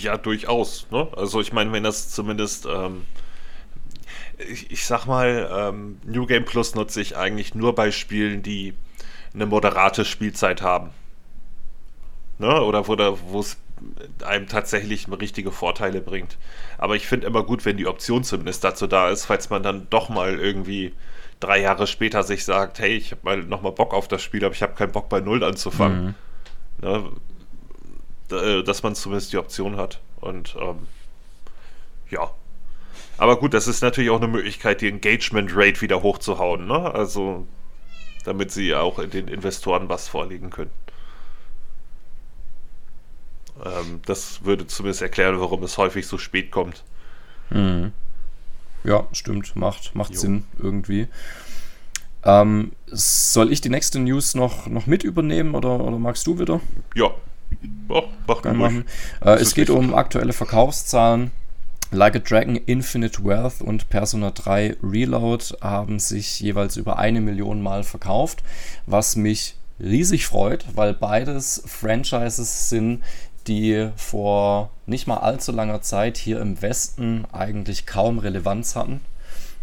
[0.00, 0.88] Ja, durchaus.
[0.90, 1.06] Ne?
[1.16, 3.04] Also ich meine, wenn das zumindest, ähm,
[4.50, 8.74] ich, ich, sag mal, ähm, New Game Plus nutze ich eigentlich nur bei Spielen, die
[9.32, 10.90] eine moderate Spielzeit haben.
[12.38, 12.62] Ne?
[12.62, 13.58] Oder wo es
[14.24, 16.38] einem tatsächlich richtige Vorteile bringt.
[16.78, 19.86] Aber ich finde immer gut, wenn die Option zumindest dazu da ist, falls man dann
[19.90, 20.92] doch mal irgendwie
[21.40, 24.54] drei Jahre später sich sagt, hey, ich habe mal nochmal Bock auf das Spiel, aber
[24.54, 26.14] ich habe keinen Bock bei Null anzufangen.
[26.80, 26.88] Mhm.
[26.88, 27.10] Ne?
[28.30, 30.00] Äh, dass man zumindest die Option hat.
[30.20, 30.86] Und ähm,
[32.10, 32.30] ja.
[33.18, 36.66] Aber gut, das ist natürlich auch eine Möglichkeit, die Engagement Rate wieder hochzuhauen.
[36.66, 36.94] Ne?
[36.94, 37.46] Also,
[38.24, 40.70] damit sie auch den Investoren was vorlegen können.
[43.64, 46.82] Ähm, das würde zumindest erklären, warum es häufig so spät kommt.
[47.50, 47.92] Mhm.
[48.84, 49.54] Ja, stimmt.
[49.54, 51.06] Macht, macht Sinn irgendwie.
[52.24, 56.60] Ähm, soll ich die nächste News noch, noch mit übernehmen oder, oder magst du wieder?
[56.94, 57.10] Ja.
[57.88, 58.84] Oh, mach machen.
[59.20, 61.30] Äh, es geht um aktuelle Verkaufszahlen.
[61.90, 67.60] Like a Dragon, Infinite Wealth und Persona 3 Reload haben sich jeweils über eine Million
[67.60, 68.42] Mal verkauft,
[68.86, 73.02] was mich riesig freut, weil beides Franchises sind,
[73.48, 79.00] die vor nicht mal allzu langer Zeit hier im Westen eigentlich kaum Relevanz hatten.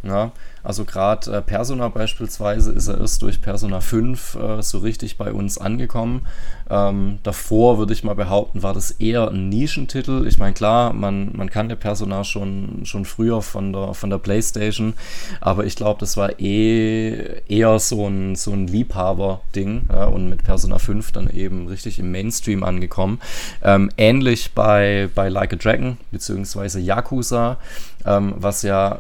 [0.02, 0.32] Ja,
[0.64, 5.34] also gerade äh, Persona beispielsweise ist er erst durch Persona 5 äh, so richtig bei
[5.34, 6.26] uns angekommen.
[6.70, 10.28] Ähm, davor würde ich mal behaupten, war das eher ein Nischentitel.
[10.28, 14.94] Ich meine, klar, man, man kannte Persona schon, schon früher von der, von der Playstation,
[15.42, 20.44] aber ich glaube, das war eh eher so ein, so ein Liebhaber-Ding ja, und mit
[20.44, 23.20] Persona 5 dann eben richtig im Mainstream angekommen.
[23.64, 27.58] Ähm, ähnlich bei, bei Like a Dragon beziehungsweise Yakuza,
[28.06, 29.00] ähm, was ja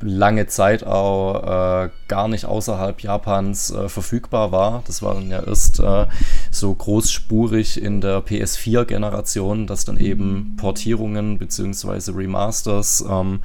[0.00, 4.82] lange Zeit auch äh, gar nicht außerhalb Japans äh, verfügbar war.
[4.86, 6.06] Das war dann ja erst äh,
[6.50, 12.12] so großspurig in der PS4-Generation, dass dann eben Portierungen bzw.
[12.12, 13.40] Remasters ähm,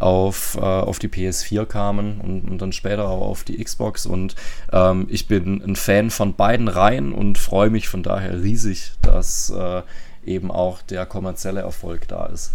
[0.00, 4.06] auf, äh, auf die PS4 kamen und, und, dann später auch auf die Xbox.
[4.06, 4.34] Und
[4.72, 9.50] ähm, ich bin ein Fan von beiden Reihen und freue mich von daher riesig, dass
[9.50, 9.82] äh,
[10.26, 12.52] eben auch der kommerzielle Erfolg da ist.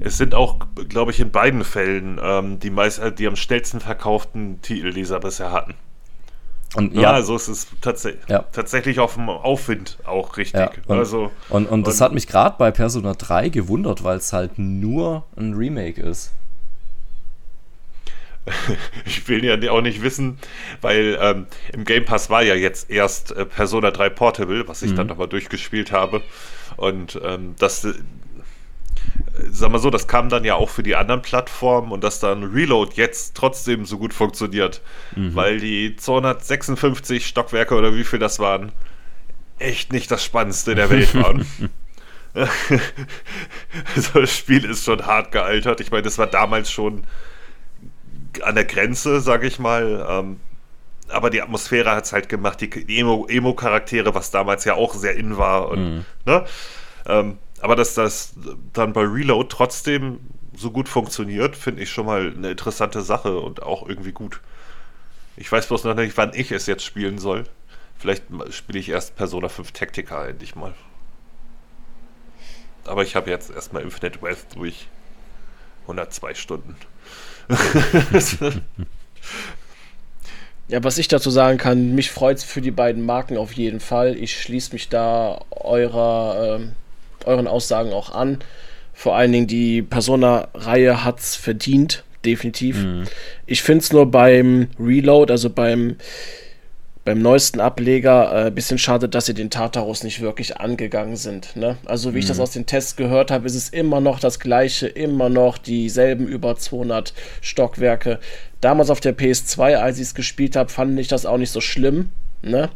[0.00, 0.58] Es sind auch,
[0.88, 5.04] glaube ich, in beiden Fällen ähm, die, meist, äh, die am schnellsten verkauften Titel, die
[5.04, 5.74] sie bisher hatten.
[6.74, 8.44] Und ja, ja, also es ist tats ja.
[8.52, 10.60] tatsächlich auf dem Aufwind auch richtig.
[10.60, 14.18] Ja, und, also, und, und, und das hat mich gerade bei Persona 3 gewundert, weil
[14.18, 16.32] es halt nur ein Remake ist.
[19.06, 20.38] ich will ja auch nicht wissen,
[20.80, 24.92] weil ähm, im Game Pass war ja jetzt erst äh, Persona 3 Portable, was ich
[24.92, 24.96] mhm.
[24.96, 26.22] dann nochmal durchgespielt habe.
[26.76, 27.86] Und ähm, das,
[29.50, 32.44] sag mal so, das kam dann ja auch für die anderen Plattformen und dass dann
[32.44, 34.80] Reload jetzt trotzdem so gut funktioniert,
[35.14, 35.34] mhm.
[35.34, 38.72] weil die 256 Stockwerke oder wie viel das waren,
[39.58, 41.46] echt nicht das Spannendste der Welt waren.
[43.96, 45.80] also das Spiel ist schon hart gealtert.
[45.80, 47.04] Ich meine, das war damals schon
[48.42, 50.06] an der Grenze, sag ich mal.
[50.08, 50.40] Ähm,
[51.08, 55.38] aber die Atmosphäre hat es halt gemacht, die Emo-Charaktere, was damals ja auch sehr in
[55.38, 55.68] war.
[55.68, 56.04] Und, mhm.
[56.26, 56.44] ne?
[57.06, 58.34] Ähm, aber dass das
[58.72, 60.20] dann bei Reload trotzdem
[60.54, 64.40] so gut funktioniert, finde ich schon mal eine interessante Sache und auch irgendwie gut.
[65.36, 67.44] Ich weiß bloß noch nicht, wann ich es jetzt spielen soll.
[67.96, 70.74] Vielleicht spiele ich erst Persona 5 Tactica endlich mal.
[72.84, 74.88] Aber ich habe jetzt erstmal Infinite Wealth durch
[75.82, 76.76] 102 Stunden.
[80.68, 83.80] ja, was ich dazu sagen kann, mich freut es für die beiden Marken auf jeden
[83.80, 84.16] Fall.
[84.16, 86.66] Ich schließe mich da eurer, äh,
[87.28, 88.38] euren Aussagen auch an.
[88.92, 92.84] Vor allen Dingen die Persona-Reihe hat es verdient, definitiv.
[92.84, 93.04] Mhm.
[93.46, 95.96] Ich finde es nur beim Reload, also beim
[97.08, 101.56] beim neuesten Ableger ein äh, bisschen schade, dass sie den Tartarus nicht wirklich angegangen sind.
[101.56, 101.78] Ne?
[101.86, 102.18] Also wie mhm.
[102.18, 102.42] ich das mhm.
[102.42, 106.56] aus den Tests gehört habe, ist es immer noch das gleiche, immer noch dieselben über
[106.56, 108.18] 200 Stockwerke.
[108.60, 111.62] Damals auf der PS2, als ich es gespielt habe, fand ich das auch nicht so
[111.62, 112.10] schlimm,
[112.42, 112.68] ne?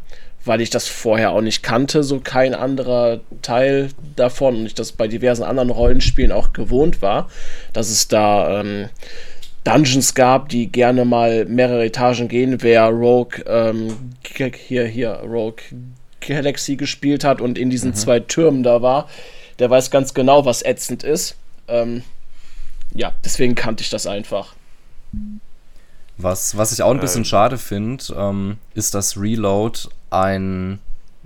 [0.45, 4.91] Weil ich das vorher auch nicht kannte, so kein anderer Teil davon und ich das
[4.91, 7.29] bei diversen anderen Rollenspielen auch gewohnt war,
[7.73, 8.61] dass es da...
[8.61, 8.89] Ähm,
[9.63, 12.61] Dungeons gab, die gerne mal mehrere Etagen gehen.
[12.61, 13.95] Wer Rogue ähm,
[14.67, 15.63] hier, hier, Rogue
[16.19, 17.95] Galaxy gespielt hat und in diesen mhm.
[17.95, 19.07] zwei Türmen da war,
[19.59, 21.35] der weiß ganz genau, was ätzend ist.
[21.67, 22.03] Ähm,
[22.93, 24.53] ja, deswegen kannte ich das einfach.
[26.17, 27.25] Was, was ich auch ein bisschen ähm.
[27.25, 29.79] schade finde, ähm, ist, dass Reload
[30.11, 30.79] ein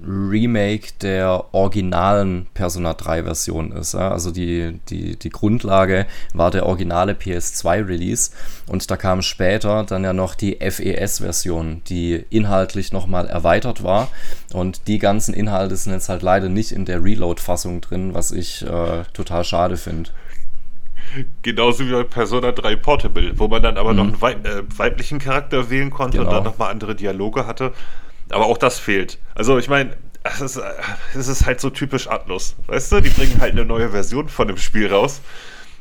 [0.05, 3.93] Remake der originalen Persona 3 Version ist.
[3.93, 4.11] Ja?
[4.11, 8.31] Also die, die, die Grundlage war der originale PS2 Release
[8.67, 14.09] und da kam später dann ja noch die FES Version, die inhaltlich nochmal erweitert war
[14.53, 18.61] und die ganzen Inhalte sind jetzt halt leider nicht in der Reload-Fassung drin, was ich
[18.63, 20.11] äh, total schade finde.
[21.41, 23.97] Genauso wie bei Persona 3 Portable, wo man dann aber mhm.
[23.97, 26.29] noch einen weib äh, weiblichen Charakter wählen konnte genau.
[26.29, 27.73] und dann nochmal andere Dialoge hatte.
[28.29, 29.17] Aber auch das fehlt.
[29.35, 30.61] Also ich meine, es ist,
[31.15, 32.55] es ist halt so typisch Atlus.
[32.67, 35.21] Weißt du, die bringen halt eine neue Version von dem Spiel raus.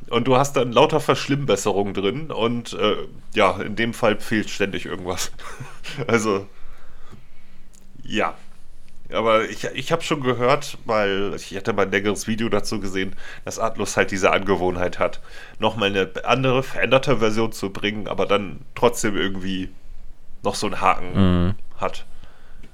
[0.09, 2.97] Und du hast dann lauter Verschlimmbesserungen drin und äh,
[3.35, 5.33] ja, in dem Fall fehlt ständig irgendwas.
[6.07, 6.47] also,
[8.05, 8.35] ja.
[9.13, 13.15] Aber ich, ich habe schon gehört, weil ich hatte mal ein längeres Video dazu gesehen,
[13.45, 15.21] dass Atlus halt diese Angewohnheit hat,
[15.59, 19.71] nochmal eine andere, veränderte Version zu bringen, aber dann trotzdem irgendwie
[20.43, 21.55] noch so einen Haken mhm.
[21.79, 22.05] hat.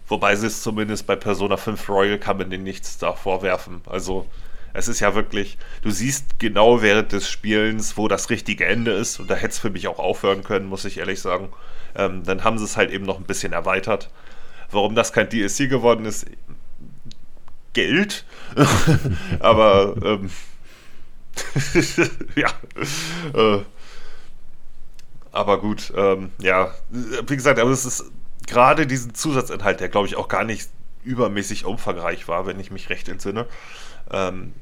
[0.08, 3.82] Wobei sie es zumindest bei Persona 5 Royal kann man denen nichts da vorwerfen.
[3.86, 4.26] Also
[4.74, 9.20] es ist ja wirklich, du siehst genau während des Spielens, wo das richtige Ende ist.
[9.20, 11.52] Und da hätte es für mich auch aufhören können, muss ich ehrlich sagen.
[11.94, 14.10] Ähm, dann haben sie es halt eben noch ein bisschen erweitert.
[14.72, 16.26] Warum das kein DLC geworden ist,
[17.72, 18.24] Geld.
[19.40, 20.30] Aber ähm,
[22.36, 22.48] ja.
[23.34, 23.62] Äh,
[25.34, 28.04] aber gut, ähm, ja, wie gesagt, aber es ist
[28.46, 30.68] gerade diesen Zusatzinhalt, der glaube ich auch gar nicht
[31.04, 33.46] übermäßig umfangreich war, wenn ich mich recht entsinne,
[34.10, 34.52] ähm,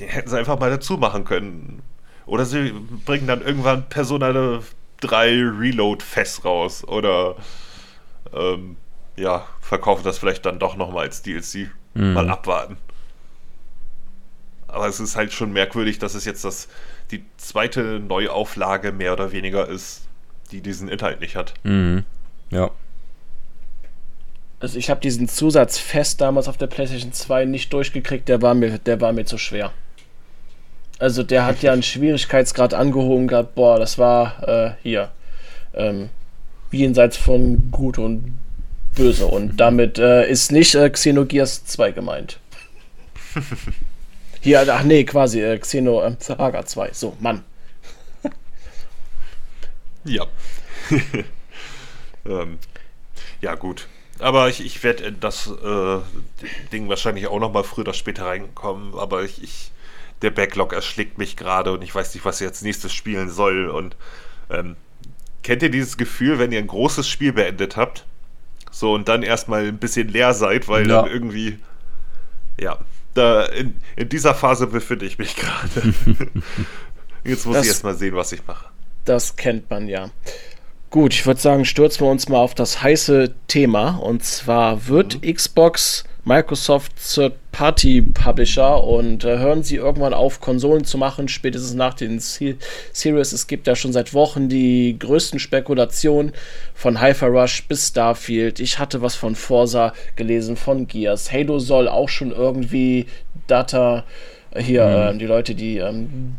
[0.00, 1.82] den hätten sie einfach mal dazu machen können.
[2.26, 2.72] Oder sie
[3.04, 4.60] bringen dann irgendwann Persona
[5.00, 6.86] 3 Reload Fest raus.
[6.86, 7.36] Oder
[8.32, 8.76] ähm,
[9.16, 11.70] ja, verkaufen das vielleicht dann doch nochmal als DLC.
[11.94, 12.12] Mhm.
[12.14, 12.76] Mal abwarten.
[14.68, 16.68] Aber es ist halt schon merkwürdig, dass es jetzt das,
[17.10, 20.02] die zweite Neuauflage mehr oder weniger ist,
[20.52, 21.54] die diesen Inhalt nicht hat.
[21.64, 22.04] Mhm.
[22.50, 22.70] Ja.
[24.60, 28.54] Also ich habe diesen Zusatz fest damals auf der PlayStation 2 nicht durchgekriegt, der war
[28.54, 29.72] mir, der war mir zu schwer.
[30.98, 35.10] Also der hat ja einen Schwierigkeitsgrad angehoben gehabt, boah, das war äh, hier.
[35.72, 36.10] Ähm,
[36.70, 38.38] jenseits von Gut und
[38.94, 39.26] Böse.
[39.26, 42.38] Und damit äh, ist nicht äh, Xenogears 2 gemeint.
[44.40, 46.92] Hier, ach nee, quasi äh, Xeno äh, Saga 2.
[46.92, 47.44] So, Mann.
[50.04, 50.26] ja.
[52.26, 52.58] Ähm,
[53.40, 53.88] ja, gut.
[54.18, 55.98] Aber ich, ich werde in das äh,
[56.72, 58.94] Ding wahrscheinlich auch noch mal früher oder später reinkommen.
[58.94, 59.72] Aber ich, ich,
[60.20, 63.68] der Backlog erschlägt mich gerade und ich weiß nicht, was ich als nächstes spielen soll.
[63.68, 63.96] Und
[64.50, 64.76] ähm,
[65.42, 68.04] kennt ihr dieses Gefühl, wenn ihr ein großes Spiel beendet habt?
[68.70, 71.02] So und dann erstmal ein bisschen leer seid, weil ja.
[71.02, 71.58] dann irgendwie.
[72.58, 72.78] Ja,
[73.14, 75.94] da in, in dieser Phase befinde ich mich gerade.
[77.24, 78.66] Jetzt muss das, ich erstmal sehen, was ich mache.
[79.04, 80.10] Das kennt man ja.
[80.90, 83.96] Gut, ich würde sagen, stürzen wir uns mal auf das heiße Thema.
[83.96, 85.34] Und zwar wird mhm.
[85.34, 92.20] Xbox Microsoft Third-Party-Publisher und äh, hören sie irgendwann auf, Konsolen zu machen, spätestens nach den
[92.20, 92.56] C
[92.92, 93.32] Series.
[93.32, 96.32] Es gibt ja schon seit Wochen die größten Spekulationen
[96.74, 98.60] von Hyper Rush bis Starfield.
[98.60, 101.32] Ich hatte was von Forza gelesen, von Gears.
[101.32, 103.06] Halo soll auch schon irgendwie
[103.46, 104.04] Data,
[104.50, 105.16] äh, hier, mhm.
[105.16, 106.36] äh, die Leute, die ähm,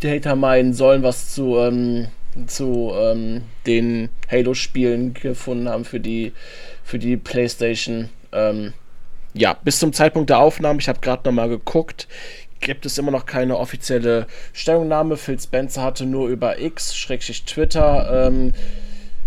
[0.00, 1.56] Data meinen, sollen was zu.
[1.58, 2.08] Ähm,
[2.46, 6.32] zu ähm, den Halo-Spielen gefunden haben für die,
[6.84, 8.08] für die PlayStation.
[8.32, 8.72] Ähm,
[9.34, 12.08] ja, bis zum Zeitpunkt der Aufnahme, ich habe gerade nochmal geguckt,
[12.60, 15.16] gibt es immer noch keine offizielle Stellungnahme.
[15.16, 18.52] Phil Spencer hatte nur über X, Schrägstrich Twitter, ähm,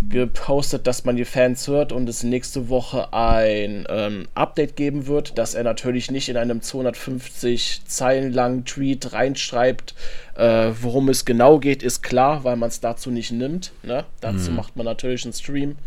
[0.10, 5.38] gepostet, dass man die Fans hört und es nächste Woche ein ähm, Update geben wird,
[5.38, 9.96] dass er natürlich nicht in einem 250 Zeilen langen Tweet reinschreibt,
[10.36, 13.72] äh, worum es genau geht, ist klar, weil man es dazu nicht nimmt.
[13.84, 14.06] Ne?
[14.20, 14.58] Dazu mhm.
[14.58, 15.78] macht man natürlich einen Stream.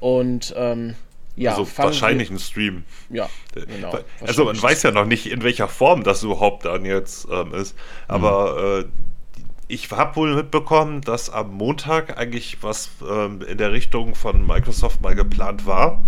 [0.00, 0.94] Und ähm,
[1.36, 2.84] ja, also wahrscheinlich wir, ein Stream.
[3.10, 3.98] Ja, genau.
[4.26, 7.76] Also man weiß ja noch nicht, in welcher Form das überhaupt dann jetzt ähm, ist.
[8.08, 8.84] Aber mhm.
[8.84, 8.84] äh,
[9.68, 15.02] ich habe wohl mitbekommen, dass am Montag eigentlich was ähm, in der Richtung von Microsoft
[15.02, 16.02] mal geplant war,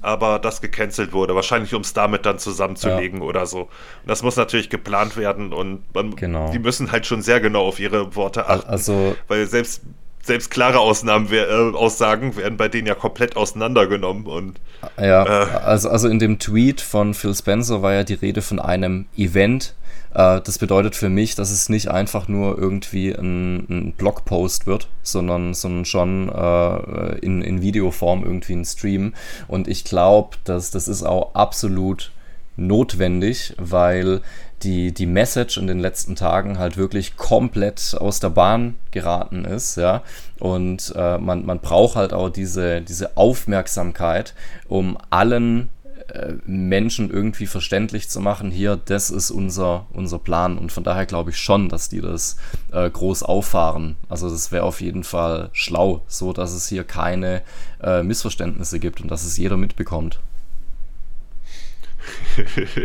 [0.00, 1.34] aber das gecancelt wurde.
[1.34, 3.24] Wahrscheinlich, um es damit dann zusammenzulegen ja.
[3.24, 3.62] oder so.
[3.62, 3.70] Und
[4.06, 6.50] das muss natürlich geplant werden und man, genau.
[6.52, 8.68] die müssen halt schon sehr genau auf ihre Worte achten.
[8.68, 9.82] Also, weil selbst
[10.24, 11.44] selbst klare Ausnahmen, äh,
[11.76, 14.26] Aussagen werden bei denen ja komplett auseinandergenommen.
[14.26, 14.60] Und,
[14.98, 18.58] ja, äh, also, also in dem Tweet von Phil Spencer war ja die Rede von
[18.58, 19.74] einem Event.
[20.14, 24.88] Äh, das bedeutet für mich, dass es nicht einfach nur irgendwie ein, ein Blogpost wird,
[25.02, 29.12] sondern, sondern schon äh, in, in Videoform irgendwie ein Stream.
[29.46, 32.12] Und ich glaube, dass das ist auch absolut
[32.56, 34.20] notwendig, weil
[34.62, 39.76] die, die Message in den letzten Tagen halt wirklich komplett aus der Bahn geraten ist,
[39.76, 40.02] ja.
[40.38, 44.34] Und äh, man, man braucht halt auch diese, diese Aufmerksamkeit,
[44.68, 45.68] um allen
[46.08, 50.58] äh, Menschen irgendwie verständlich zu machen, hier, das ist unser, unser Plan.
[50.58, 52.36] Und von daher glaube ich schon, dass die das
[52.72, 53.96] äh, groß auffahren.
[54.08, 57.42] Also das wäre auf jeden Fall schlau, so dass es hier keine
[57.82, 60.20] äh, Missverständnisse gibt und dass es jeder mitbekommt.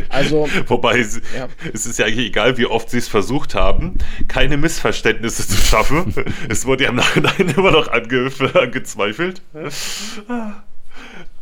[0.10, 1.48] Also, Wobei es, ja.
[1.74, 3.98] es ist ja eigentlich egal, wie oft sie es versucht haben,
[4.28, 6.14] keine Missverständnisse zu schaffen.
[6.50, 9.42] es wurde ja im Nachhinein immer noch ange angezweifelt.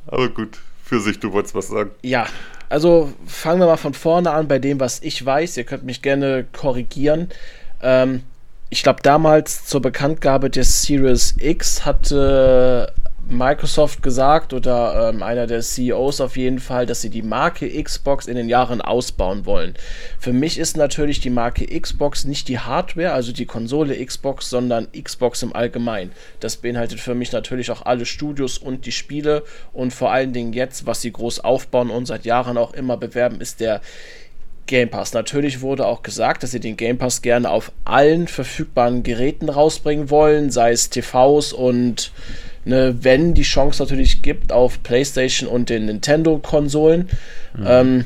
[0.06, 1.92] Aber gut, für sich, du wolltest was sagen.
[2.02, 2.28] Ja,
[2.70, 5.58] also fangen wir mal von vorne an bei dem, was ich weiß.
[5.58, 7.30] Ihr könnt mich gerne korrigieren.
[7.82, 8.24] Ähm,
[8.70, 12.94] ich glaube, damals zur Bekanntgabe der Series X hatte
[13.30, 18.28] Microsoft gesagt oder ähm, einer der CEOs auf jeden Fall, dass sie die Marke Xbox
[18.28, 19.76] in den Jahren ausbauen wollen.
[20.18, 24.88] Für mich ist natürlich die Marke Xbox nicht die Hardware, also die Konsole Xbox, sondern
[24.92, 26.12] Xbox im Allgemeinen.
[26.40, 30.54] Das beinhaltet für mich natürlich auch alle Studios und die Spiele und vor allen Dingen
[30.54, 33.82] jetzt, was sie groß aufbauen und seit Jahren auch immer bewerben, ist der
[34.68, 35.14] Game Pass.
[35.14, 40.10] Natürlich wurde auch gesagt, dass sie den Game Pass gerne auf allen verfügbaren Geräten rausbringen
[40.10, 42.12] wollen, sei es TVs und
[42.68, 47.10] ne, wenn die Chance natürlich gibt auf PlayStation und den Nintendo-Konsolen.
[47.58, 47.66] Mhm.
[47.66, 48.06] Ähm,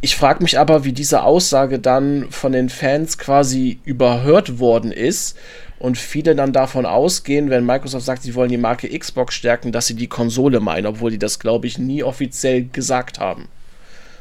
[0.00, 5.36] ich frage mich aber, wie diese Aussage dann von den Fans quasi überhört worden ist
[5.78, 9.86] und viele dann davon ausgehen, wenn Microsoft sagt, sie wollen die Marke Xbox stärken, dass
[9.86, 13.48] sie die Konsole meinen, obwohl die das, glaube ich, nie offiziell gesagt haben.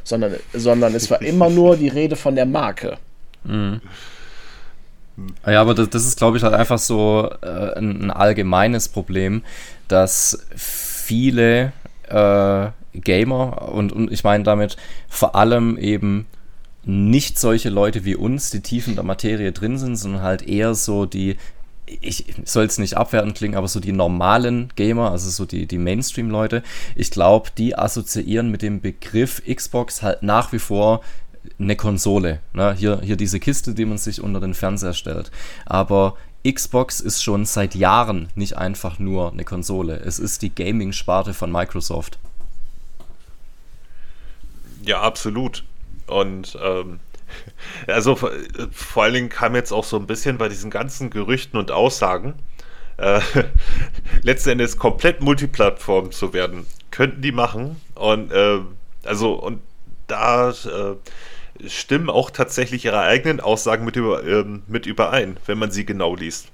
[0.04, 2.98] Sondern, sondern es war immer nur die Rede von der Marke.
[3.44, 3.82] Mhm.
[5.46, 9.42] Ja, aber das, das ist, glaube ich, halt einfach so äh, ein, ein, allgemeines Problem,
[9.88, 11.74] dass viele
[12.08, 16.28] äh, Gamer und, und ich meine damit vor allem eben
[16.84, 20.74] nicht solche Leute wie uns, die tief in der Materie drin sind, sondern halt eher
[20.74, 21.38] so die,
[21.86, 25.80] ich soll es nicht abwertend klingen, aber so die normalen Gamer, also so die, die
[25.80, 26.64] Mainstream-Leute,
[26.96, 31.02] ich glaube, die assoziieren mit dem Begriff Xbox halt nach wie vor
[31.60, 32.40] eine Konsole.
[32.54, 32.74] Ne?
[32.74, 35.32] Hier, hier diese Kiste, die man sich unter den Fernseher stellt.
[35.66, 36.16] Aber
[36.48, 39.98] Xbox ist schon seit Jahren nicht einfach nur eine Konsole.
[39.98, 42.20] Es ist die Gaming-Sparte von Microsoft.
[44.84, 45.64] Ja, absolut.
[46.06, 47.00] Und ähm,
[47.88, 51.72] also vor allen Dingen kam jetzt auch so ein bisschen bei diesen ganzen Gerüchten und
[51.72, 52.36] Aussagen,
[52.98, 53.20] äh,
[54.22, 56.66] letzten Endes komplett Multiplattform zu werden.
[56.92, 57.82] Könnten die machen.
[57.96, 58.60] Und äh,
[59.04, 59.62] also, und
[60.08, 60.96] da äh,
[61.68, 66.16] stimmen auch tatsächlich ihre eigenen Aussagen mit, über, ähm, mit überein, wenn man sie genau
[66.16, 66.50] liest.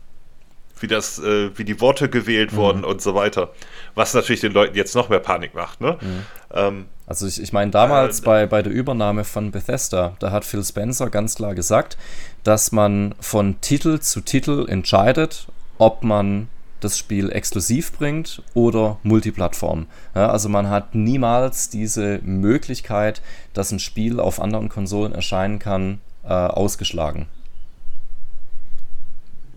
[0.80, 2.58] Wie, das, äh, wie die Worte gewählt mhm.
[2.58, 3.52] wurden und so weiter.
[3.96, 5.80] Was natürlich den Leuten jetzt noch mehr Panik macht.
[5.80, 5.98] Ne?
[6.02, 6.26] Mhm.
[6.54, 10.46] Ähm, also ich, ich meine, damals äh, bei, bei der Übernahme von Bethesda, da hat
[10.46, 11.98] Phil Spencer ganz klar gesagt,
[12.44, 15.48] dass man von Titel zu Titel entscheidet,
[15.78, 16.48] ob man
[16.84, 19.88] das Spiel exklusiv bringt oder Multiplattform.
[20.16, 23.22] Ja, also man hat niemals diese Möglichkeit,
[23.54, 27.28] dass ein Spiel auf anderen Konsolen erscheinen kann, äh, ausgeschlagen.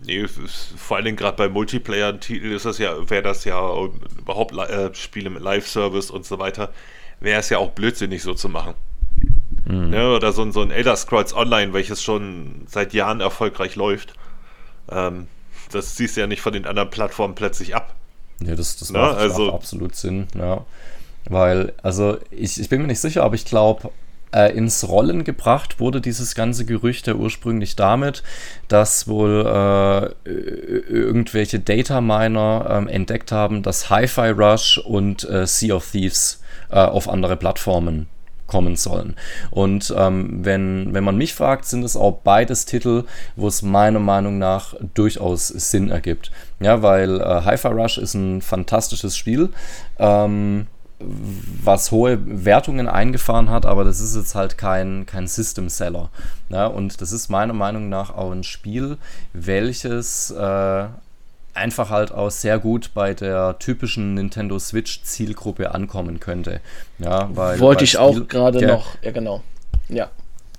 [0.05, 3.59] Nee, vor allen Dingen gerade bei Multiplayer-Titeln ist das ja, wäre das ja
[4.17, 6.71] überhaupt äh, Spiele mit Live-Service und so weiter,
[7.19, 8.73] wäre es ja auch blödsinnig so zu machen.
[9.65, 9.89] Mhm.
[9.89, 14.13] Ne, oder so, so ein Elder Scrolls Online, welches schon seit Jahren erfolgreich läuft.
[14.89, 15.27] Ähm,
[15.71, 17.95] das ziehst du ja nicht von den anderen Plattformen plötzlich ab.
[18.41, 20.65] Ja, das, das macht, also, absolut Sinn, ja.
[21.29, 23.89] Weil, also ich, ich bin mir nicht sicher, aber ich glaube,
[24.33, 28.23] äh, ins Rollen gebracht wurde dieses ganze Gerücht ja ursprünglich damit,
[28.67, 35.75] dass wohl äh, irgendwelche Data Miner ähm, entdeckt haben, dass Hi-Fi Rush und äh, Sea
[35.75, 38.07] of Thieves äh, auf andere Plattformen
[38.47, 39.15] kommen sollen.
[39.51, 43.03] Und ähm, wenn, wenn man mich fragt, sind es auch beides Titel,
[43.35, 46.31] wo es meiner Meinung nach durchaus Sinn ergibt.
[46.59, 49.49] Ja, weil äh, Hi-Fi Rush ist ein fantastisches Spiel.
[49.99, 50.67] Ähm,
[50.99, 56.09] was hohe Wertungen eingefahren hat, aber das ist jetzt halt kein, kein System Seller.
[56.49, 58.97] Ja, und das ist meiner Meinung nach auch ein Spiel,
[59.33, 60.85] welches äh,
[61.57, 66.61] einfach halt auch sehr gut bei der typischen Nintendo Switch Zielgruppe ankommen könnte.
[66.99, 69.43] Ja, weil, Wollte ich auch gerade noch, ja genau.
[69.89, 70.09] Ja.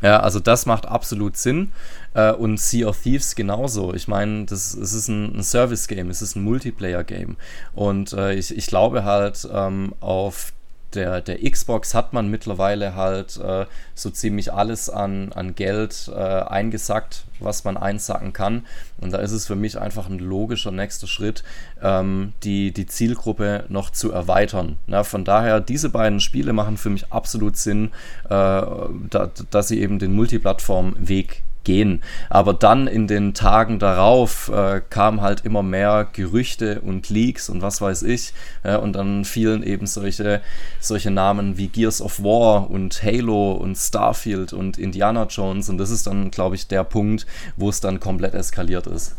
[0.01, 1.73] Ja, also das macht absolut Sinn.
[2.15, 3.95] Äh, und Sea of Thieves genauso.
[3.95, 7.37] Ich meine, das, es ist ein, ein Service-Game, es ist ein Multiplayer-Game.
[7.75, 10.53] Und äh, ich, ich glaube halt ähm, auf
[10.95, 16.19] der, der Xbox hat man mittlerweile halt äh, so ziemlich alles an, an Geld äh,
[16.19, 18.67] eingesackt, was man einsacken kann.
[18.99, 21.45] Und da ist es für mich einfach ein logischer nächster Schritt,
[21.83, 24.79] ähm, die, die Zielgruppe noch zu erweitern.
[24.87, 27.91] Na, von daher, diese beiden Spiele machen für mich absolut Sinn,
[28.25, 32.03] äh, da, dass sie eben den Multiplattform-Weg gehen.
[32.31, 37.61] Aber dann in den Tagen darauf äh, kamen halt immer mehr Gerüchte und Leaks und
[37.61, 38.33] was weiß ich.
[38.65, 40.41] Ja, und dann fielen eben solche,
[40.81, 45.69] solche Namen wie Gears of War und Halo und Starfield und Indiana Jones.
[45.69, 47.27] Und das ist dann, glaube ich, der Punkt,
[47.59, 49.15] wo es dann komplett eskaliert ist.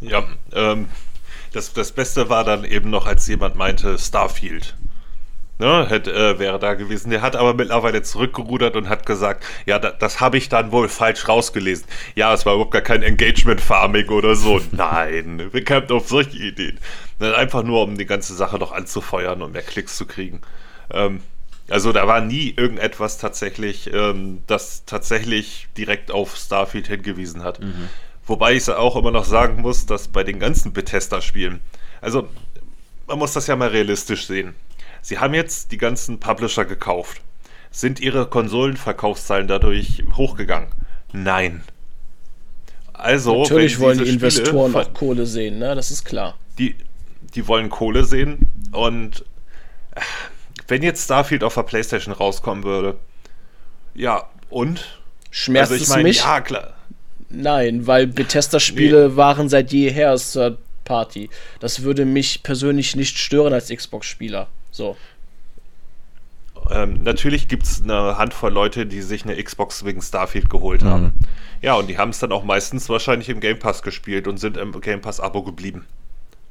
[0.00, 0.22] Ja,
[0.52, 0.86] ähm,
[1.52, 4.76] das, das Beste war dann eben noch, als jemand meinte Starfield.
[5.56, 7.10] Ne, hätte, äh, wäre da gewesen.
[7.10, 10.88] Der hat aber mittlerweile zurückgerudert und hat gesagt, ja, da, das habe ich dann wohl
[10.88, 11.86] falsch rausgelesen.
[12.16, 14.60] Ja, es war überhaupt gar kein Engagement-Farming oder so.
[14.72, 16.80] Nein, wir kamen auf solche Ideen.
[17.20, 20.40] Ne, einfach nur, um die ganze Sache noch anzufeuern und mehr Klicks zu kriegen.
[20.90, 21.20] Ähm,
[21.68, 27.60] also da war nie irgendetwas tatsächlich, ähm, das tatsächlich direkt auf Starfield hingewiesen hat.
[27.60, 27.88] Mhm.
[28.26, 31.60] Wobei ich auch immer noch sagen muss, dass bei den ganzen Bethesda-Spielen,
[32.00, 32.28] also
[33.06, 34.54] man muss das ja mal realistisch sehen.
[35.04, 37.20] Sie haben jetzt die ganzen Publisher gekauft.
[37.70, 40.68] Sind ihre Konsolenverkaufszahlen dadurch hochgegangen?
[41.12, 41.62] Nein.
[42.94, 45.74] Also, natürlich wollen die Investoren auch Kohle sehen, ne?
[45.74, 46.38] Das ist klar.
[46.58, 46.74] Die,
[47.34, 49.26] die wollen Kohle sehen und
[50.68, 52.96] wenn jetzt Starfield auf der PlayStation rauskommen würde,
[53.94, 55.02] ja, und?
[55.30, 56.18] Schmerzt also ich mein, es mich?
[56.20, 56.72] Ja, klar.
[57.28, 59.16] Nein, weil Bethesda-Spiele nee.
[59.16, 61.28] waren seit jeher Third Party.
[61.60, 64.48] Das würde mich persönlich nicht stören als Xbox-Spieler.
[64.74, 64.96] So.
[66.68, 70.88] Ähm, natürlich gibt es eine Handvoll Leute, die sich eine Xbox wegen Starfield geholt mhm.
[70.88, 71.12] haben.
[71.62, 74.56] Ja, und die haben es dann auch meistens wahrscheinlich im Game Pass gespielt und sind
[74.56, 75.86] im Game Pass-Abo geblieben.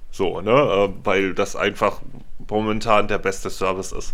[0.10, 0.52] So, ne?
[0.52, 2.02] Äh, weil das einfach
[2.48, 4.14] momentan der beste Service ist.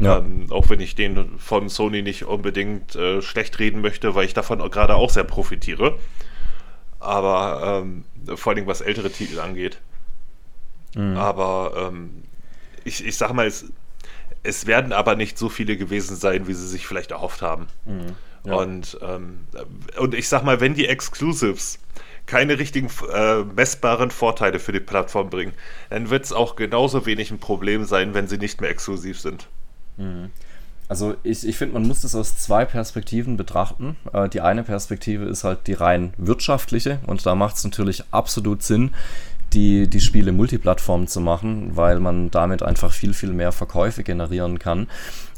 [0.00, 0.18] Ja.
[0.18, 4.34] Ähm, auch wenn ich den von Sony nicht unbedingt äh, schlecht reden möchte, weil ich
[4.34, 5.96] davon gerade auch sehr profitiere.
[6.98, 9.78] Aber ähm, vor allem was ältere Titel angeht.
[10.96, 11.16] Mhm.
[11.16, 12.24] Aber ähm,
[12.88, 13.66] ich, ich sag mal, es,
[14.42, 17.66] es werden aber nicht so viele gewesen sein, wie sie sich vielleicht erhofft haben.
[17.84, 18.14] Mhm,
[18.44, 18.54] ja.
[18.54, 19.40] und, ähm,
[19.98, 21.78] und ich sag mal, wenn die Exclusives
[22.26, 25.52] keine richtigen äh, messbaren Vorteile für die Plattform bringen,
[25.90, 29.48] dann wird es auch genauso wenig ein Problem sein, wenn sie nicht mehr exklusiv sind.
[29.96, 30.30] Mhm.
[30.88, 33.96] Also ich, ich finde, man muss das aus zwei Perspektiven betrachten.
[34.12, 38.62] Äh, die eine Perspektive ist halt die rein wirtschaftliche und da macht es natürlich absolut
[38.62, 38.94] Sinn,
[39.52, 44.58] die, die Spiele Multiplattform zu machen, weil man damit einfach viel, viel mehr Verkäufe generieren
[44.58, 44.88] kann.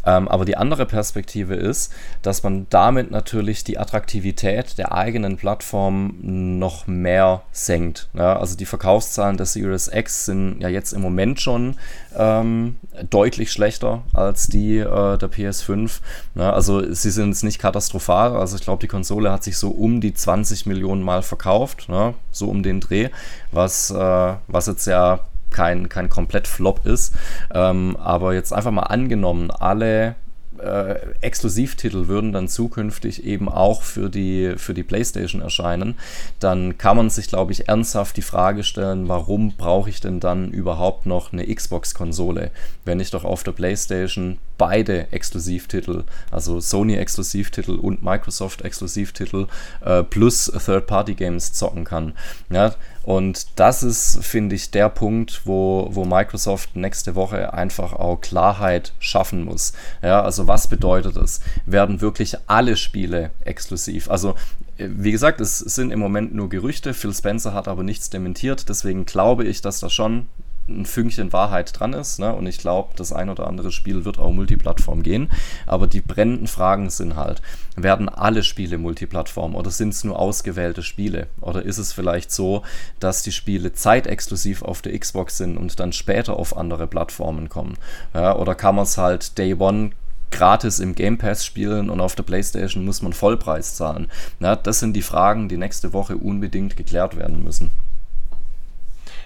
[0.07, 1.93] Ähm, aber die andere Perspektive ist,
[2.23, 8.09] dass man damit natürlich die Attraktivität der eigenen Plattform noch mehr senkt.
[8.15, 11.77] Ja, also die Verkaufszahlen der Series X sind ja jetzt im Moment schon
[12.17, 12.77] ähm,
[13.09, 16.01] deutlich schlechter als die äh, der PS5.
[16.35, 18.37] Ja, also sie sind jetzt nicht katastrophal.
[18.37, 22.15] Also ich glaube, die Konsole hat sich so um die 20 Millionen Mal verkauft, ja,
[22.31, 23.11] so um den Dreh,
[23.53, 25.21] was, äh, was jetzt ja
[25.51, 27.15] kein, kein Komplett-Flop ist.
[27.53, 30.17] Ähm, aber jetzt einfach mal angenommen, alle
[30.63, 35.95] äh, Exklusivtitel würden dann zukünftig eben auch für die, für die PlayStation erscheinen,
[36.39, 40.51] dann kann man sich, glaube ich, ernsthaft die Frage stellen, warum brauche ich denn dann
[40.51, 42.51] überhaupt noch eine Xbox-Konsole,
[42.85, 49.47] wenn ich doch auf der PlayStation beide Exklusivtitel, also Sony-Exklusivtitel und Microsoft-Exklusivtitel
[49.83, 52.13] äh, plus Third-Party-Games zocken kann.
[52.51, 58.21] Ja, und das ist, finde ich, der Punkt, wo, wo Microsoft nächste Woche einfach auch
[58.21, 59.73] Klarheit schaffen muss.
[60.03, 61.41] Ja, also was bedeutet das?
[61.65, 64.11] Werden wirklich alle Spiele exklusiv?
[64.11, 64.35] Also
[64.77, 66.93] äh, wie gesagt, es sind im Moment nur Gerüchte.
[66.93, 68.69] Phil Spencer hat aber nichts dementiert.
[68.69, 70.29] Deswegen glaube ich, dass da schon
[70.71, 72.19] ein Fünkchen Wahrheit dran ist.
[72.19, 72.35] Ne?
[72.35, 75.31] Und ich glaube, das ein oder andere Spiel wird auch Multiplattform gehen.
[75.67, 77.43] Aber die brennenden Fragen sind halt,
[77.77, 81.27] werden alle Spiele Multiplattform oder sind es nur ausgewählte Spiele?
[81.41, 82.63] Oder ist es vielleicht so,
[82.99, 87.77] dass die Spiele zeitexklusiv auf der Xbox sind und dann später auf andere Plattformen kommen?
[88.15, 89.91] Ja, oder kann man es halt Day One
[90.31, 94.09] gratis im Game Pass spielen und auf der PlayStation muss man Vollpreis zahlen?
[94.39, 97.71] Ja, das sind die Fragen, die nächste Woche unbedingt geklärt werden müssen.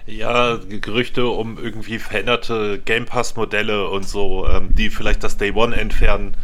[0.07, 5.75] Ja, Gerüchte um irgendwie veränderte Game Pass-Modelle und so, ähm, die vielleicht das Day One
[5.75, 6.37] entfernen,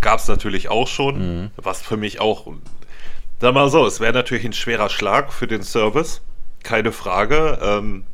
[0.00, 1.18] gab es natürlich auch schon.
[1.42, 1.50] Mhm.
[1.56, 2.46] Was für mich auch,
[3.40, 6.22] sag mal so, es wäre natürlich ein schwerer Schlag für den Service,
[6.62, 7.58] keine Frage.
[7.60, 8.04] Ähm,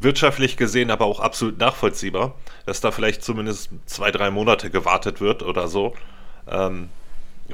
[0.00, 2.34] wirtschaftlich gesehen aber auch absolut nachvollziehbar,
[2.66, 5.94] dass da vielleicht zumindest zwei, drei Monate gewartet wird oder so.
[6.48, 6.88] Ähm,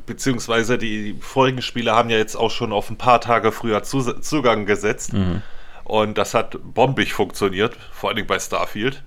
[0.07, 4.65] beziehungsweise die vorigen Spiele haben ja jetzt auch schon auf ein paar Tage früher Zugang
[4.65, 5.13] gesetzt.
[5.13, 5.43] Mhm.
[5.91, 9.03] Und das hat bombig funktioniert, vor allen Dingen bei Starfield.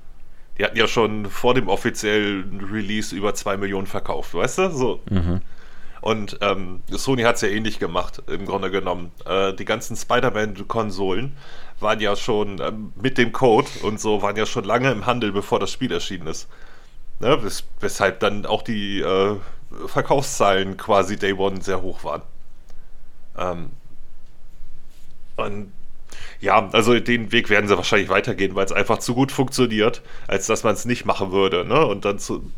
[0.58, 4.70] Die hatten ja schon vor dem offiziellen Release über 2 Millionen verkauft, weißt du?
[4.72, 5.00] So.
[5.10, 5.40] Mhm.
[6.02, 9.14] Und ähm, Sony hat es ja ähnlich gemacht, im Grunde genommen.
[9.26, 11.38] Äh, die ganzen Spider-Man-Konsolen
[11.80, 15.32] waren ja schon äh, mit dem Code und so, waren ja schon lange im Handel,
[15.32, 16.50] bevor das Spiel erschienen ist.
[17.22, 17.42] Ne?
[17.46, 19.38] Wes weshalb dann auch die äh,
[19.88, 22.24] Verkaufszahlen quasi Day One sehr hoch waren.
[23.38, 23.70] Ähm,
[25.38, 25.72] und
[26.44, 30.46] ja, also den Weg werden sie wahrscheinlich weitergehen, weil es einfach zu gut funktioniert, als
[30.46, 31.66] dass man es nicht machen würde.
[31.66, 31.86] Ne?
[31.86, 32.52] Und dann zu.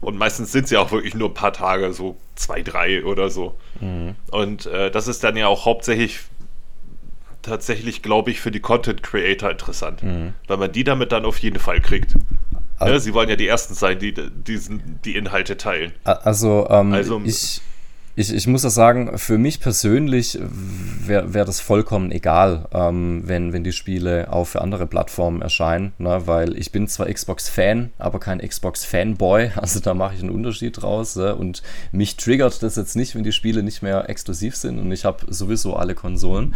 [0.00, 3.30] Und meistens sind es ja auch wirklich nur ein paar Tage, so zwei, drei oder
[3.30, 3.54] so.
[3.80, 4.16] Mhm.
[4.30, 6.20] Und äh, das ist dann ja auch hauptsächlich
[7.42, 10.32] tatsächlich, glaube ich, für die Content Creator interessant, mhm.
[10.46, 12.14] weil man die damit dann auf jeden Fall kriegt.
[12.78, 15.92] Also, ja, sie wollen ja die Ersten sein, die diesen, die Inhalte teilen.
[16.04, 17.60] Also, ähm, also ich,
[18.16, 23.52] ich, ich muss das sagen, für mich persönlich wäre wär das vollkommen egal, ähm, wenn,
[23.52, 26.22] wenn die Spiele auch für andere Plattformen erscheinen, ne?
[26.26, 31.16] weil ich bin zwar Xbox-Fan, aber kein Xbox-Fanboy, also da mache ich einen Unterschied draus
[31.16, 31.34] ne?
[31.34, 35.04] und mich triggert das jetzt nicht, wenn die Spiele nicht mehr exklusiv sind und ich
[35.04, 36.54] habe sowieso alle Konsolen.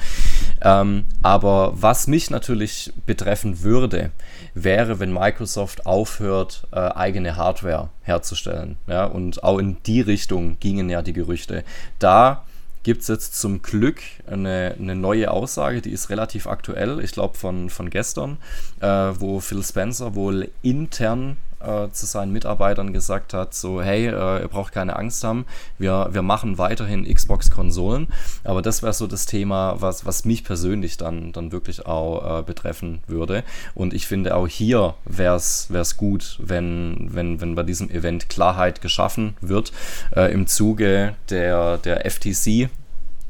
[0.63, 4.11] Ähm, aber was mich natürlich betreffen würde,
[4.55, 8.77] wäre, wenn Microsoft aufhört, äh, eigene Hardware herzustellen.
[8.87, 9.05] Ja?
[9.05, 11.63] Und auch in die Richtung gingen ja die Gerüchte.
[11.99, 12.45] Da
[12.83, 17.37] gibt es jetzt zum Glück eine, eine, neue Aussage, die ist relativ aktuell, ich glaube
[17.37, 18.39] von, von gestern,
[18.81, 24.43] äh, wo Phil Spencer wohl intern äh, zu seinen Mitarbeitern gesagt hat, so hey, äh,
[24.43, 25.47] ihr braucht keine Angst haben,
[25.79, 28.09] wir, wir machen weiterhin Xbox-Konsolen.
[28.45, 32.43] Aber das wäre so das Thema, was, was mich persönlich dann, dann wirklich auch äh,
[32.43, 33.45] betreffen würde.
[33.75, 38.81] Und ich finde auch hier wäre es gut, wenn, wenn, wenn bei diesem Event Klarheit
[38.81, 39.73] geschaffen wird
[40.15, 42.69] äh, im Zuge der, der FTC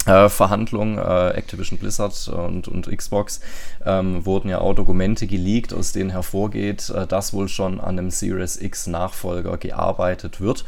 [0.09, 3.41] äh, Verhandlungen, äh, Activision Blizzard und, und Xbox,
[3.85, 8.11] ähm, wurden ja auch Dokumente geleakt, aus denen hervorgeht, äh, dass wohl schon an einem
[8.11, 10.65] Series X Nachfolger gearbeitet wird.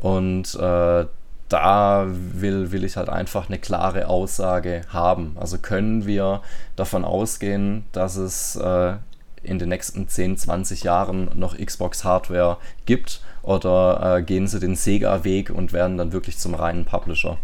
[0.00, 1.06] Und äh,
[1.48, 5.36] da will, will ich halt einfach eine klare Aussage haben.
[5.38, 6.42] Also können wir
[6.76, 8.94] davon ausgehen, dass es äh,
[9.42, 15.50] in den nächsten 10, 20 Jahren noch Xbox-Hardware gibt oder äh, gehen sie den Sega-Weg
[15.50, 17.38] und werden dann wirklich zum reinen Publisher?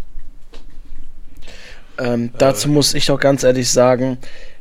[2.00, 4.18] Ähm, dazu muss ich auch ganz ehrlich sagen,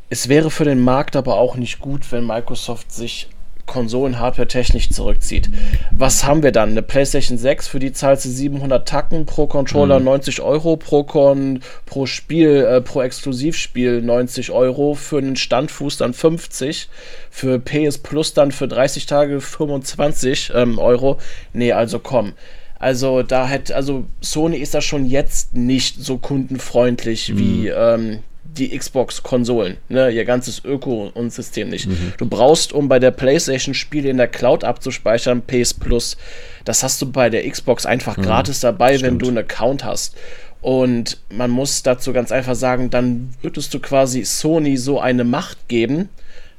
[0.09, 3.29] es wäre für den Markt aber auch nicht gut, wenn Microsoft sich
[3.69, 5.49] Konsolen-Hardware technisch zurückzieht.
[5.91, 6.71] Was haben wir dann?
[6.71, 10.05] Eine PlayStation 6, für die zahlst du 700 Tacken, pro Controller mhm.
[10.05, 16.13] 90 Euro, pro, Con, pro Spiel, äh, pro Exklusivspiel 90 Euro, für einen Standfuß dann
[16.13, 16.89] 50,
[17.29, 21.19] für PS Plus dann für 30 Tage 25 ähm, Euro.
[21.53, 22.33] Nee, also komm.
[22.80, 27.38] Also da hätte, also Sony ist da schon jetzt nicht so kundenfreundlich mhm.
[27.38, 31.88] wie ähm, die Xbox-Konsolen, ne, ihr ganzes Öko und System nicht.
[31.88, 32.13] Mhm.
[32.17, 36.17] Du brauchst, um bei der PlayStation Spiele in der Cloud abzuspeichern, PS Plus.
[36.63, 38.23] Das hast du bei der Xbox einfach mhm.
[38.23, 39.03] gratis dabei, Stimmt.
[39.03, 40.15] wenn du einen Account hast.
[40.61, 45.68] Und man muss dazu ganz einfach sagen, dann würdest du quasi Sony so eine Macht
[45.68, 46.10] geben,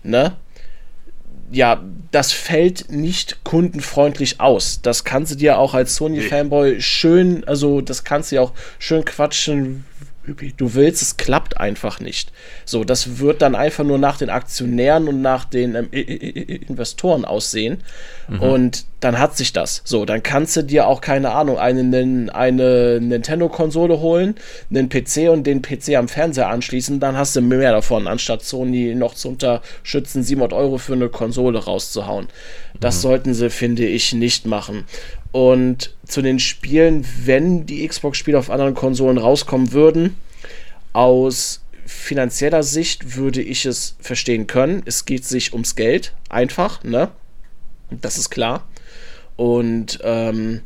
[0.02, 0.36] ne?
[1.50, 4.80] Ja, das fällt nicht kundenfreundlich aus.
[4.82, 9.04] Das kannst du dir auch als Sony-Fanboy schön, also das kannst du ja auch schön
[9.04, 9.84] quatschen,
[10.56, 12.32] du willst, es klappt einfach nicht.
[12.64, 17.82] So, das wird dann einfach nur nach den Aktionären und nach den ähm, Investoren aussehen.
[18.28, 18.40] Mhm.
[18.40, 19.82] Und dann hat sich das.
[19.84, 24.34] So, dann kannst du dir auch, keine Ahnung, eine, eine Nintendo-Konsole holen,
[24.70, 28.94] einen PC und den PC am Fernseher anschließen, dann hast du mehr davon, anstatt Sony
[28.94, 32.28] noch zu unterstützen, 700 Euro für eine Konsole rauszuhauen.
[32.78, 33.00] Das mhm.
[33.00, 34.84] sollten sie, finde ich, nicht machen.
[35.32, 40.16] Und zu den Spielen, wenn die Xbox-Spiele auf anderen Konsolen rauskommen würden,
[40.92, 44.82] aus finanzieller Sicht würde ich es verstehen können.
[44.86, 47.10] Es geht sich ums Geld, einfach, ne?
[47.90, 48.66] Das ist klar.
[49.36, 50.62] Und ähm,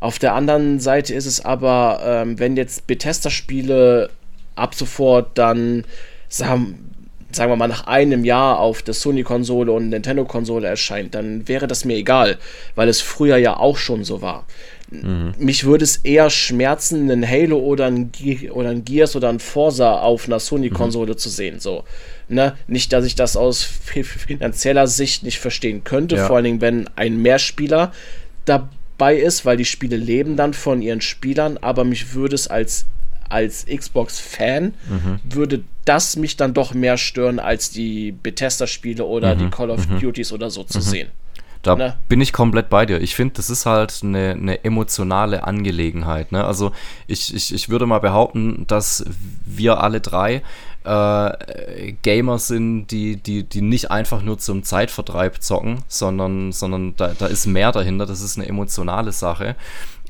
[0.00, 4.10] auf der anderen Seite ist es aber, ähm, wenn jetzt Bethesda-Spiele
[4.54, 5.84] ab sofort dann,
[6.28, 6.95] sagen,
[7.32, 11.84] sagen wir mal, nach einem Jahr auf der Sony-Konsole und Nintendo-Konsole erscheint, dann wäre das
[11.84, 12.38] mir egal,
[12.74, 14.46] weil es früher ja auch schon so war.
[14.90, 15.34] Mhm.
[15.38, 19.40] Mich würde es eher schmerzen, einen Halo oder ein, Ge oder ein Gears oder ein
[19.40, 21.18] Forza auf einer Sony-Konsole mhm.
[21.18, 21.60] zu sehen.
[21.60, 21.84] So.
[22.28, 22.56] Ne?
[22.68, 26.26] Nicht, dass ich das aus finanzieller Sicht nicht verstehen könnte, ja.
[26.26, 27.92] vor allen Dingen, wenn ein Mehrspieler
[28.44, 32.86] dabei ist, weil die Spiele leben dann von ihren Spielern, aber mich würde es als,
[33.28, 35.20] als Xbox-Fan, mhm.
[35.24, 39.38] würde das mich dann doch mehr stören, als die Bethesda-Spiele oder mhm.
[39.38, 40.00] die Call of mhm.
[40.00, 40.82] Duties oder so zu mhm.
[40.82, 41.08] sehen.
[41.62, 41.96] Da ne?
[42.08, 43.00] bin ich komplett bei dir.
[43.00, 46.30] Ich finde, das ist halt eine, eine emotionale Angelegenheit.
[46.30, 46.44] Ne?
[46.44, 46.70] Also
[47.08, 49.04] ich, ich, ich würde mal behaupten, dass
[49.44, 50.42] wir alle drei
[50.84, 57.14] äh, Gamer sind, die, die, die nicht einfach nur zum Zeitvertreib zocken, sondern, sondern da,
[57.18, 58.06] da ist mehr dahinter.
[58.06, 59.56] Das ist eine emotionale Sache.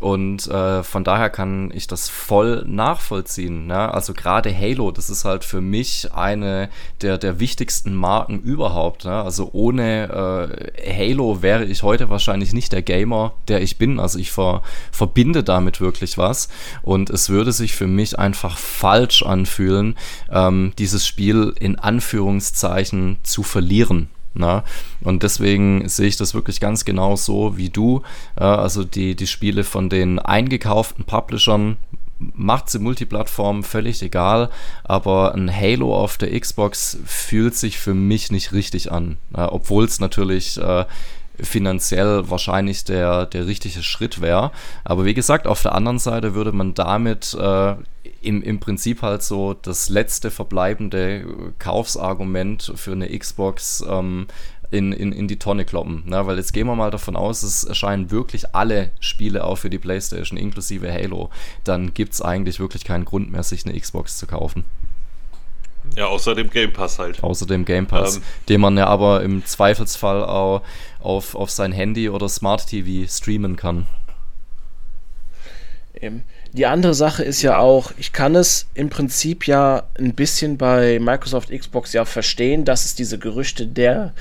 [0.00, 3.66] Und äh, von daher kann ich das voll nachvollziehen.
[3.66, 3.92] Ne?
[3.92, 6.68] Also gerade Halo, das ist halt für mich eine
[7.00, 9.04] der, der wichtigsten Marken überhaupt.
[9.04, 9.12] Ne?
[9.12, 13.98] Also ohne äh, Halo wäre ich heute wahrscheinlich nicht der Gamer, der ich bin.
[13.98, 14.62] Also ich ver,
[14.92, 16.48] verbinde damit wirklich was.
[16.82, 19.96] Und es würde sich für mich einfach falsch anfühlen,
[20.30, 24.10] ähm, dieses Spiel in Anführungszeichen zu verlieren.
[24.38, 24.64] Na?
[25.00, 28.02] Und deswegen sehe ich das wirklich ganz genau so wie du.
[28.36, 31.76] Also die, die Spiele von den eingekauften Publishern
[32.18, 34.50] macht sie Multiplattform völlig egal,
[34.84, 40.00] aber ein Halo auf der Xbox fühlt sich für mich nicht richtig an, obwohl es
[40.00, 40.86] natürlich äh,
[41.38, 44.50] finanziell wahrscheinlich der, der richtige Schritt wäre.
[44.84, 47.74] Aber wie gesagt, auf der anderen Seite würde man damit äh,
[48.26, 54.26] im, im Prinzip halt so das letzte verbleibende Kaufsargument für eine Xbox ähm,
[54.70, 56.02] in, in, in die Tonne kloppen.
[56.06, 56.26] Ne?
[56.26, 59.78] Weil jetzt gehen wir mal davon aus, es erscheinen wirklich alle Spiele auch für die
[59.78, 61.30] PlayStation, inklusive Halo.
[61.64, 64.64] Dann gibt es eigentlich wirklich keinen Grund mehr, sich eine Xbox zu kaufen.
[65.94, 67.22] Ja, außer dem Game Pass halt.
[67.22, 70.62] Außer dem Game Pass, ähm, den man ja aber im Zweifelsfall auch
[71.00, 73.86] auf, auf sein Handy oder Smart TV streamen kann.
[75.94, 76.24] Eben.
[76.56, 80.98] Die andere Sache ist ja auch, ich kann es im Prinzip ja ein bisschen bei
[80.98, 84.14] Microsoft Xbox ja verstehen, dass es diese Gerüchte der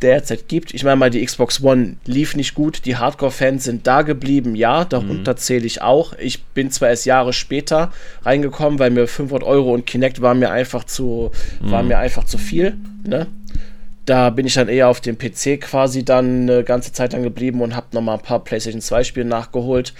[0.00, 0.72] derzeit gibt.
[0.72, 4.84] Ich meine mal, die Xbox One lief nicht gut, die Hardcore-Fans sind da geblieben, ja,
[4.84, 5.36] darunter mhm.
[5.36, 6.14] zähle ich auch.
[6.18, 7.92] Ich bin zwar erst Jahre später
[8.22, 11.70] reingekommen, weil mir 500 Euro und Kinect war mir einfach zu, mhm.
[11.70, 13.26] war mir einfach zu viel, ne?
[14.06, 17.60] Da bin ich dann eher auf dem PC quasi dann eine ganze Zeit lang geblieben
[17.60, 19.94] und habe nochmal ein paar PlayStation 2 Spiele nachgeholt.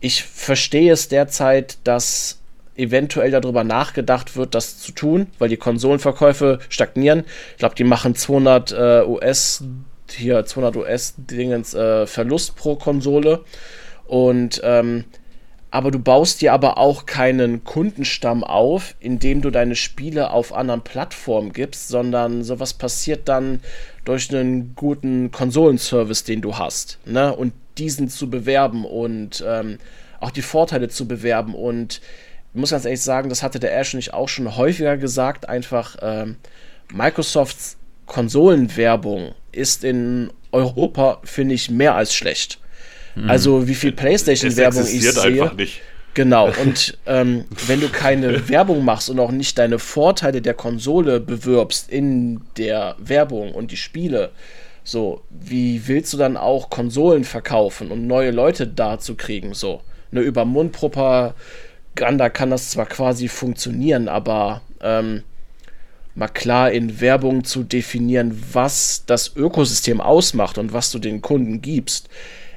[0.00, 2.40] Ich verstehe es derzeit, dass
[2.76, 7.24] eventuell darüber nachgedacht wird, das zu tun, weil die Konsolenverkäufe stagnieren.
[7.52, 9.64] Ich glaube, die machen 200 äh, US
[10.10, 13.44] hier 200 US Dingens äh, Verlust pro Konsole
[14.06, 15.04] und ähm,
[15.70, 20.82] aber du baust dir aber auch keinen Kundenstamm auf, indem du deine Spiele auf anderen
[20.82, 23.60] Plattformen gibst, sondern sowas passiert dann
[24.04, 27.34] durch einen guten Konsolenservice, den du hast, ne?
[27.34, 29.78] Und diesen zu bewerben und ähm,
[30.20, 31.54] auch die Vorteile zu bewerben.
[31.54, 32.00] Und
[32.54, 35.96] ich muss ganz ehrlich sagen, das hatte der Ash nicht auch schon häufiger gesagt, einfach
[36.02, 36.36] ähm,
[36.92, 37.76] Microsofts
[38.06, 42.58] Konsolenwerbung ist in Europa, finde ich, mehr als schlecht.
[43.14, 43.28] Hm.
[43.28, 45.42] Also wie viel PlayStation-Werbung ich sehe.
[45.42, 45.80] Einfach nicht.
[46.14, 51.20] Genau, und ähm, wenn du keine Werbung machst und auch nicht deine Vorteile der Konsole
[51.20, 54.30] bewirbst in der Werbung und die Spiele,
[54.86, 59.52] so, wie willst du dann auch Konsolen verkaufen und neue Leute da zu kriegen?
[59.52, 59.80] So,
[60.12, 65.24] eine über Mundpropaganda kann das zwar quasi funktionieren, aber ähm,
[66.14, 71.60] mal klar in Werbung zu definieren, was das Ökosystem ausmacht und was du den Kunden
[71.60, 72.08] gibst,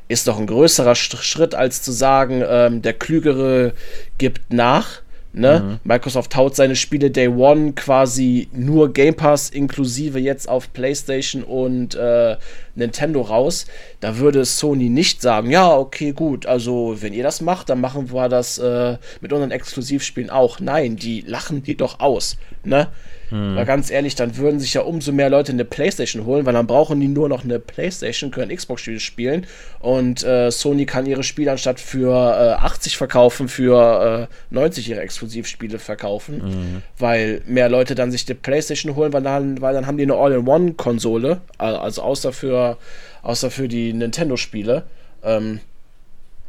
[0.08, 3.74] ist doch ein größerer Schritt, als zu sagen, ähm, der Klügere
[4.20, 5.02] gibt nach
[5.32, 5.60] Ne?
[5.60, 5.80] Mhm.
[5.84, 11.94] Microsoft haut seine Spiele Day One quasi nur Game Pass inklusive jetzt auf PlayStation und
[11.94, 12.36] äh,
[12.74, 13.68] Nintendo raus.
[14.00, 18.12] Da würde Sony nicht sagen, ja, okay, gut, also wenn ihr das macht, dann machen
[18.12, 20.60] wir das äh, mit unseren Exklusivspielen auch.
[20.60, 22.38] Nein, die lachen die doch aus.
[22.64, 22.88] Ne?
[23.30, 23.56] Hm.
[23.56, 26.68] Weil ganz ehrlich, dann würden sich ja umso mehr Leute eine Playstation holen, weil dann
[26.68, 29.46] brauchen die nur noch eine Playstation, können Xbox-Spiele spielen
[29.80, 35.02] und äh, Sony kann ihre Spiele anstatt für äh, 80 verkaufen, für äh, 90 ihre
[35.02, 36.84] Exklusivspiele verkaufen, mhm.
[36.98, 40.16] weil mehr Leute dann sich die Playstation holen, weil dann, weil dann haben die eine
[40.16, 42.78] All-in-One-Konsole, also außer für,
[43.22, 44.84] außer für die Nintendo-Spiele.
[45.24, 45.60] Ähm,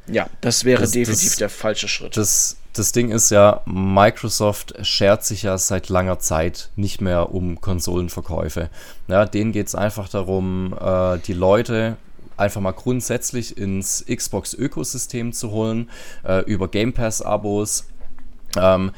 [0.07, 2.17] ja, das wäre das, definitiv das, der falsche Schritt.
[2.17, 7.61] Das das Ding ist ja, Microsoft schert sich ja seit langer Zeit nicht mehr um
[7.61, 8.71] Konsolenverkäufe.
[9.09, 11.97] Ja, denen geht es einfach darum, äh, die Leute
[12.37, 15.91] einfach mal grundsätzlich ins Xbox-Ökosystem zu holen,
[16.25, 17.87] äh, über Game Pass-Abos.
[18.57, 18.93] Ähm,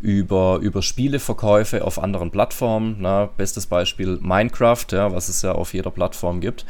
[0.00, 2.96] über, über Spieleverkäufe auf anderen Plattformen.
[3.00, 6.66] Na, bestes Beispiel Minecraft, ja, was es ja auf jeder Plattform gibt.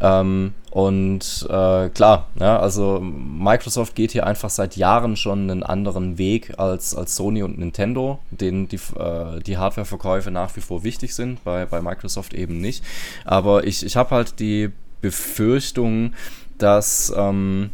[0.00, 6.18] Ähm, und äh, klar, ja, also Microsoft geht hier einfach seit Jahren schon einen anderen
[6.18, 11.14] Weg als, als Sony und Nintendo, denen die, äh, die Hardwareverkäufe nach wie vor wichtig
[11.14, 12.84] sind, bei, bei Microsoft eben nicht.
[13.24, 14.70] Aber ich, ich habe halt die
[15.00, 16.12] Befürchtung,
[16.58, 17.70] dass ähm,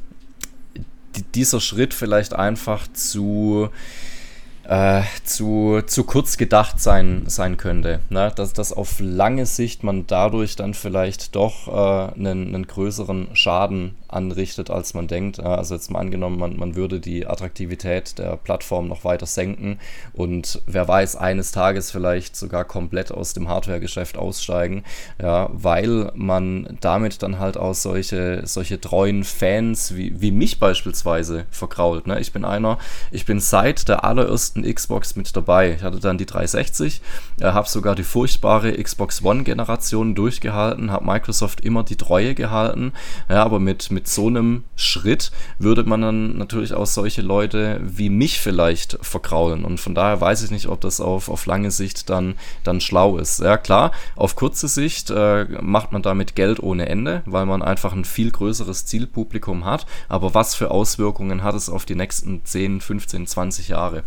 [1.35, 3.71] dieser Schritt vielleicht einfach zu
[4.69, 8.01] äh, zu, zu kurz gedacht sein, sein könnte.
[8.11, 8.33] Ne?
[8.35, 13.95] Dass, dass auf lange Sicht man dadurch dann vielleicht doch äh, einen, einen größeren Schaden
[14.15, 15.41] anrichtet, als man denkt.
[15.41, 19.79] Also jetzt mal angenommen, man, man würde die Attraktivität der Plattform noch weiter senken
[20.13, 24.85] und wer weiß, eines Tages vielleicht sogar komplett aus dem Hardware-Geschäft aussteigen,
[25.21, 31.47] ja, weil man damit dann halt auch solche, solche treuen Fans wie, wie mich beispielsweise
[31.51, 32.07] verkrault.
[32.07, 32.21] Ne?
[32.21, 32.79] Ich bin einer,
[33.11, 35.75] ich bin seit der allerersten Xbox mit dabei.
[35.75, 37.01] Ich hatte dann die 360,
[37.41, 42.93] äh, habe sogar die furchtbare Xbox One-Generation durchgehalten, habe Microsoft immer die Treue gehalten,
[43.29, 47.81] ja, aber mit, mit mit so einem Schritt würde man dann natürlich auch solche Leute
[47.83, 49.65] wie mich vielleicht verkraulen.
[49.65, 53.17] Und von daher weiß ich nicht, ob das auf, auf lange Sicht dann, dann schlau
[53.17, 53.41] ist.
[53.41, 57.95] Ja, klar, auf kurze Sicht äh, macht man damit Geld ohne Ende, weil man einfach
[57.95, 59.87] ein viel größeres Zielpublikum hat.
[60.11, 64.05] Aber was für Auswirkungen hat es auf die nächsten 10, 15, 20 Jahre?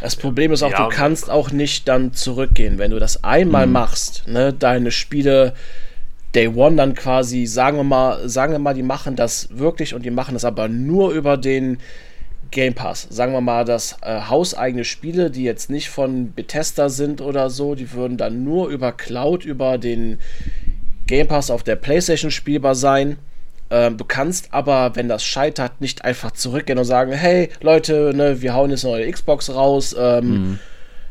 [0.00, 2.78] Das Problem ist auch, ja, du kannst auch nicht dann zurückgehen.
[2.78, 3.72] Wenn du das einmal mhm.
[3.72, 5.52] machst, ne, deine Spiele
[6.34, 10.04] Day One dann quasi, sagen wir mal, sagen wir mal, die machen das wirklich und
[10.04, 11.78] die machen das aber nur über den
[12.50, 13.06] Game Pass.
[13.10, 17.74] Sagen wir mal, dass äh, hauseigene Spiele, die jetzt nicht von Bethesda sind oder so,
[17.74, 20.18] die würden dann nur über Cloud, über den
[21.06, 23.18] Game Pass auf der PlayStation spielbar sein.
[23.70, 28.40] Ähm, du kannst aber, wenn das scheitert, nicht einfach zurückgehen und sagen, hey Leute, ne,
[28.40, 29.94] wir hauen jetzt eine neue Xbox raus.
[29.98, 30.58] Ähm, mhm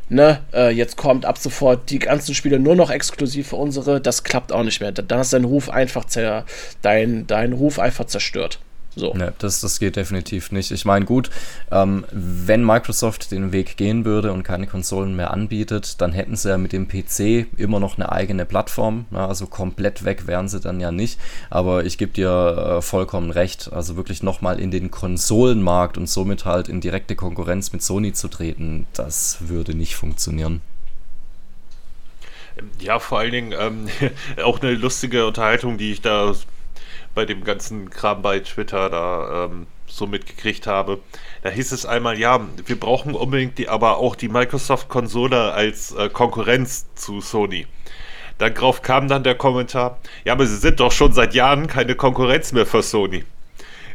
[0.08, 4.24] ne, äh, jetzt kommt ab sofort die ganzen Spiele nur noch exklusiv für unsere, das
[4.24, 4.92] klappt auch nicht mehr.
[4.92, 6.44] Dann hast dein Ruf einfach zer
[6.82, 8.58] dein, dein Ruf einfach zerstört.
[8.96, 9.14] So.
[9.14, 10.70] Ja, das, das geht definitiv nicht.
[10.72, 11.30] Ich meine, gut,
[11.70, 16.48] ähm, wenn Microsoft den Weg gehen würde und keine Konsolen mehr anbietet, dann hätten sie
[16.48, 19.06] ja mit dem PC immer noch eine eigene Plattform.
[19.12, 21.20] Ja, also komplett weg wären sie dann ja nicht.
[21.48, 23.72] Aber ich gebe dir äh, vollkommen recht.
[23.72, 28.28] Also wirklich nochmal in den Konsolenmarkt und somit halt in direkte Konkurrenz mit Sony zu
[28.28, 30.60] treten, das würde nicht funktionieren.
[32.80, 33.86] Ja, vor allen Dingen ähm,
[34.42, 36.34] auch eine lustige Unterhaltung, die ich da
[37.18, 41.00] bei dem ganzen Kram bei Twitter da ähm, so mitgekriegt habe.
[41.42, 46.10] Da hieß es einmal, ja, wir brauchen unbedingt die, aber auch die Microsoft-Konsole als äh,
[46.10, 47.66] Konkurrenz zu Sony.
[48.38, 52.52] Darauf kam dann der Kommentar, ja, aber sie sind doch schon seit Jahren keine Konkurrenz
[52.52, 53.24] mehr für Sony.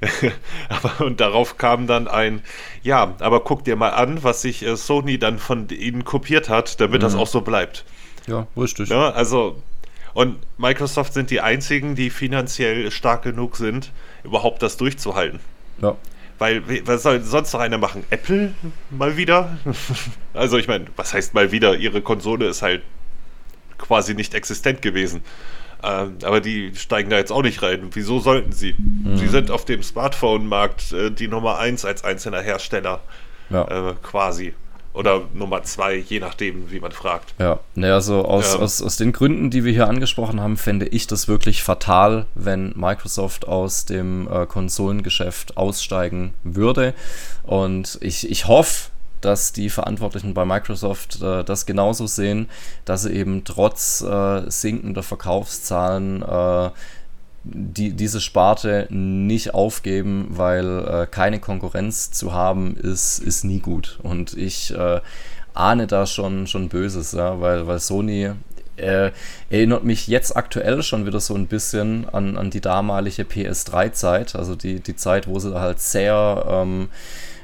[0.67, 2.41] aber, und darauf kam dann ein,
[2.81, 6.81] ja, aber guck dir mal an, was sich äh, Sony dann von ihnen kopiert hat,
[6.81, 7.05] damit mhm.
[7.05, 7.85] das auch so bleibt.
[8.27, 8.89] Ja, richtig.
[8.89, 9.55] Ja, ne, also
[10.13, 13.91] und Microsoft sind die einzigen, die finanziell stark genug sind,
[14.23, 15.39] überhaupt das durchzuhalten.
[15.81, 15.95] Ja.
[16.39, 18.03] Weil, was soll sonst noch einer machen?
[18.09, 18.53] Apple
[18.89, 19.57] mal wieder?
[20.33, 21.75] also, ich meine, was heißt mal wieder?
[21.75, 22.83] Ihre Konsole ist halt
[23.77, 25.21] quasi nicht existent gewesen.
[25.83, 27.89] Ähm, aber die steigen da jetzt auch nicht rein.
[27.91, 28.73] Wieso sollten sie?
[28.77, 29.17] Mhm.
[29.17, 33.01] Sie sind auf dem Smartphone-Markt äh, die Nummer 1 als einzelner Hersteller.
[33.49, 33.89] Ja.
[33.89, 34.53] Äh, quasi.
[34.93, 37.33] Oder Nummer zwei, je nachdem, wie man fragt.
[37.39, 38.61] Ja, naja, also aus, ähm.
[38.61, 42.73] aus, aus den Gründen, die wir hier angesprochen haben, fände ich das wirklich fatal, wenn
[42.75, 46.93] Microsoft aus dem äh, Konsolengeschäft aussteigen würde.
[47.41, 48.91] Und ich, ich hoffe,
[49.23, 52.49] dass die Verantwortlichen bei Microsoft äh, das genauso sehen,
[52.85, 56.69] dass sie eben trotz äh, sinkender Verkaufszahlen äh,
[57.43, 63.99] die, diese Sparte nicht aufgeben, weil äh, keine Konkurrenz zu haben ist, ist nie gut.
[64.01, 65.01] Und ich äh,
[65.53, 68.31] ahne da schon, schon Böses, ja, weil, weil Sony
[68.77, 69.11] äh,
[69.49, 74.55] erinnert mich jetzt aktuell schon wieder so ein bisschen an, an die damalige PS3-Zeit, also
[74.55, 76.89] die, die Zeit, wo sie halt sehr ähm,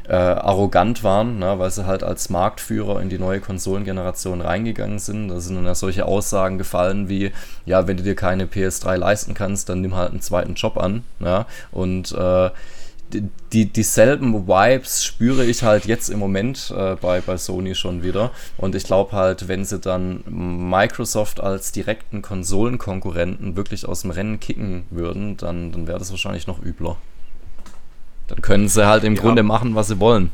[0.10, 5.30] äh, arrogant waren, ne, weil sie halt als Marktführer in die neue Konsolengeneration reingegangen sind.
[5.30, 7.32] Da sind dann ja solche Aussagen gefallen wie,
[7.66, 11.04] ja, wenn du dir keine PS3 leisten kannst, dann nimm halt einen zweiten Job an.
[11.20, 12.50] Ja, und äh,
[13.54, 18.32] die, dieselben Vibes spüre ich halt jetzt im Moment äh, bei, bei Sony schon wieder.
[18.58, 24.40] Und ich glaube halt, wenn sie dann Microsoft als direkten Konsolenkonkurrenten wirklich aus dem Rennen
[24.40, 26.98] kicken würden, dann, dann wäre das wahrscheinlich noch übler.
[28.30, 29.22] Dann können sie halt im ja.
[29.22, 30.32] Grunde machen, was sie wollen.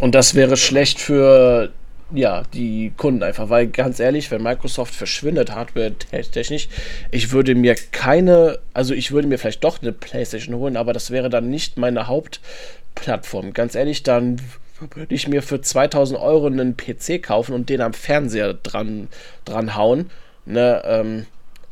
[0.00, 1.70] Und das wäre schlecht für
[2.12, 6.68] ja, die Kunden einfach, weil ganz ehrlich, wenn Microsoft verschwindet, hardware-technisch,
[7.10, 11.10] ich würde mir keine, also ich würde mir vielleicht doch eine PlayStation holen, aber das
[11.10, 13.52] wäre dann nicht meine Hauptplattform.
[13.52, 14.40] Ganz ehrlich, dann
[14.94, 19.08] würde ich mir für 2000 Euro einen PC kaufen und den am Fernseher dran,
[19.44, 20.10] dran hauen.
[20.46, 21.26] Ne, ähm,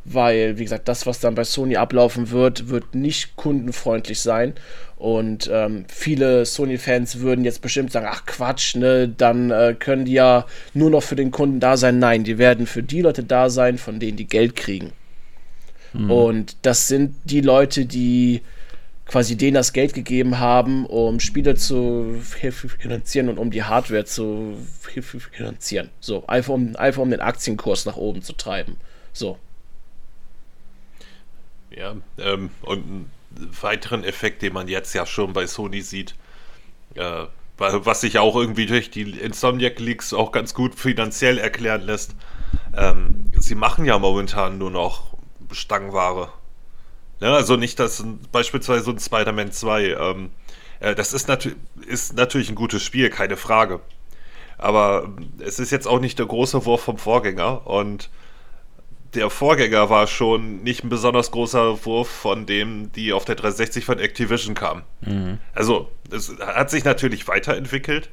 [0.08, 4.54] weil, wie gesagt, das, was dann bei Sony ablaufen wird, wird nicht kundenfreundlich sein.
[4.96, 10.12] Und ähm, viele Sony-Fans würden jetzt bestimmt sagen, ach Quatsch, ne, dann äh, können die
[10.12, 11.98] ja nur noch für den Kunden da sein.
[11.98, 14.92] Nein, die werden für die Leute da sein, von denen die Geld kriegen.
[15.92, 16.10] Mhm.
[16.10, 18.42] Und das sind die Leute, die
[19.06, 22.20] quasi denen das Geld gegeben haben, um Spiele zu
[22.78, 24.56] finanzieren und um die Hardware zu
[25.32, 25.90] finanzieren.
[26.00, 28.76] So, einfach um, einfach um den Aktienkurs nach oben zu treiben.
[29.12, 29.38] So.
[31.76, 33.10] Ja, ähm, und einen
[33.60, 36.14] weiteren Effekt, den man jetzt ja schon bei Sony sieht,
[36.94, 37.26] äh,
[37.58, 42.14] was sich auch irgendwie durch die Insomniac Leaks auch ganz gut finanziell erklären lässt.
[42.74, 45.16] Ähm, sie machen ja momentan nur noch
[45.52, 46.32] Stangenware.
[47.20, 50.30] Ja, ne, also nicht, dass beispielsweise so ein Spider-Man 2, ähm,
[50.80, 51.50] äh, das ist, natu
[51.86, 53.80] ist natürlich ein gutes Spiel, keine Frage.
[54.58, 58.10] Aber es ist jetzt auch nicht der große Wurf vom Vorgänger und
[59.14, 63.84] der Vorgänger war schon nicht ein besonders großer Wurf von dem, die auf der 360
[63.84, 64.82] von Activision kam.
[65.00, 65.38] Mhm.
[65.54, 68.10] Also, es hat sich natürlich weiterentwickelt,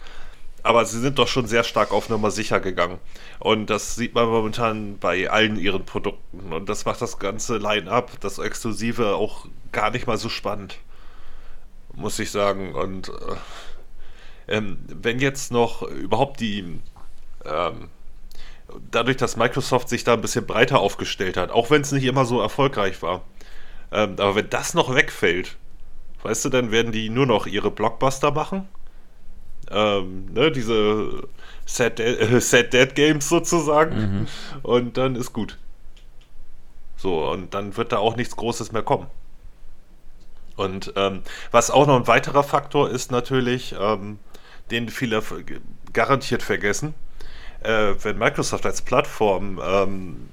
[0.62, 3.00] aber sie sind doch schon sehr stark auf Nummer sicher gegangen.
[3.40, 6.54] Und das sieht man momentan bei allen ihren Produkten.
[6.54, 10.78] Und das macht das ganze Line-up, das Exklusive, auch gar nicht mal so spannend.
[11.94, 12.74] Muss ich sagen.
[12.74, 16.80] Und äh, ähm, wenn jetzt noch überhaupt die
[17.46, 17.90] ähm,
[18.92, 22.26] dadurch, dass Microsoft sich da ein bisschen breiter aufgestellt hat, auch wenn es nicht immer
[22.26, 23.22] so erfolgreich war.
[23.92, 25.58] Ähm, aber wenn das noch wegfällt,
[26.24, 28.68] weißt du, dann werden die nur noch ihre Blockbuster machen.
[29.72, 31.28] Ähm, ne, diese
[31.66, 33.96] Set, äh, Dead Games sozusagen.
[33.96, 34.28] Mhm.
[34.64, 35.58] Und dann ist gut.
[36.98, 39.08] So, und dann wird da auch nichts Großes mehr kommen.
[40.56, 44.20] Und ähm, was auch noch ein weiterer Faktor ist natürlich, ähm,
[44.72, 45.22] den viele
[45.92, 46.94] garantiert vergessen,
[47.64, 50.30] äh, wenn Microsoft als Plattform ähm,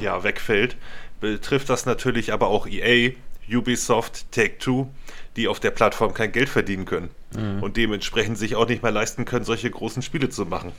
[0.00, 0.76] ja, wegfällt,
[1.20, 3.12] betrifft das natürlich aber auch EA,
[3.50, 4.88] Ubisoft, Take-Two,
[5.36, 7.62] die auf der Plattform kein Geld verdienen können mhm.
[7.62, 10.72] und dementsprechend sich auch nicht mehr leisten können, solche großen Spiele zu machen.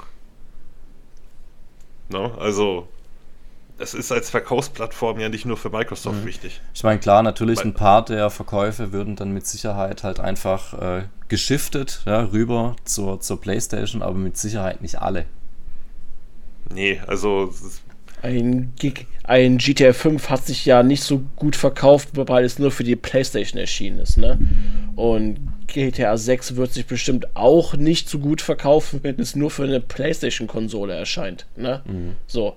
[2.09, 2.33] No?
[2.35, 2.87] Also
[3.77, 6.25] es ist als Verkaufsplattform ja nicht nur für Microsoft mhm.
[6.25, 6.61] wichtig.
[6.73, 11.03] Ich meine, klar, natürlich ein paar der Verkäufe würden dann mit Sicherheit halt einfach äh,
[11.27, 15.25] geschiftet ja, rüber zur, zur PlayStation, aber mit Sicherheit nicht alle.
[16.73, 17.53] Nee, also.
[18.21, 18.73] Ein,
[19.25, 22.95] ein GTA 5 hat sich ja nicht so gut verkauft, weil es nur für die
[22.95, 24.39] PlayStation erschienen ist, ne?
[24.95, 25.37] Und
[25.67, 29.79] GTA 6 wird sich bestimmt auch nicht so gut verkaufen, wenn es nur für eine
[29.79, 31.83] PlayStation-Konsole erscheint, ne?
[31.85, 32.15] Mhm.
[32.25, 32.55] So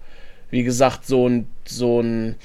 [0.50, 2.36] wie gesagt, so ein, so ein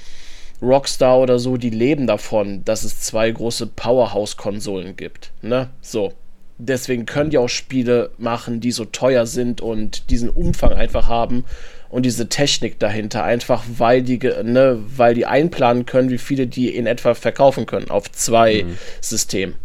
[0.62, 5.32] Rockstar oder so, die leben davon, dass es zwei große Powerhouse-Konsolen gibt.
[5.42, 5.70] Ne?
[5.80, 6.12] So.
[6.56, 11.44] Deswegen können die auch Spiele machen, die so teuer sind und diesen Umfang einfach haben
[11.90, 16.74] und diese Technik dahinter, einfach weil die, ne, weil die einplanen können, wie viele die
[16.74, 18.78] in etwa verkaufen können auf zwei mhm.
[19.00, 19.56] Systemen.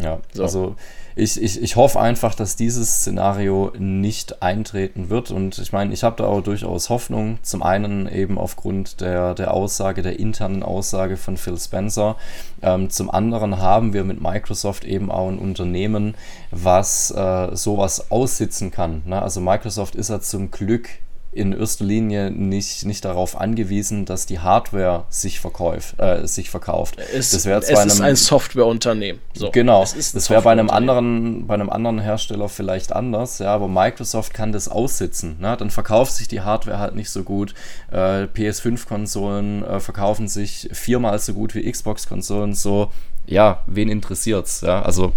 [0.00, 0.42] Ja, so.
[0.42, 0.76] also
[1.14, 5.30] ich, ich, ich hoffe einfach, dass dieses Szenario nicht eintreten wird.
[5.30, 7.38] Und ich meine, ich habe da auch durchaus Hoffnung.
[7.42, 12.16] Zum einen eben aufgrund der, der Aussage, der internen Aussage von Phil Spencer.
[12.62, 16.14] Ähm, zum anderen haben wir mit Microsoft eben auch ein Unternehmen,
[16.50, 19.02] was äh, sowas aussitzen kann.
[19.04, 19.20] Ne?
[19.20, 20.88] Also Microsoft ist ja zum Glück
[21.32, 26.98] in erster Linie nicht, nicht darauf angewiesen, dass die Hardware sich, verkäuft, äh, sich verkauft.
[26.98, 29.20] Es, das es ist einem, ein Softwareunternehmen.
[29.32, 33.66] So, genau, das wäre bei einem anderen, bei einem anderen Hersteller vielleicht anders, ja, aber
[33.66, 35.38] Microsoft kann das aussitzen.
[35.40, 35.56] Ne?
[35.56, 37.54] Dann verkauft sich die Hardware halt nicht so gut.
[37.90, 42.54] Äh, PS5-Konsolen äh, verkaufen sich viermal so gut wie Xbox-Konsolen.
[42.54, 42.90] So,
[43.26, 44.62] ja, wen interessiert's?
[44.62, 45.12] Ja, also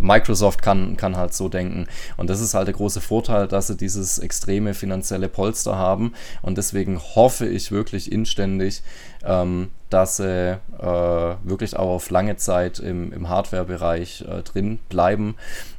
[0.00, 1.86] Microsoft kann, kann halt so denken.
[2.16, 6.12] Und das ist halt der große Vorteil, dass sie dieses extreme finanzielle Polster haben.
[6.42, 8.82] Und deswegen hoffe ich wirklich inständig,
[9.24, 15.34] ähm, dass sie äh, wirklich auch auf lange Zeit im, im Hardware-Bereich äh, drin bleiben.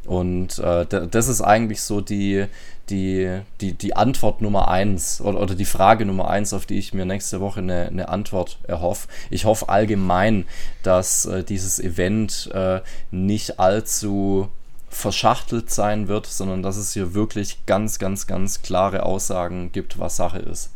[0.05, 2.45] Und äh, das ist eigentlich so die,
[2.89, 6.93] die, die, die Antwort Nummer eins oder, oder die Frage Nummer eins, auf die ich
[6.93, 9.07] mir nächste Woche eine, eine Antwort erhoffe.
[9.29, 10.45] Ich hoffe allgemein,
[10.83, 12.81] dass äh, dieses Event äh,
[13.11, 14.49] nicht allzu
[14.89, 20.15] verschachtelt sein wird, sondern dass es hier wirklich ganz, ganz, ganz klare Aussagen gibt, was
[20.15, 20.71] Sache ist.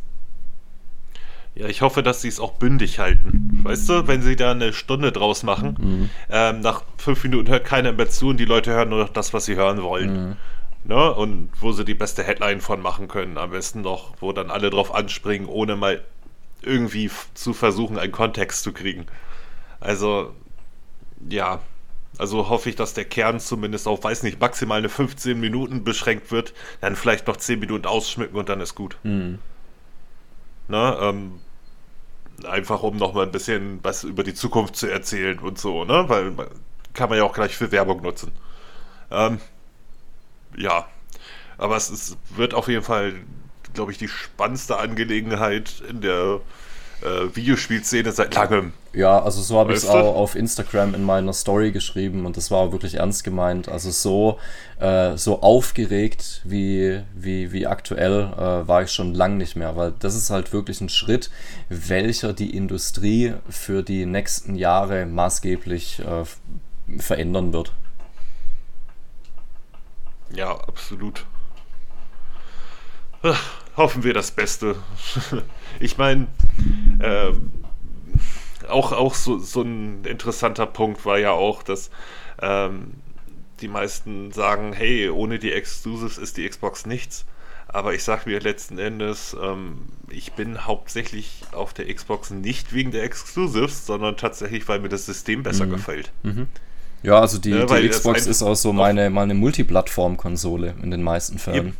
[1.54, 3.60] Ja, ich hoffe, dass sie es auch bündig halten.
[3.64, 6.10] Weißt du, wenn sie da eine Stunde draus machen, mhm.
[6.30, 9.34] ähm, nach fünf Minuten hört keiner mehr zu und die Leute hören nur noch das,
[9.34, 10.28] was sie hören wollen.
[10.28, 10.36] Mhm.
[10.84, 11.14] Ne?
[11.14, 14.70] Und wo sie die beste Headline von machen können, am besten noch, wo dann alle
[14.70, 16.02] drauf anspringen, ohne mal
[16.62, 19.06] irgendwie zu versuchen, einen Kontext zu kriegen.
[19.78, 20.34] Also,
[21.28, 21.60] ja,
[22.18, 26.30] also hoffe ich, dass der Kern zumindest auf, weiß nicht, maximal eine 15 Minuten beschränkt
[26.30, 28.96] wird, dann vielleicht noch 10 Minuten ausschmücken und dann ist gut.
[29.02, 29.38] Mhm.
[30.68, 31.40] Ne, ähm,
[32.44, 36.08] einfach um noch mal ein bisschen was über die Zukunft zu erzählen und so, ne?
[36.08, 36.32] Weil
[36.92, 38.32] kann man ja auch gleich für Werbung nutzen.
[39.10, 39.40] Ähm,
[40.56, 40.86] ja,
[41.58, 43.14] aber es ist, wird auf jeden Fall,
[43.74, 46.40] glaube ich, die spannendste Angelegenheit in der
[47.02, 48.72] äh, Videospielszene seit langem.
[48.92, 52.50] Ja, also so habe ich es auch auf Instagram in meiner Story geschrieben und das
[52.50, 53.68] war wirklich ernst gemeint.
[53.68, 54.38] Also so,
[54.80, 59.92] äh, so aufgeregt wie, wie, wie aktuell äh, war ich schon lang nicht mehr, weil
[60.00, 61.30] das ist halt wirklich ein Schritt,
[61.68, 67.72] welcher die Industrie für die nächsten Jahre maßgeblich äh, verändern wird.
[70.32, 71.24] Ja, absolut.
[73.22, 73.42] Ach,
[73.76, 74.76] hoffen wir das Beste.
[75.80, 76.28] ich meine,
[77.00, 77.32] äh,
[78.68, 81.90] auch, auch so, so ein interessanter Punkt war ja auch, dass
[82.40, 82.94] ähm,
[83.60, 87.26] die meisten sagen, hey, ohne die Exclusives ist die Xbox nichts.
[87.68, 92.90] Aber ich sag mir letzten Endes, ähm, ich bin hauptsächlich auf der Xbox nicht wegen
[92.90, 95.70] der Exclusives, sondern tatsächlich, weil mir das System besser mhm.
[95.70, 96.10] gefällt.
[96.22, 96.48] Mhm.
[97.02, 101.38] Ja, also die, ja, die Xbox ist auch so meine, meine Multiplattform-Konsole in den meisten
[101.38, 101.56] Fällen.
[101.56, 101.76] Eben.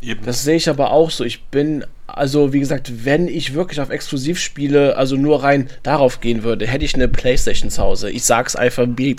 [0.00, 0.24] Eben.
[0.24, 1.24] Das sehe ich aber auch so.
[1.24, 6.42] Ich bin, also wie gesagt, wenn ich wirklich auf Exklusivspiele, also nur rein darauf gehen
[6.42, 8.10] würde, hätte ich eine Playstation zu Hause.
[8.10, 9.16] Ich sag's einfach, wie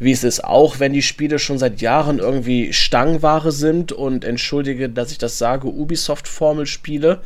[0.00, 0.42] es ist.
[0.42, 5.36] Auch wenn die Spiele schon seit Jahren irgendwie Stangenware sind und entschuldige, dass ich das
[5.36, 7.20] sage, Ubisoft-Formel-Spiele,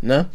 [0.00, 0.26] ne?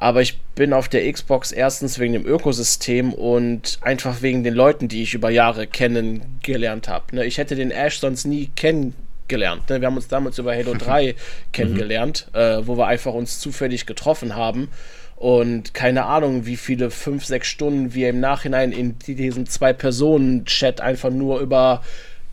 [0.00, 4.86] Aber ich bin auf der Xbox erstens wegen dem Ökosystem und einfach wegen den Leuten,
[4.86, 7.16] die ich über Jahre kennengelernt habe.
[7.16, 7.24] Ne?
[7.26, 9.68] Ich hätte den Ash sonst nie kennengelernt.
[9.68, 9.80] Ne?
[9.80, 11.16] Wir haben uns damals über Halo 3
[11.52, 14.68] kennengelernt, äh, wo wir einfach uns zufällig getroffen haben.
[15.16, 21.10] Und keine Ahnung, wie viele fünf, sechs Stunden wir im Nachhinein in diesem Zwei-Personen-Chat einfach
[21.10, 21.82] nur über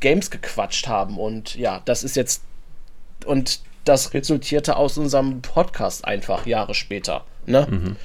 [0.02, 1.18] Games gequatscht haben.
[1.18, 2.44] Und ja, das ist jetzt.
[3.26, 7.26] Und das resultierte aus unserem Podcast einfach Jahre später.
[7.46, 7.68] Ne?
[7.70, 7.96] Mhm.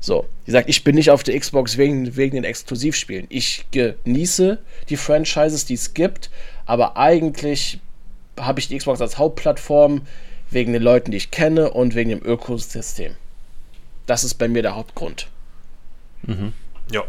[0.00, 3.26] So, wie gesagt, ich bin nicht auf der Xbox wegen, wegen den Exklusivspielen.
[3.30, 4.58] Ich genieße
[4.88, 6.30] die Franchises, die es gibt,
[6.66, 7.80] aber eigentlich
[8.38, 10.02] habe ich die Xbox als Hauptplattform
[10.50, 13.14] wegen den Leuten, die ich kenne und wegen dem Ökosystem.
[14.06, 15.28] Das ist bei mir der Hauptgrund.
[16.22, 16.52] Mhm.
[16.90, 17.02] Ja.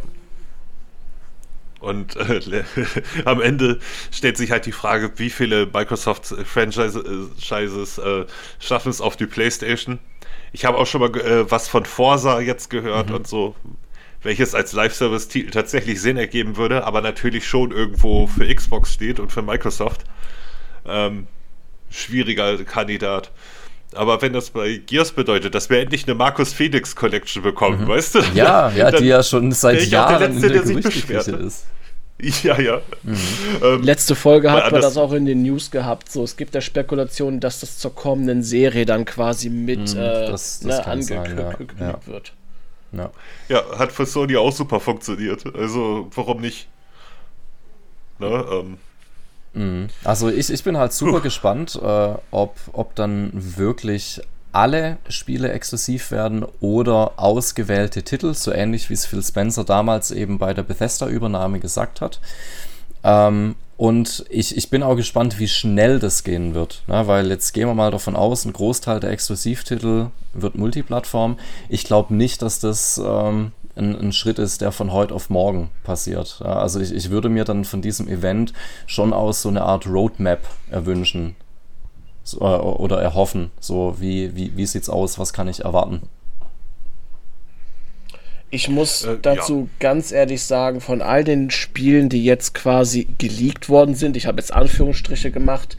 [1.79, 2.63] Und äh,
[3.25, 3.79] am Ende
[4.11, 8.25] stellt sich halt die Frage, wie viele Microsoft-Franchises äh,
[8.59, 9.99] schaffen es auf die PlayStation
[10.51, 13.15] ich habe auch schon mal äh, was von Forsa jetzt gehört mhm.
[13.15, 13.55] und so,
[14.21, 19.31] welches als Live-Service-Titel tatsächlich Sinn ergeben würde, aber natürlich schon irgendwo für Xbox steht und
[19.31, 20.03] für Microsoft.
[20.85, 21.27] Ähm,
[21.89, 23.31] schwieriger Kandidat.
[23.95, 27.87] Aber wenn das bei Gears bedeutet, dass wir endlich eine Markus Phoenix Collection bekommen, mhm.
[27.87, 28.19] weißt du?
[28.35, 31.65] Ja, ja, die ja schon seit Jahren der Letzte, in der, der Gerüchteküche ist.
[32.43, 32.81] Ja, ja.
[33.03, 33.17] Mhm.
[33.63, 36.11] Ähm, Letzte Folge hat man das auch in den News gehabt.
[36.11, 40.27] So, es gibt ja Spekulationen, dass das zur kommenden Serie dann quasi mit mhm, äh,
[40.27, 41.91] das, das ne, angekündigt ja.
[41.91, 41.99] ja.
[42.05, 42.33] wird.
[42.91, 43.11] Ja.
[43.49, 45.43] ja, hat für Sony auch super funktioniert.
[45.55, 46.67] Also, warum nicht?
[48.17, 48.77] Ne, ähm.
[49.53, 49.87] Mhm.
[50.03, 51.21] Also ich, ich bin halt super Puh.
[51.21, 54.21] gespannt, äh, ob, ob dann wirklich
[54.51, 60.37] alle Spiele exklusiv werden oder ausgewählte Titel, so ähnlich wie es Phil Spencer damals eben
[60.37, 62.19] bei der Bethesda-Übernahme gesagt hat.
[63.03, 67.07] Ähm, und ich, ich bin auch gespannt, wie schnell das gehen wird, ne?
[67.07, 71.37] weil jetzt gehen wir mal davon aus, ein Großteil der Exklusivtitel wird Multiplattform.
[71.69, 75.69] Ich glaube nicht, dass das ähm, ein, ein, Schritt ist, der von heute auf morgen
[75.83, 76.41] passiert.
[76.43, 76.57] Ja?
[76.57, 78.51] Also ich, ich würde mir dann von diesem Event
[78.85, 81.37] schon aus so eine Art Roadmap erwünschen,
[82.23, 83.51] so, äh, oder erhoffen?
[83.59, 85.19] So, wie, wie, wie sieht's aus?
[85.19, 86.01] Was kann ich erwarten?
[88.51, 89.67] Ich muss äh, dazu ja.
[89.79, 94.39] ganz ehrlich sagen, von all den Spielen, die jetzt quasi geleakt worden sind, ich habe
[94.39, 95.77] jetzt Anführungsstriche gemacht,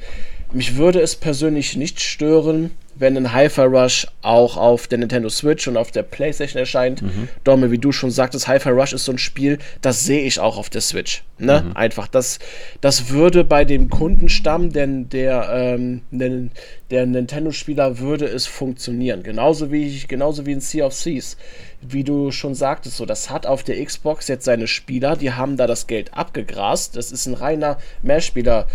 [0.52, 2.70] mich würde es persönlich nicht stören,
[3.00, 7.00] wenn ein Hi-Fi Rush auch auf der Nintendo Switch und auf der PlayStation erscheint.
[7.00, 7.28] Mhm.
[7.44, 10.58] Dorme, wie du schon sagtest, Hi-Fi Rush ist so ein Spiel, das sehe ich auch
[10.58, 11.24] auf der Switch.
[11.38, 11.64] Ne?
[11.66, 11.76] Mhm.
[11.76, 12.38] Einfach, das,
[12.82, 16.50] das würde bei dem Kundenstamm, denn der, ähm, der,
[16.90, 19.22] der Nintendo-Spieler würde es funktionieren.
[19.22, 21.38] Genauso wie, genauso wie in Sea of Seas.
[21.80, 25.56] Wie du schon sagtest, so, das hat auf der Xbox jetzt seine Spieler, die haben
[25.56, 26.96] da das Geld abgegrast.
[26.96, 28.66] Das ist ein reiner Mehrspieler.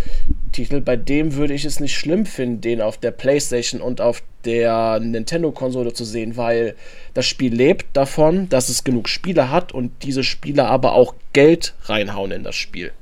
[0.55, 4.23] Titel, bei dem würde ich es nicht schlimm finden, den auf der PlayStation und auf
[4.45, 6.75] der Nintendo-Konsole zu sehen, weil
[7.13, 11.73] das Spiel lebt davon, dass es genug Spieler hat und diese Spieler aber auch Geld
[11.83, 12.93] reinhauen in das Spiel.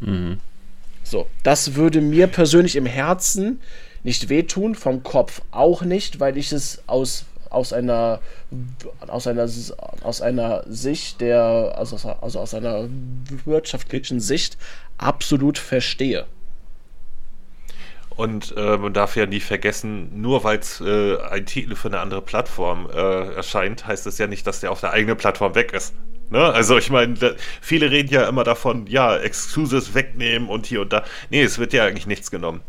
[0.00, 0.40] Mhm.
[1.04, 3.60] So, das würde mir persönlich im Herzen
[4.02, 8.20] nicht wehtun, vom Kopf auch nicht, weil ich es aus, aus einer
[9.06, 9.48] aus einer
[10.02, 12.88] aus einer Sicht der also, also aus einer
[13.44, 14.58] wirtschaftlichen Sicht
[14.98, 16.26] absolut verstehe.
[18.20, 22.00] Und äh, man darf ja nie vergessen, nur weil es äh, ein Titel für eine
[22.00, 25.72] andere Plattform äh, erscheint, heißt es ja nicht, dass der auf der eigenen Plattform weg
[25.72, 25.94] ist.
[26.28, 26.38] Ne?
[26.38, 27.16] Also ich meine,
[27.62, 31.02] viele reden ja immer davon, ja, Exclusives wegnehmen und hier und da.
[31.30, 32.60] Nee, es wird ja eigentlich nichts genommen.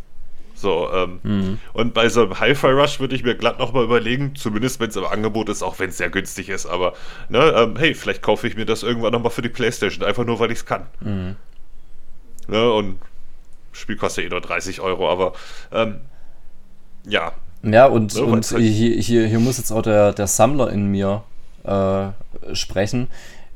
[0.55, 1.59] So, ähm, mhm.
[1.73, 4.95] und bei so einem Hi-Fi Rush würde ich mir glatt nochmal überlegen, zumindest wenn es
[4.95, 6.93] im Angebot ist, auch wenn es sehr günstig ist, aber
[7.27, 10.39] ne, ähm, hey, vielleicht kaufe ich mir das irgendwann nochmal für die Playstation, einfach nur,
[10.39, 10.85] weil ich es kann.
[11.01, 11.35] Mhm.
[12.47, 12.99] Ne, und
[13.71, 15.33] Spiel kostet eh nur 30 Euro, aber
[15.71, 16.01] ähm,
[17.05, 17.33] ja.
[17.63, 20.87] Ja, und, ne, und halt hier, hier, hier muss jetzt auch der, der Sammler in
[20.87, 21.23] mir
[21.63, 22.09] äh,
[22.55, 23.07] sprechen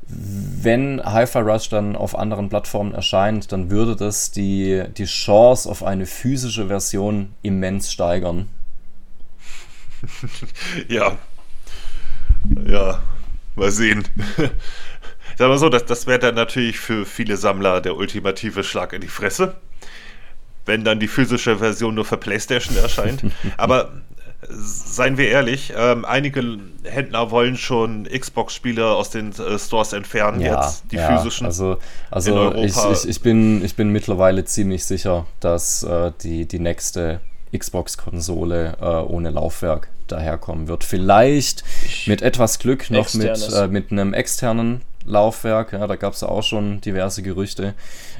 [0.08, 5.82] wenn Hi-Fi Rush dann auf anderen Plattformen erscheint, dann würde das die, die Chance auf
[5.82, 8.48] eine physische Version immens steigern.
[10.88, 11.18] ja.
[12.66, 13.02] Ja,
[13.56, 14.06] mal sehen.
[15.36, 19.00] Sagen wir so, das, das wäre dann natürlich für viele Sammler der ultimative Schlag in
[19.00, 19.56] die Fresse,
[20.66, 23.22] wenn dann die physische Version nur für PlayStation erscheint.
[23.56, 23.90] Aber
[24.48, 30.60] seien wir ehrlich, ähm, einige Händler wollen schon Xbox-Spiele aus den äh, Stores entfernen ja,
[30.60, 31.46] jetzt, die ja, physischen.
[31.46, 31.78] Also,
[32.10, 37.20] also ich, ich, ich, bin, ich bin mittlerweile ziemlich sicher, dass äh, die, die nächste
[37.56, 40.84] Xbox-Konsole äh, ohne Laufwerk daherkommen wird.
[40.84, 41.64] Vielleicht
[42.06, 45.72] mit etwas Glück noch mit, äh, mit einem externen Laufwerk.
[45.72, 47.74] Ja, da gab es ja auch schon diverse Gerüchte.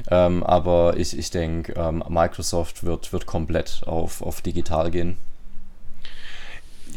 [0.09, 5.17] Ähm, aber ich, ich denke, ähm, Microsoft wird, wird komplett auf, auf digital gehen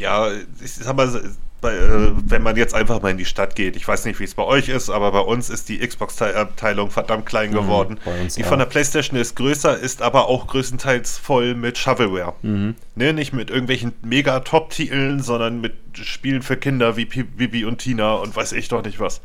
[0.01, 0.31] ja,
[0.65, 1.21] ich sag mal,
[1.61, 4.25] bei, äh, wenn man jetzt einfach mal in die Stadt geht, ich weiß nicht, wie
[4.25, 8.01] es bei euch ist, aber bei uns ist die Xbox-Abteilung verdammt klein mhm, geworden.
[8.05, 8.49] Mhm, die auch.
[8.49, 12.35] von der PlayStation ist größer, ist aber auch größtenteils voll mit Shovelware.
[12.41, 12.77] Mhm.
[12.95, 18.15] Ne, nicht mit irgendwelchen mega Top-Titeln, sondern mit Spielen für Kinder wie Bibi und Tina
[18.15, 19.21] und weiß ich doch nicht was.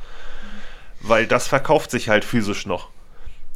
[1.07, 2.89] Weil das verkauft sich halt physisch noch.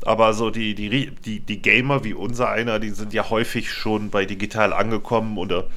[0.06, 4.10] Aber so die, die, die, die Gamer wie unser einer, die sind ja häufig schon
[4.10, 5.68] bei digital angekommen oder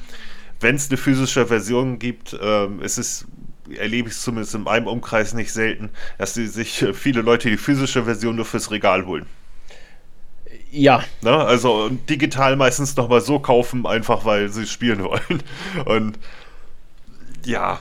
[0.61, 3.25] wenn es eine physische Version gibt, ähm, ist es
[3.77, 7.57] erlebe ich es zumindest in meinem Umkreis nicht selten, dass die sich viele Leute die
[7.57, 9.25] physische Version nur fürs Regal holen.
[10.71, 11.03] Ja.
[11.21, 11.35] Ne?
[11.35, 15.43] Also digital meistens nochmal so kaufen, einfach weil sie spielen wollen.
[15.85, 16.19] Und
[17.45, 17.79] ja.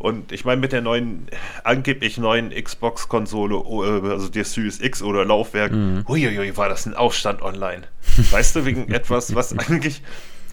[0.00, 1.28] Und ich meine, mit der neuen,
[1.62, 6.04] angeblich neuen Xbox-Konsole, äh, also der Series X oder Laufwerk, mhm.
[6.08, 7.82] uiuiui, war das ein Aufstand online.
[8.30, 10.02] Weißt du, wegen etwas, was eigentlich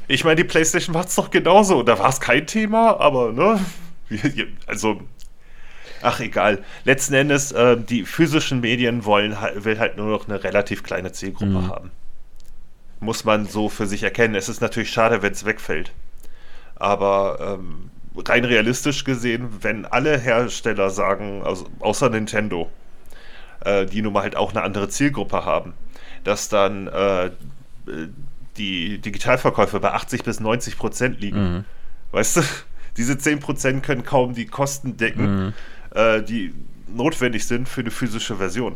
[0.08, 1.84] ich meine, die PlayStation macht es doch genauso.
[1.84, 3.60] Da war es kein Thema, aber, ne?
[4.66, 5.02] Also,
[6.02, 6.64] ach, egal.
[6.86, 11.52] Letzten Endes, äh, die physischen Medien wollen, will halt nur noch eine relativ kleine Zielgruppe
[11.52, 11.68] mhm.
[11.68, 11.92] haben.
[13.02, 14.34] Muss man so für sich erkennen.
[14.36, 15.92] Es ist natürlich schade, wenn es wegfällt.
[16.76, 17.92] Aber ähm,
[18.26, 22.70] rein realistisch gesehen, wenn alle Hersteller sagen, also außer Nintendo,
[23.62, 25.74] äh, die nun mal halt auch eine andere Zielgruppe haben,
[26.24, 27.32] dass dann äh,
[28.58, 31.54] die Digitalverkäufe bei 80 bis 90 Prozent liegen.
[31.54, 31.66] Mhm.
[32.12, 32.42] Weißt du,
[32.98, 35.54] diese 10 Prozent können kaum die Kosten decken, mhm.
[35.92, 36.54] äh, die
[36.88, 38.76] notwendig sind für eine physische Version.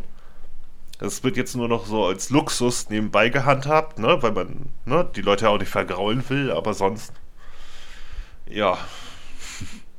[1.00, 5.22] Das wird jetzt nur noch so als Luxus nebenbei gehandhabt, ne, weil man ne, die
[5.22, 7.12] Leute auch nicht vergraulen will, aber sonst,
[8.48, 8.78] ja.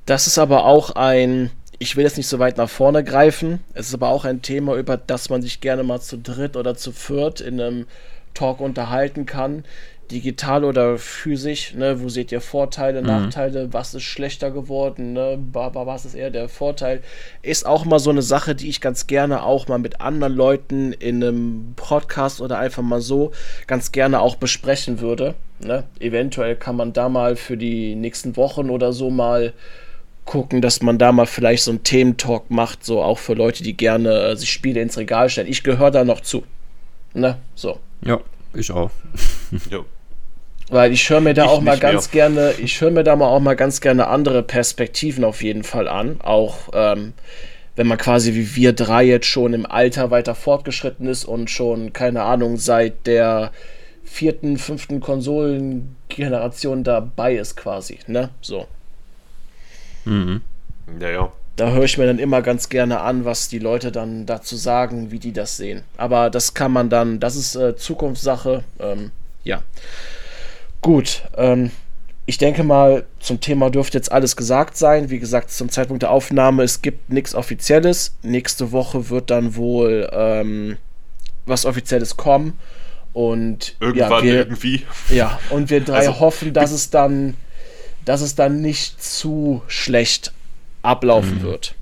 [0.07, 3.89] Das ist aber auch ein, ich will jetzt nicht so weit nach vorne greifen, es
[3.89, 6.93] ist aber auch ein Thema, über das man sich gerne mal zu dritt oder zu
[6.93, 7.87] viert in einem
[8.35, 9.65] Talk unterhalten kann,
[10.11, 13.07] digital oder physisch, ne, wo seht ihr Vorteile, mhm.
[13.07, 17.01] Nachteile, was ist schlechter geworden, ne, was ist eher der Vorteil,
[17.41, 20.93] ist auch mal so eine Sache, die ich ganz gerne auch mal mit anderen Leuten
[20.93, 23.33] in einem Podcast oder einfach mal so
[23.67, 25.35] ganz gerne auch besprechen würde.
[25.61, 25.85] Ne?
[26.01, 29.53] Eventuell kann man da mal für die nächsten Wochen oder so mal
[30.25, 33.77] gucken, dass man da mal vielleicht so einen Thementalk macht, so auch für Leute, die
[33.77, 35.49] gerne äh, sich Spiele ins Regal stellen.
[35.49, 36.45] Ich gehöre da noch zu.
[37.15, 37.79] Ne, so.
[38.05, 38.21] Ja,
[38.55, 38.91] ich auch.
[39.71, 39.81] ja.
[40.69, 42.31] Weil ich höre mir da ich auch mal ganz mehr.
[42.31, 45.89] gerne, ich höre mir da mal auch mal ganz gerne andere Perspektiven auf jeden Fall
[45.89, 46.21] an.
[46.23, 47.13] Auch ähm,
[47.77, 51.93] wenn man quasi wie wir drei jetzt schon im Alter weiter fortgeschritten ist und schon,
[51.93, 53.53] keine Ahnung, seit der
[54.05, 58.31] vierten, fünften Konsolengeneration dabei ist quasi, ne?
[58.41, 58.67] So.
[60.05, 60.41] Mhm.
[61.01, 61.33] Ja, ja.
[61.57, 65.11] da höre ich mir dann immer ganz gerne an, was die Leute dann dazu sagen,
[65.11, 65.83] wie die das sehen.
[65.97, 68.65] Aber das kann man dann, das ist äh, Zukunftssache.
[68.81, 69.11] Ähm,
[69.45, 69.63] ja.
[70.81, 71.23] Gut.
[71.37, 71.71] Ähm,
[72.25, 75.11] ich denke mal, zum Thema dürfte jetzt alles gesagt sein.
[75.11, 78.17] Wie gesagt, zum Zeitpunkt der Aufnahme, es gibt nichts Offizielles.
[78.23, 80.77] Nächste Woche wird dann wohl ähm,
[81.47, 82.59] was Offizielles kommen.
[83.13, 84.87] Und irgendwann ja, wir, irgendwie.
[85.11, 87.35] Ja, und wir drei also, hoffen, dass es dann,
[88.05, 90.33] dass es dann nicht zu schlecht
[90.83, 91.43] ablaufen mhm.
[91.43, 91.75] wird.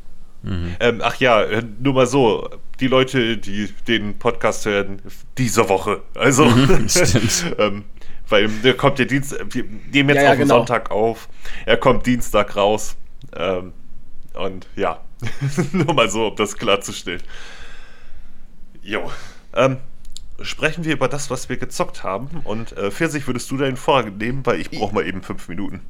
[0.42, 0.76] Mhm.
[0.80, 2.48] Ähm, ach ja, äh, nur mal so,
[2.80, 5.02] die Leute, die den Podcast hören,
[5.36, 6.02] diese Woche.
[6.14, 6.86] Also, mhm,
[7.58, 7.84] ähm,
[8.28, 10.56] weil der kommt der Dienstag, wir nehmen jetzt ja, ja, auf genau.
[10.58, 11.28] Sonntag auf,
[11.66, 12.96] er kommt Dienstag raus.
[13.36, 13.72] Ähm,
[14.34, 15.00] und ja,
[15.72, 17.22] nur mal so, um das klarzustellen.
[18.82, 19.10] Jo.
[19.54, 19.78] Ähm,
[20.42, 22.40] sprechen wir über das, was wir gezockt haben.
[22.44, 25.80] Und äh, Pfirsich, würdest du deinen Vorhang nehmen, weil ich brauche mal eben fünf Minuten.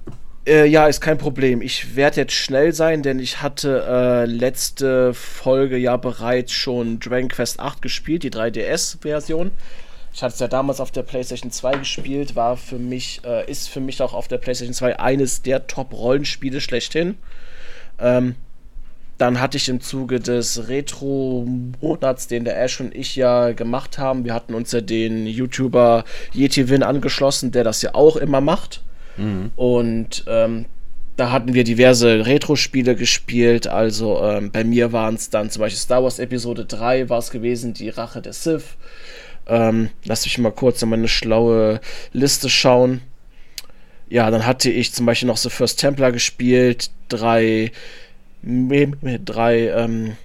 [0.47, 1.61] Äh, ja, ist kein Problem.
[1.61, 7.29] Ich werde jetzt schnell sein, denn ich hatte äh, letzte Folge ja bereits schon Dragon
[7.29, 9.51] Quest 8 gespielt, die 3DS-Version.
[10.13, 13.69] Ich hatte es ja damals auf der PlayStation 2 gespielt, war für mich, äh, ist
[13.69, 17.17] für mich auch auf der PlayStation 2 eines der Top-Rollenspiele schlechthin.
[17.99, 18.35] Ähm,
[19.21, 24.25] dann hatte ich im Zuge des Retro-Monats, den der Ash und ich ja gemacht haben,
[24.25, 28.83] wir hatten uns ja den YouTuber Yeti-Win angeschlossen, der das ja auch immer macht.
[29.19, 29.51] Mhm.
[29.57, 30.65] Und ähm,
[31.17, 33.67] da hatten wir diverse Retro-Spiele gespielt.
[33.67, 37.31] Also ähm, bei mir waren es dann zum Beispiel Star Wars Episode 3 war es
[37.31, 38.79] gewesen, die Rache der Sith.
[39.47, 41.83] Ähm, lass mich mal kurz in meine schlaue
[42.15, 43.03] Liste schauen.
[44.09, 47.71] Ja, dann hatte ich zum Beispiel noch The First Templar gespielt, drei,
[48.43, 50.17] drei ähm,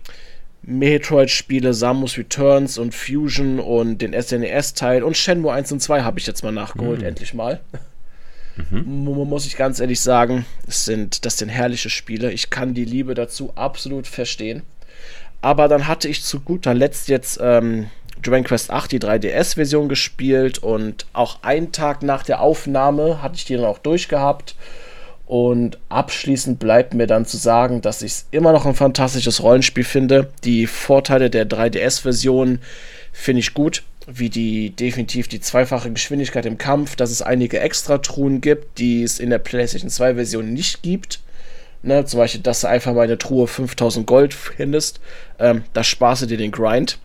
[0.63, 6.25] Metroid-Spiele, Samus Returns und Fusion und den SNES-Teil und Shenmue 1 und 2 habe ich
[6.25, 7.07] jetzt mal nachgeholt, mhm.
[7.07, 7.59] endlich mal.
[8.71, 9.03] Mhm.
[9.03, 12.31] Muss ich ganz ehrlich sagen, das sind, das sind herrliche Spiele.
[12.31, 14.63] Ich kann die Liebe dazu absolut verstehen.
[15.41, 17.89] Aber dann hatte ich zu guter Letzt jetzt ähm,
[18.23, 23.45] Dragon Quest 8, die 3DS-Version gespielt und auch einen Tag nach der Aufnahme hatte ich
[23.45, 24.55] die dann auch durchgehabt.
[25.25, 29.83] Und abschließend bleibt mir dann zu sagen, dass ich es immer noch ein fantastisches Rollenspiel
[29.83, 30.29] finde.
[30.43, 32.59] Die Vorteile der 3DS-Version
[33.11, 38.41] finde ich gut wie die definitiv die zweifache Geschwindigkeit im Kampf, dass es einige Extra-Truhen
[38.41, 41.21] gibt, die es in der PlayStation 2 Version nicht gibt.
[41.81, 44.99] Ne, zum Beispiel, dass du einfach mal eine Truhe 5000 Gold findest.
[45.37, 46.97] Ähm, da sparst du dir den Grind.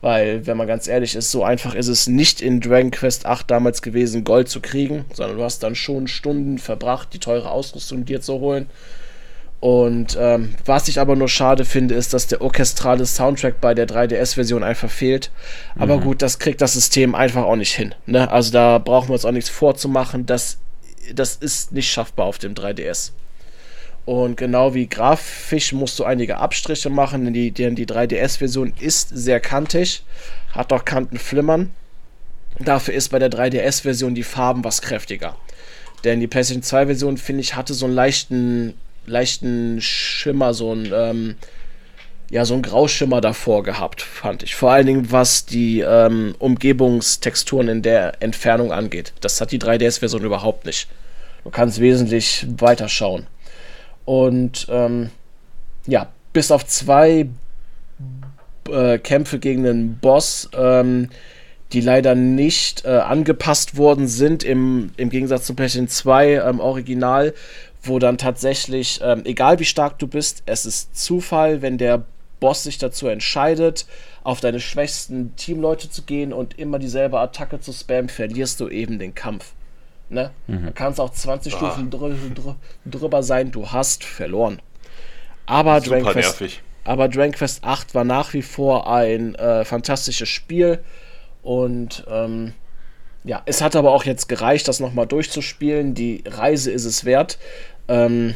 [0.00, 3.50] Weil, wenn man ganz ehrlich ist, so einfach ist es nicht in Dragon Quest 8
[3.50, 8.04] damals gewesen, Gold zu kriegen, sondern du hast dann schon Stunden verbracht, die teure Ausrüstung
[8.04, 8.66] dir zu holen.
[9.60, 13.88] Und ähm, was ich aber nur schade finde, ist, dass der orchestrale Soundtrack bei der
[13.88, 15.32] 3DS-Version einfach fehlt.
[15.76, 16.02] Aber mhm.
[16.02, 17.92] gut, das kriegt das System einfach auch nicht hin.
[18.06, 18.30] Ne?
[18.30, 20.26] Also da brauchen wir uns auch nichts vorzumachen.
[20.26, 20.58] Das,
[21.12, 23.10] das ist nicht schaffbar auf dem 3DS.
[24.08, 29.38] Und genau wie grafisch musst du einige Abstriche machen, denn die, die 3DS-Version ist sehr
[29.38, 30.02] kantig,
[30.52, 31.72] hat auch Kantenflimmern.
[32.58, 35.36] Dafür ist bei der 3DS-Version die Farben was kräftiger.
[36.04, 38.74] Denn die PlayStation 2-Version, finde ich, hatte so einen leichten
[39.04, 41.36] leichten Schimmer, so ein, ähm,
[42.30, 44.54] ja, so ein Grauschimmer davor gehabt, fand ich.
[44.54, 49.12] Vor allen Dingen, was die ähm, Umgebungstexturen in der Entfernung angeht.
[49.20, 50.88] Das hat die 3DS-Version überhaupt nicht.
[51.44, 53.26] Du kannst wesentlich weiter schauen.
[54.08, 55.10] Und ähm,
[55.86, 57.28] ja, bis auf zwei
[58.70, 61.10] äh, Kämpfe gegen den Boss, ähm,
[61.74, 67.34] die leider nicht äh, angepasst worden sind, im, im Gegensatz zu PlayStation 2 ähm, Original,
[67.82, 72.06] wo dann tatsächlich, ähm, egal wie stark du bist, es ist Zufall, wenn der
[72.40, 73.84] Boss sich dazu entscheidet,
[74.24, 78.98] auf deine schwächsten Teamleute zu gehen und immer dieselbe Attacke zu spammen, verlierst du eben
[78.98, 79.52] den Kampf.
[80.10, 80.30] Ne?
[80.46, 80.66] Mhm.
[80.66, 81.56] Da kannst auch 20 ah.
[81.56, 82.54] Stufen drü drü
[82.86, 84.60] drüber sein, du hast verloren.
[85.46, 86.42] Aber Dragon, Quest,
[86.84, 90.80] aber Dragon Quest 8 war nach wie vor ein äh, fantastisches Spiel
[91.42, 92.52] und ähm,
[93.24, 95.94] ja, es hat aber auch jetzt gereicht, das nochmal durchzuspielen.
[95.94, 97.38] Die Reise ist es wert.
[97.88, 98.34] Ähm,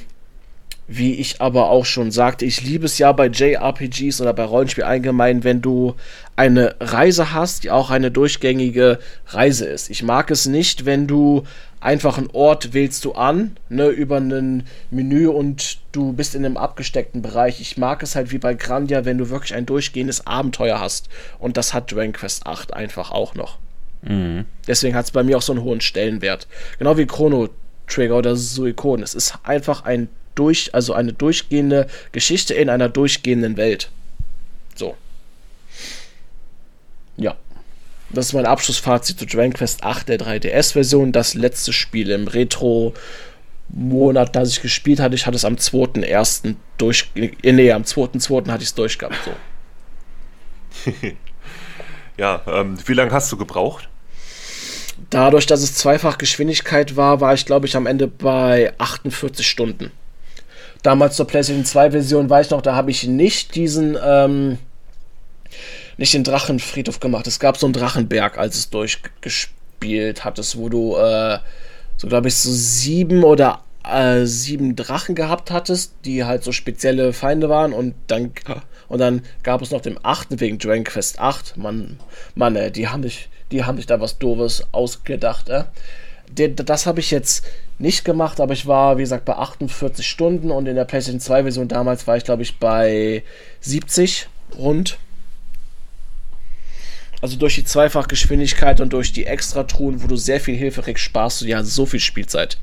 [0.88, 4.84] wie ich aber auch schon sagte, ich liebe es ja bei JRPGs oder bei Rollenspiel
[4.84, 5.94] allgemein, wenn du
[6.36, 8.98] eine Reise hast, die auch eine durchgängige
[9.28, 9.90] Reise ist.
[9.90, 11.44] Ich mag es nicht, wenn du
[11.80, 16.56] einfach einen Ort wählst du an, ne, über ein Menü und du bist in einem
[16.56, 17.60] abgesteckten Bereich.
[17.60, 21.08] Ich mag es halt wie bei Grandia, wenn du wirklich ein durchgehendes Abenteuer hast.
[21.38, 23.58] Und das hat Dragon Quest 8 einfach auch noch.
[24.02, 24.46] Mhm.
[24.66, 26.46] Deswegen hat es bei mir auch so einen hohen Stellenwert.
[26.78, 27.48] Genau wie Chrono
[27.88, 29.02] Trigger oder Suikon.
[29.02, 33.90] Es ist einfach ein durch, also eine durchgehende Geschichte in einer durchgehenden Welt.
[34.74, 34.96] So.
[37.16, 37.36] Ja.
[38.10, 41.12] Das ist mein Abschlussfazit zu Dragon Quest 8 der 3DS-Version.
[41.12, 42.92] Das letzte Spiel im Retro
[43.68, 45.14] Monat, dass ich gespielt hatte.
[45.14, 46.56] Ich hatte es am 2.1.
[46.76, 47.10] durch.
[47.14, 48.50] Äh, nee, am 2.2.
[48.50, 49.16] hatte ich es durchgehabt.
[49.24, 50.90] So.
[52.18, 53.88] ja, ähm, wie lange hast du gebraucht?
[55.10, 59.90] Dadurch, dass es zweifach Geschwindigkeit war, war ich, glaube ich, am Ende bei 48 Stunden.
[60.82, 64.58] Damals zur PlayStation 2 Version weiß ich noch, da habe ich nicht diesen, ähm,
[65.96, 67.26] nicht den Drachenfriedhof gemacht.
[67.26, 71.38] Es gab so einen Drachenberg, als es durchgespielt hattest, wo du, äh,
[71.96, 77.12] so glaube ich, so sieben oder äh, sieben Drachen gehabt hattest, die halt so spezielle
[77.12, 78.32] Feinde waren und dann
[78.88, 81.56] und dann gab es noch den achten wegen Dragon Quest 8.
[81.56, 81.98] Mann,
[82.34, 85.48] Mann, ey, die haben sich, die haben sich da was Doofes ausgedacht,
[86.38, 86.48] äh.
[86.48, 87.44] Das habe ich jetzt
[87.78, 91.42] nicht gemacht, aber ich war, wie gesagt, bei 48 Stunden und in der PlayStation 2
[91.42, 93.22] Version damals war ich, glaube ich, bei
[93.60, 94.98] 70 rund.
[97.20, 101.40] Also durch die Zweifachgeschwindigkeit und durch die Extratruhen, wo du sehr viel Hilfe kriegst, sparst
[101.40, 102.58] du ja so viel Spielzeit.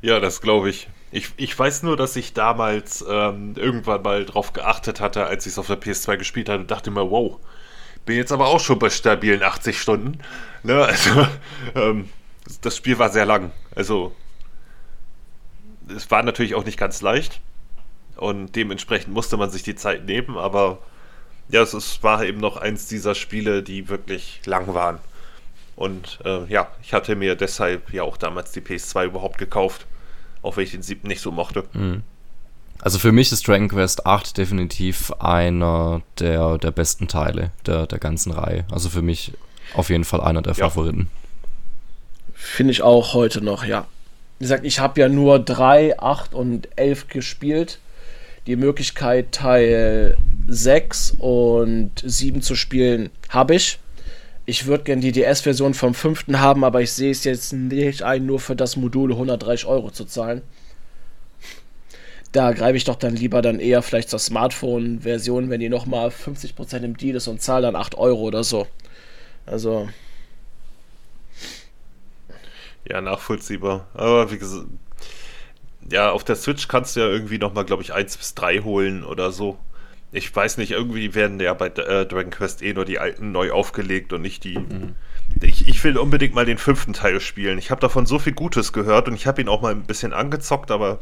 [0.00, 0.88] Ja, das glaube ich.
[1.10, 1.30] ich.
[1.36, 5.58] Ich weiß nur, dass ich damals ähm, irgendwann mal drauf geachtet hatte, als ich es
[5.58, 7.38] auf der PS2 gespielt hatte, dachte mir, wow,
[8.04, 10.18] bin jetzt aber auch schon bei stabilen 80 Stunden.
[10.64, 10.84] Ne?
[10.84, 11.26] Also,
[11.74, 12.08] ähm,
[12.60, 13.52] das Spiel war sehr lang.
[13.74, 14.14] Also,
[15.94, 17.40] es war natürlich auch nicht ganz leicht.
[18.16, 20.78] Und dementsprechend musste man sich die Zeit nehmen, aber
[21.48, 24.98] ja, es ist, war eben noch eins dieser Spiele, die wirklich lang waren.
[25.76, 29.86] Und äh, ja, ich hatte mir deshalb ja auch damals die PS2 überhaupt gekauft,
[30.42, 31.64] auch wenn ich den siebten nicht so mochte.
[31.72, 32.02] Mhm.
[32.80, 37.98] Also für mich ist Dragon Quest 8 definitiv einer der, der besten Teile der, der
[37.98, 38.64] ganzen Reihe.
[38.70, 39.32] Also für mich
[39.74, 40.68] auf jeden Fall einer der ja.
[40.68, 41.08] Favoriten.
[42.34, 43.86] Finde ich auch heute noch, ja.
[44.38, 47.78] Wie gesagt, ich habe ja nur 3, 8 und 11 gespielt.
[48.46, 50.18] Die Möglichkeit, Teil
[50.48, 53.78] 6 und 7 zu spielen, habe ich.
[54.46, 56.26] Ich würde gerne die DS-Version vom 5.
[56.34, 60.04] haben, aber ich sehe es jetzt nicht ein, nur für das Modul 130 Euro zu
[60.04, 60.42] zahlen.
[62.32, 66.82] Da greife ich doch dann lieber dann eher vielleicht zur Smartphone-Version, wenn die nochmal 50%
[66.82, 68.66] im Deal ist und zahle dann 8 Euro oder so.
[69.46, 69.88] Also.
[72.88, 73.86] Ja, nachvollziehbar.
[73.94, 74.66] Aber wie gesagt,
[75.90, 79.04] ja, auf der Switch kannst du ja irgendwie nochmal, glaube ich, 1 bis 3 holen
[79.04, 79.58] oder so
[80.14, 83.50] ich weiß nicht, irgendwie werden ja bei äh, Dragon Quest eh nur die alten neu
[83.50, 84.58] aufgelegt und nicht die.
[84.58, 84.94] Mhm.
[85.42, 87.58] Ich, ich will unbedingt mal den fünften Teil spielen.
[87.58, 90.12] Ich habe davon so viel Gutes gehört und ich habe ihn auch mal ein bisschen
[90.12, 91.00] angezockt, aber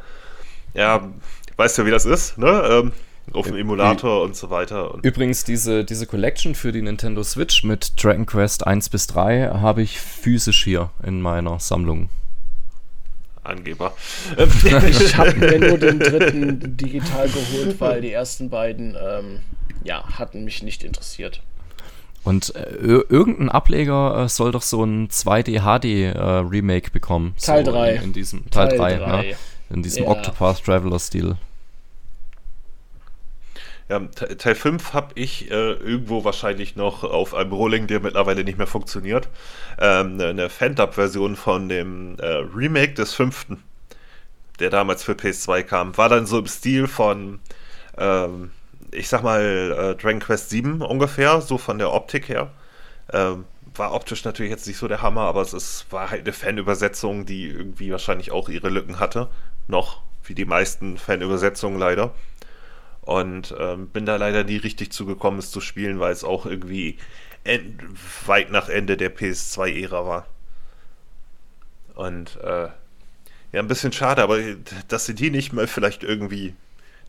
[0.73, 1.13] ja,
[1.57, 2.63] weißt du, wie das ist, ne?
[2.71, 2.93] Ähm,
[3.33, 4.93] auf dem Emulator und so weiter.
[4.95, 9.51] Und Übrigens, diese, diese Collection für die Nintendo Switch mit Dragon Quest 1 bis 3
[9.55, 12.09] habe ich physisch hier in meiner Sammlung.
[13.45, 13.93] Angeber.
[14.37, 19.41] ich habe mir nur den dritten digital geholt, weil die ersten beiden ähm,
[19.83, 21.43] ja, hatten mich nicht interessiert.
[22.25, 22.77] Und äh,
[23.09, 27.35] irgendein Ableger äh, soll doch so ein 2D HD äh, Remake bekommen.
[27.41, 27.95] Teil 3.
[27.95, 29.35] In, in, diesem Teil 3, ne?
[29.71, 30.11] In diesem ja.
[30.11, 31.37] Octopath Traveler Stil.
[33.93, 38.57] Ja, Teil 5 habe ich äh, irgendwo wahrscheinlich noch auf einem Rolling, der mittlerweile nicht
[38.57, 39.29] mehr funktioniert.
[39.79, 43.63] Ähm, eine Fan-Dub-Version von dem äh, Remake des fünften,
[44.61, 45.99] der damals für PS2 kam.
[45.99, 47.41] War dann so im Stil von,
[47.99, 48.53] ähm,
[48.93, 52.51] ich sag mal, äh, Dragon Quest 7 ungefähr, so von der Optik her.
[53.13, 53.45] Ähm,
[53.75, 57.27] war optisch natürlich jetzt nicht so der Hammer, aber es ist, war halt eine Fan-Übersetzung,
[57.27, 59.29] die irgendwie wahrscheinlich auch ihre Lücken hatte.
[59.69, 62.15] Noch, wie die meisten Fan-Übersetzungen leider.
[63.03, 66.99] Und ähm, bin da leider nie richtig zugekommen, es zu spielen, weil es auch irgendwie
[68.27, 70.27] weit nach Ende der PS2-Ära war.
[71.95, 72.69] Und äh,
[73.53, 74.39] ja, ein bisschen schade, aber
[74.89, 76.55] dass sie die nicht mal vielleicht irgendwie,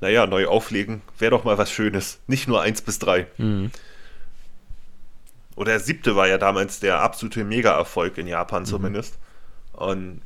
[0.01, 2.19] naja, neu auflegen, wäre doch mal was Schönes.
[2.27, 3.27] Nicht nur 1 bis 3.
[3.37, 3.71] Mhm.
[5.55, 8.67] Oder der siebte war ja damals der absolute Mega-Erfolg in Japan mhm.
[8.67, 9.19] zumindest.
[9.73, 10.21] Und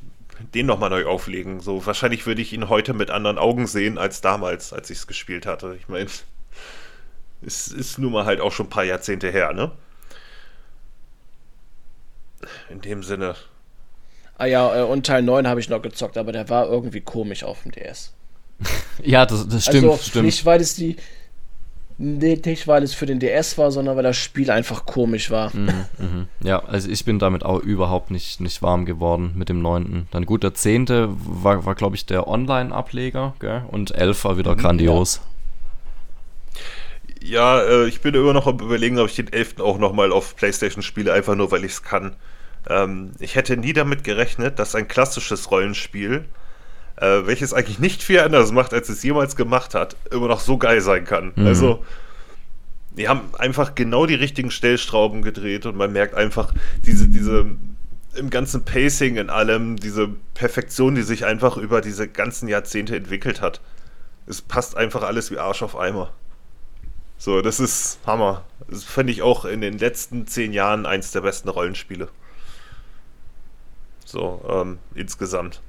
[0.53, 1.59] den nochmal neu auflegen.
[1.59, 5.07] So, wahrscheinlich würde ich ihn heute mit anderen Augen sehen als damals, als ich es
[5.07, 5.75] gespielt hatte.
[5.79, 6.07] Ich meine,
[7.41, 9.71] es ist nun mal halt auch schon ein paar Jahrzehnte her, ne?
[12.69, 13.35] In dem Sinne.
[14.37, 17.43] Ah ja, äh, und Teil 9 habe ich noch gezockt, aber der war irgendwie komisch
[17.43, 18.13] auf dem DS.
[19.03, 20.25] ja, das, das stimmt, also, stimmt.
[20.25, 20.97] Nicht, weil es die,
[21.99, 25.55] nicht, weil es für den DS war, sondern weil das Spiel einfach komisch war.
[25.55, 26.27] Mhm, mhm.
[26.41, 30.07] Ja, also ich bin damit auch überhaupt nicht, nicht warm geworden mit dem 9.
[30.11, 30.87] Dann gut, der 10.
[31.09, 33.33] war, war glaube ich, der Online-Ableger,
[33.71, 35.21] und 11 war wieder mhm, grandios.
[37.21, 39.59] Ja, ja äh, ich bin immer noch am überlegen, ob ich den 11.
[39.59, 42.15] auch nochmal auf Playstation spiele, einfach nur, weil ich es kann.
[42.69, 46.25] Ähm, ich hätte nie damit gerechnet, dass ein klassisches Rollenspiel
[46.97, 50.57] äh, welches eigentlich nicht viel anders macht, als es jemals gemacht hat, immer noch so
[50.57, 51.33] geil sein kann.
[51.35, 51.47] Mhm.
[51.47, 51.85] Also,
[52.91, 56.53] die haben einfach genau die richtigen Stellstrauben gedreht und man merkt einfach
[56.85, 57.45] diese, diese
[58.15, 63.41] im ganzen Pacing, in allem, diese Perfektion, die sich einfach über diese ganzen Jahrzehnte entwickelt
[63.41, 63.61] hat.
[64.25, 66.11] Es passt einfach alles wie Arsch auf Eimer.
[67.19, 68.43] So, das ist Hammer.
[68.67, 72.09] Das finde ich auch in den letzten zehn Jahren eins der besten Rollenspiele.
[74.05, 75.61] So, ähm, insgesamt.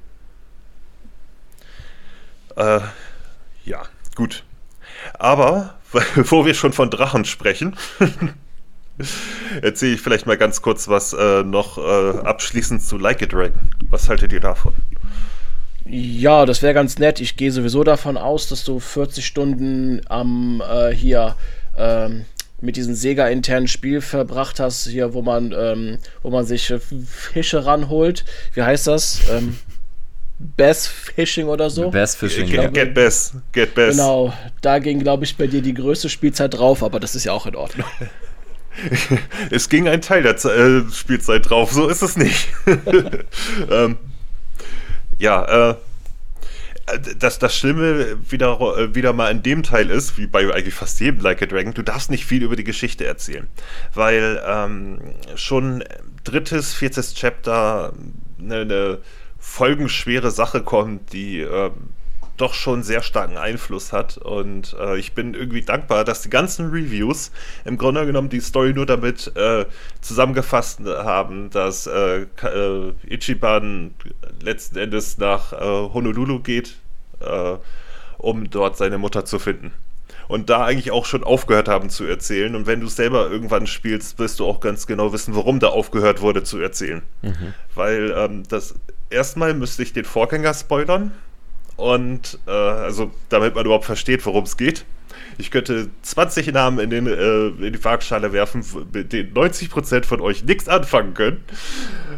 [2.59, 2.81] Äh,
[3.63, 3.83] ja,
[4.15, 4.43] gut.
[5.17, 5.75] Aber,
[6.15, 7.75] bevor wir schon von Drachen sprechen,
[9.61, 13.71] erzähle ich vielleicht mal ganz kurz was äh, noch äh, abschließend zu Like a Dragon.
[13.89, 14.73] Was haltet ihr davon?
[15.85, 17.21] Ja, das wäre ganz nett.
[17.21, 21.35] Ich gehe sowieso davon aus, dass du 40 Stunden am äh, hier
[21.77, 22.25] ähm,
[22.61, 27.65] mit diesem Sega-internen Spiel verbracht hast, hier, wo man, ähm, wo man sich äh, Fische
[27.65, 28.25] ranholt.
[28.53, 29.21] Wie heißt das?
[29.31, 29.57] Ähm,
[30.39, 31.91] Bass Fishing oder so.
[31.91, 32.69] Bass Fishing, get, ja.
[32.69, 33.97] Get Bass, Get Bass.
[33.97, 37.33] Genau, da ging, glaube ich, bei dir die größte Spielzeit drauf, aber das ist ja
[37.33, 37.87] auch in Ordnung.
[39.51, 42.47] es ging ein Teil der Z äh, Spielzeit drauf, so ist es nicht.
[43.69, 43.97] ähm,
[45.17, 45.75] ja, äh,
[47.17, 50.99] dass das Schlimme wieder, äh, wieder mal in dem Teil ist, wie bei eigentlich fast
[51.01, 53.47] jedem Like a Dragon, du darfst nicht viel über die Geschichte erzählen.
[53.93, 54.99] Weil ähm,
[55.35, 55.83] schon
[56.23, 57.93] drittes, viertes Chapter
[58.39, 58.97] eine, eine
[59.49, 61.71] folgenschwere Sache kommt, die äh,
[62.37, 64.17] doch schon sehr starken Einfluss hat.
[64.17, 67.31] Und äh, ich bin irgendwie dankbar, dass die ganzen Reviews
[67.65, 69.65] im Grunde genommen die Story nur damit äh,
[70.01, 73.95] zusammengefasst haben, dass äh, äh Ichiban
[74.41, 76.77] letzten Endes nach äh, Honolulu geht,
[77.19, 77.55] äh,
[78.17, 79.73] um dort seine Mutter zu finden.
[80.27, 82.55] Und da eigentlich auch schon aufgehört haben zu erzählen.
[82.55, 86.21] Und wenn du selber irgendwann spielst, wirst du auch ganz genau wissen, warum da aufgehört
[86.21, 87.01] wurde zu erzählen.
[87.23, 87.53] Mhm.
[87.73, 88.75] Weil ähm, das
[89.09, 91.11] erstmal müsste ich den Vorgänger spoilern
[91.79, 94.85] und äh, also, damit man überhaupt versteht, worum es geht.
[95.37, 100.19] Ich könnte 20 Namen in, den, äh, in die Waagschale werfen, mit denen 90% von
[100.19, 101.43] euch nichts anfangen können.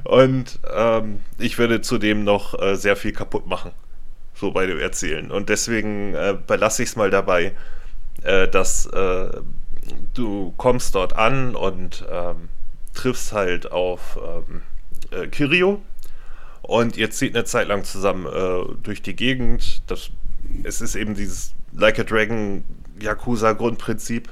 [0.03, 3.71] Und ähm, ich würde zudem noch äh, sehr viel kaputt machen.
[4.33, 5.29] So bei dem Erzählen.
[5.29, 7.53] Und deswegen äh, belasse ich es mal dabei,
[8.23, 9.29] äh, dass äh,
[10.15, 12.49] du kommst dort an und ähm,
[12.95, 14.63] triffst halt auf ähm,
[15.11, 15.81] äh, Kirio
[16.71, 19.83] und ihr zieht eine Zeit lang zusammen äh, durch die Gegend.
[19.87, 20.09] Das,
[20.63, 22.63] es ist eben dieses Like a Dragon
[22.97, 24.29] Yakuza-Grundprinzip,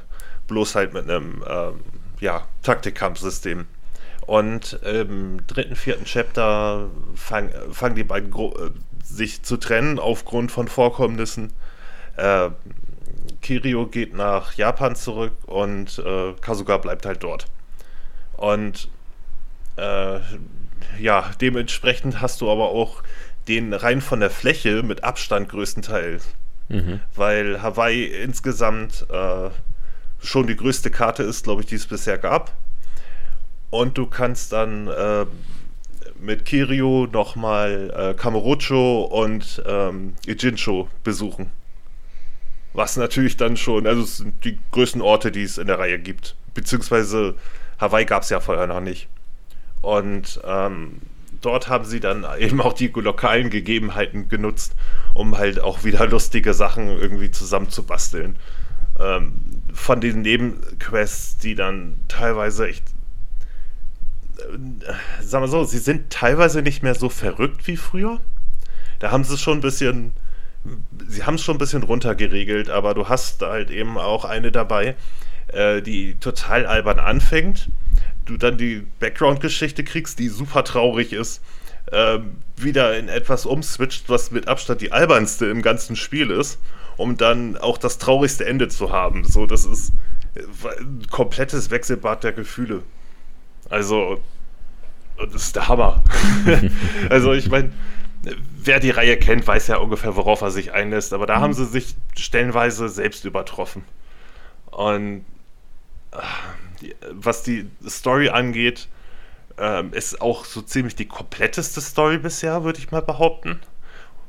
[0.48, 1.82] bloß halt mit einem ähm,
[2.22, 3.66] ja, Taktikkampfsystem.
[4.26, 8.72] Und im dritten, vierten Chapter fangen fang die beiden äh,
[9.04, 11.52] sich zu trennen aufgrund von Vorkommnissen.
[12.16, 12.52] Äh,
[13.42, 17.48] Kirio geht nach Japan zurück und äh, Kasuga bleibt halt dort.
[18.38, 18.88] Und
[19.76, 20.22] äh,
[21.00, 23.04] ja, dementsprechend hast du aber auch
[23.48, 26.20] den rein von der Fläche mit Abstand größten Teil.
[26.70, 27.00] Mhm.
[27.16, 29.50] Weil Hawaii insgesamt äh,
[30.22, 32.54] schon die größte Karte ist, glaube ich, die es bisher gab.
[33.72, 35.26] Und du kannst dann äh,
[36.20, 41.52] mit Kirio nochmal äh, Kamurocho und ähm, Ijincho besuchen.
[42.74, 46.00] Was natürlich dann schon, also es sind die größten Orte, die es in der Reihe
[46.00, 46.36] gibt.
[46.54, 47.36] Beziehungsweise
[47.80, 49.08] Hawaii gab es ja vorher noch nicht.
[49.82, 51.02] Und ähm,
[51.42, 54.76] dort haben sie dann eben auch die lokalen Gegebenheiten genutzt,
[55.14, 58.36] um halt auch wieder lustige Sachen irgendwie zusammenzubasteln.
[59.00, 59.34] Ähm,
[59.74, 62.84] von den Nebenquests, die dann teilweise echt,
[64.40, 68.20] äh, sagen wir so, sie sind teilweise nicht mehr so verrückt wie früher.
[69.00, 70.12] Da haben sie es schon ein bisschen,
[71.08, 74.96] sie haben es schon ein bisschen runtergeregelt, aber du hast halt eben auch eine dabei,
[75.48, 77.70] äh, die total albern anfängt
[78.30, 81.42] du dann die Background-Geschichte kriegst, die super traurig ist,
[81.92, 86.60] ähm, wieder in etwas umswitcht, was mit Abstand die albernste im ganzen Spiel ist,
[86.98, 89.24] um dann auch das traurigste Ende zu haben.
[89.24, 89.94] So, das ist
[90.36, 92.84] ein komplettes Wechselbad der Gefühle.
[93.70, 94.20] Also,
[95.18, 96.04] das ist der Hammer.
[97.10, 97.72] also, ich meine,
[98.58, 101.42] wer die Reihe kennt, weiß ja ungefähr, worauf er sich einlässt, aber da mhm.
[101.42, 103.84] haben sie sich stellenweise selbst übertroffen.
[104.72, 105.26] Und
[107.12, 108.88] was die Story angeht,
[109.58, 113.60] ähm, ist auch so ziemlich die kompletteste Story bisher, würde ich mal behaupten.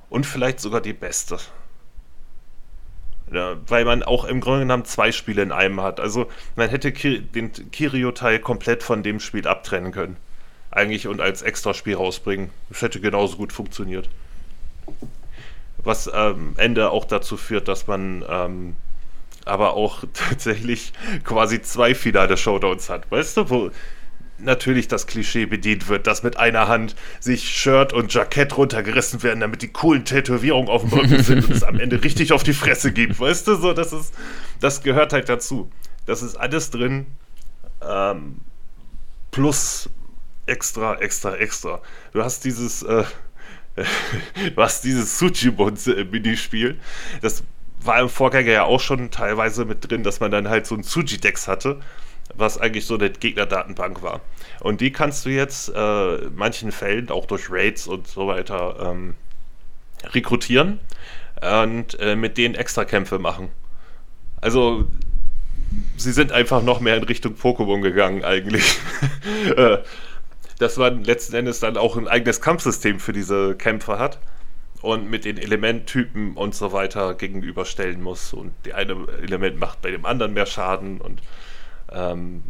[0.09, 1.39] Und vielleicht sogar die beste.
[3.33, 6.01] Ja, weil man auch im Grunde genommen zwei Spiele in einem hat.
[6.01, 10.17] Also man hätte Ki den Kirio-Teil komplett von dem Spiel abtrennen können.
[10.73, 12.51] Eigentlich und als Extra-Spiel rausbringen.
[12.69, 14.09] Das hätte genauso gut funktioniert.
[15.79, 18.77] Was am ähm, Ende auch dazu führt, dass man ähm,
[19.51, 20.93] aber auch tatsächlich
[21.25, 23.11] quasi zwei finale Showdowns hat.
[23.11, 23.71] Weißt du, wo
[24.39, 29.41] natürlich das Klischee bedient wird, dass mit einer Hand sich Shirt und Jackett runtergerissen werden,
[29.41, 32.55] damit die coolen Tätowierungen auf dem Rücken sind und es am Ende richtig auf die
[32.55, 33.21] Fresse gibt.
[33.21, 34.15] Weißt du, so, das ist,
[34.61, 35.71] das gehört halt dazu.
[36.07, 37.07] Das ist alles drin.
[37.87, 38.37] Ähm,
[39.31, 39.91] plus
[40.47, 41.81] extra, extra, extra.
[42.13, 43.05] Du hast dieses, äh,
[44.55, 46.79] du hast dieses Sujimon-Minispiel.
[47.21, 47.43] Das
[47.83, 50.83] war im Vorgänger ja auch schon teilweise mit drin, dass man dann halt so ein
[50.83, 51.81] Suji-Dex hatte,
[52.35, 54.21] was eigentlich so eine Gegnerdatenbank war.
[54.61, 58.77] Und die kannst du jetzt äh, in manchen Fällen auch durch Raids und so weiter
[58.93, 59.15] ähm,
[60.05, 60.79] rekrutieren
[61.41, 63.49] und äh, mit denen Extrakämpfe machen.
[64.41, 64.87] Also
[65.97, 68.79] sie sind einfach noch mehr in Richtung Pokémon gegangen eigentlich.
[69.57, 69.79] Äh,
[70.59, 74.19] dass man letzten Endes dann auch ein eigenes Kampfsystem für diese Kämpfer hat
[74.83, 78.33] und mit den Elementtypen und so weiter gegenüberstellen muss.
[78.33, 81.21] Und die eine Element macht bei dem anderen mehr Schaden und
[81.93, 82.43] ähm,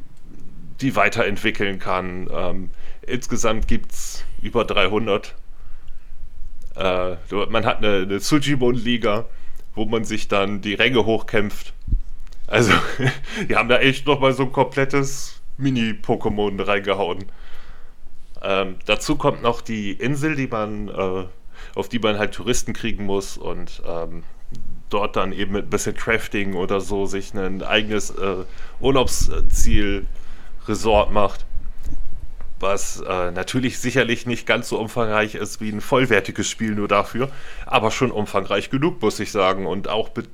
[0.80, 2.28] die weiterentwickeln kann.
[2.32, 2.70] Ähm,
[3.02, 5.34] insgesamt gibt es über 300.
[6.76, 7.16] Äh,
[7.50, 9.26] man hat eine, eine Sujimon-Liga,
[9.74, 11.74] wo man sich dann die Ränge hochkämpft.
[12.46, 12.72] Also,
[13.48, 17.26] die haben da echt nochmal so ein komplettes Mini-Pokémon reingehauen.
[18.42, 21.24] Ähm, dazu kommt noch die Insel, die man, äh,
[21.74, 24.22] auf die man halt Touristen kriegen muss und ähm,
[24.88, 28.44] dort dann eben mit ein bisschen Crafting oder so sich ein eigenes äh,
[28.80, 30.06] Urlaubsziel
[30.66, 31.46] Resort macht.
[32.58, 37.30] Was äh, natürlich sicherlich nicht ganz so umfangreich ist wie ein vollwertiges Spiel nur dafür,
[37.64, 39.66] aber schon umfangreich genug, muss ich sagen.
[39.66, 40.28] Und auch mit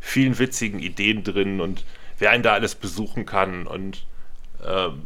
[0.00, 1.84] vielen witzigen Ideen drin und
[2.18, 4.06] wer einen da alles besuchen kann und
[4.66, 5.02] ähm,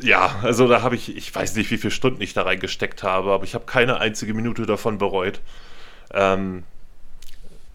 [0.00, 3.32] ja, also da habe ich, ich weiß nicht, wie viele Stunden ich da reingesteckt habe,
[3.32, 5.40] aber ich habe keine einzige Minute davon bereut.
[6.12, 6.64] Ähm,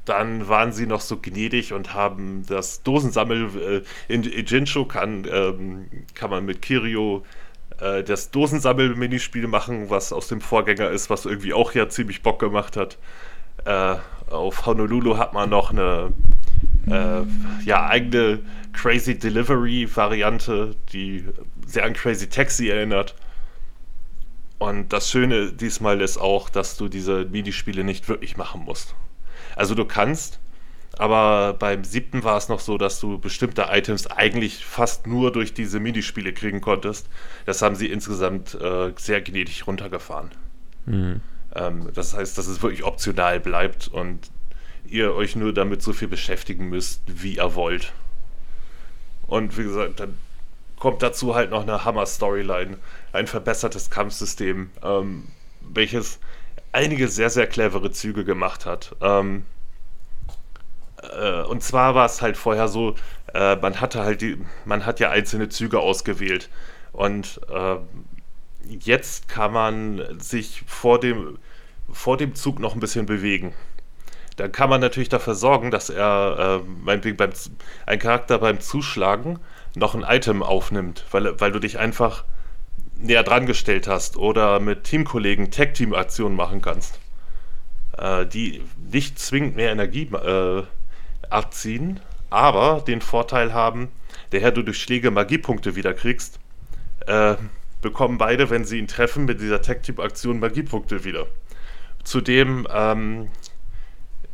[0.05, 5.87] dann waren sie noch so gnädig und haben das Dosensammel äh, in Ijincho kann, ähm,
[6.15, 7.23] kann man mit Kirio
[7.79, 12.39] äh, das Dosensammel-Minispiel machen, was aus dem Vorgänger ist, was irgendwie auch ja ziemlich Bock
[12.39, 12.97] gemacht hat.
[13.65, 13.95] Äh,
[14.31, 16.11] auf Honolulu hat man noch eine
[16.87, 17.21] äh,
[17.65, 18.39] ja, eigene
[18.73, 21.25] Crazy Delivery-Variante, die
[21.69, 23.15] sehr an Crazy Taxi erinnert.
[24.57, 28.93] Und das Schöne diesmal ist auch, dass du diese Minispiele nicht wirklich machen musst.
[29.55, 30.39] Also du kannst,
[30.97, 35.53] aber beim siebten war es noch so, dass du bestimmte Items eigentlich fast nur durch
[35.53, 37.07] diese Minispiele kriegen konntest.
[37.45, 40.31] Das haben sie insgesamt äh, sehr gnädig runtergefahren.
[40.85, 41.21] Mhm.
[41.55, 44.29] Ähm, das heißt, dass es wirklich optional bleibt und
[44.85, 47.93] ihr euch nur damit so viel beschäftigen müsst, wie ihr wollt.
[49.27, 50.17] Und wie gesagt, dann
[50.79, 52.77] kommt dazu halt noch eine Hammer-Storyline,
[53.13, 55.27] ein verbessertes Kampfsystem, ähm,
[55.61, 56.19] welches
[56.71, 58.95] einige sehr, sehr clevere Züge gemacht hat.
[59.01, 59.45] Ähm,
[61.01, 62.95] äh, und zwar war es halt vorher so,
[63.33, 66.49] äh, man hatte halt die, man hat ja einzelne Züge ausgewählt.
[66.91, 67.77] Und äh,
[68.67, 71.37] jetzt kann man sich vor dem,
[71.91, 73.53] vor dem Zug noch ein bisschen bewegen.
[74.37, 77.31] Dann kann man natürlich dafür sorgen, dass er, äh, meinetwegen beim,
[77.85, 79.39] ein Charakter beim Zuschlagen
[79.79, 82.25] noch ein Item aufnimmt, weil, weil du dich einfach
[82.97, 86.99] näher dran gestellt hast oder mit Teamkollegen Tag-Team-Aktionen machen kannst,
[87.97, 88.61] äh, die
[88.91, 90.63] nicht zwingend mehr Energie äh,
[91.29, 91.99] abziehen,
[92.29, 93.89] aber den Vorteil haben,
[94.31, 96.39] daher du durch Schläge Magiepunkte wieder kriegst,
[97.07, 97.35] äh,
[97.81, 101.25] bekommen beide, wenn sie ihn treffen, mit dieser Tag-Team-Aktion Magiepunkte wieder.
[102.03, 103.29] Zudem ähm,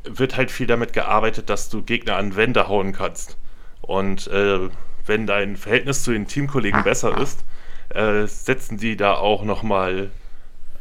[0.04, 3.38] wird halt viel damit gearbeitet, dass du Gegner an Wände hauen kannst.
[3.82, 4.70] Und äh,
[5.06, 7.44] wenn dein Verhältnis zu den Teamkollegen besser ist,
[7.90, 10.12] äh, setzen die da auch nochmal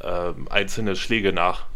[0.00, 1.66] äh, einzelne Schläge nach.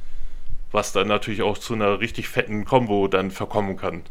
[0.70, 4.02] Was dann natürlich auch zu einer richtig fetten Combo dann verkommen kann.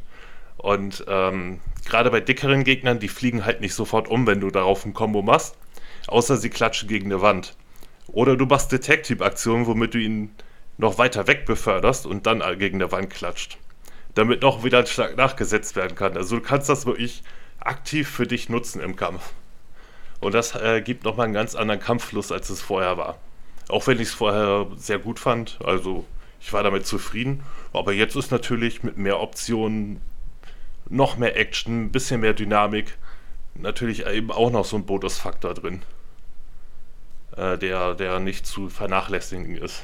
[0.57, 4.85] Und ähm, gerade bei dickeren Gegnern, die fliegen halt nicht sofort um, wenn du darauf
[4.85, 5.55] ein Combo machst.
[6.07, 7.55] Außer sie klatschen gegen eine Wand.
[8.07, 10.31] Oder du machst Detective-Aktionen, womit du ihn
[10.77, 13.57] noch weiter weg beförderst und dann gegen eine Wand klatscht.
[14.15, 16.17] Damit noch wieder ein Schlag nachgesetzt werden kann.
[16.17, 17.23] Also du kannst das wirklich
[17.67, 19.33] aktiv für dich nutzen im Kampf.
[20.19, 23.17] Und das äh, gibt nochmal einen ganz anderen Kampffluss, als es vorher war.
[23.69, 25.59] Auch wenn ich es vorher sehr gut fand.
[25.63, 26.05] Also
[26.39, 27.43] ich war damit zufrieden.
[27.73, 30.01] Aber jetzt ist natürlich mit mehr Optionen,
[30.89, 32.97] noch mehr Action, ein bisschen mehr Dynamik,
[33.55, 35.83] natürlich eben auch noch so ein Bonusfaktor drin.
[37.35, 39.83] Äh, der, der nicht zu vernachlässigen ist.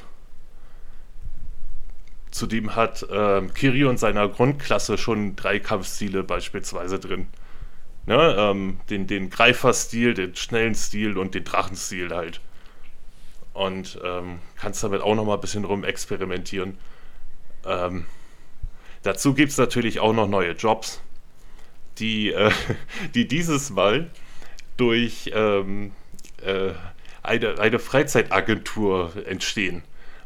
[2.31, 7.27] Zudem hat äh, Kirio in seiner Grundklasse schon drei Kampfstile beispielsweise drin.
[8.05, 12.41] Ne, ähm, den, den Greifer-Stil, den schnellen Stil und den Drachenstil halt.
[13.53, 16.77] Und ähm, kannst damit auch noch mal ein bisschen rum experimentieren.
[17.65, 18.05] Ähm,
[19.03, 21.01] dazu gibt es natürlich auch noch neue Jobs,
[21.99, 22.51] die, äh,
[23.15, 24.09] die dieses Mal
[24.75, 25.93] durch ähm,
[26.41, 26.71] äh,
[27.21, 29.83] eine, eine Freizeitagentur entstehen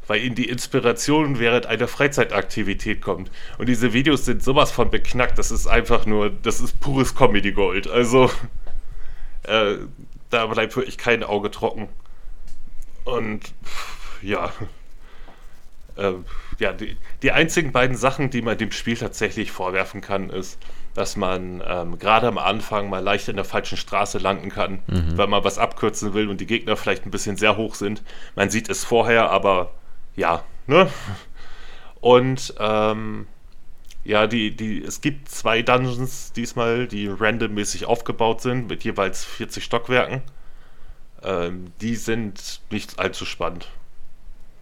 [0.08, 3.30] weil ihnen die Inspiration während einer Freizeitaktivität kommt.
[3.58, 7.52] Und diese Videos sind sowas von beknackt, das ist einfach nur, das ist pures Comedy
[7.52, 7.88] Gold.
[7.88, 8.32] Also,
[9.44, 9.76] äh,
[10.30, 11.90] da bleibt wirklich kein Auge trocken.
[13.06, 13.42] Und
[14.22, 14.52] ja,
[15.96, 16.14] äh,
[16.60, 20.60] ja, die, die einzigen beiden Sachen, die man dem Spiel tatsächlich vorwerfen kann, ist,
[20.94, 25.18] dass man ähm, gerade am Anfang mal leicht in der falschen Straße landen kann, mhm.
[25.18, 28.02] weil man was abkürzen will und die Gegner vielleicht ein bisschen sehr hoch sind.
[28.36, 29.72] Man sieht es vorher, aber
[30.18, 30.92] ja, ne?
[32.02, 33.28] Und ähm,
[34.04, 39.64] ja, die, die, es gibt zwei Dungeons diesmal, die randommäßig aufgebaut sind, mit jeweils 40
[39.64, 40.22] Stockwerken.
[41.24, 43.70] Ähm, die sind nicht allzu spannend.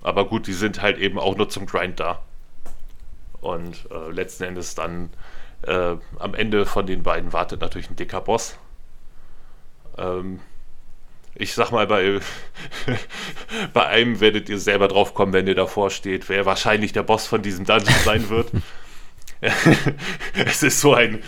[0.01, 2.21] Aber gut, die sind halt eben auch nur zum Grind da.
[3.41, 5.09] Und äh, letzten Endes dann
[5.63, 8.57] äh, am Ende von den beiden wartet natürlich ein dicker Boss.
[9.97, 10.39] Ähm,
[11.35, 12.19] ich sag mal, bei,
[13.73, 17.27] bei einem werdet ihr selber drauf kommen, wenn ihr davor steht, wer wahrscheinlich der Boss
[17.27, 18.51] von diesem Dungeon sein wird.
[20.33, 21.21] es ist so ein.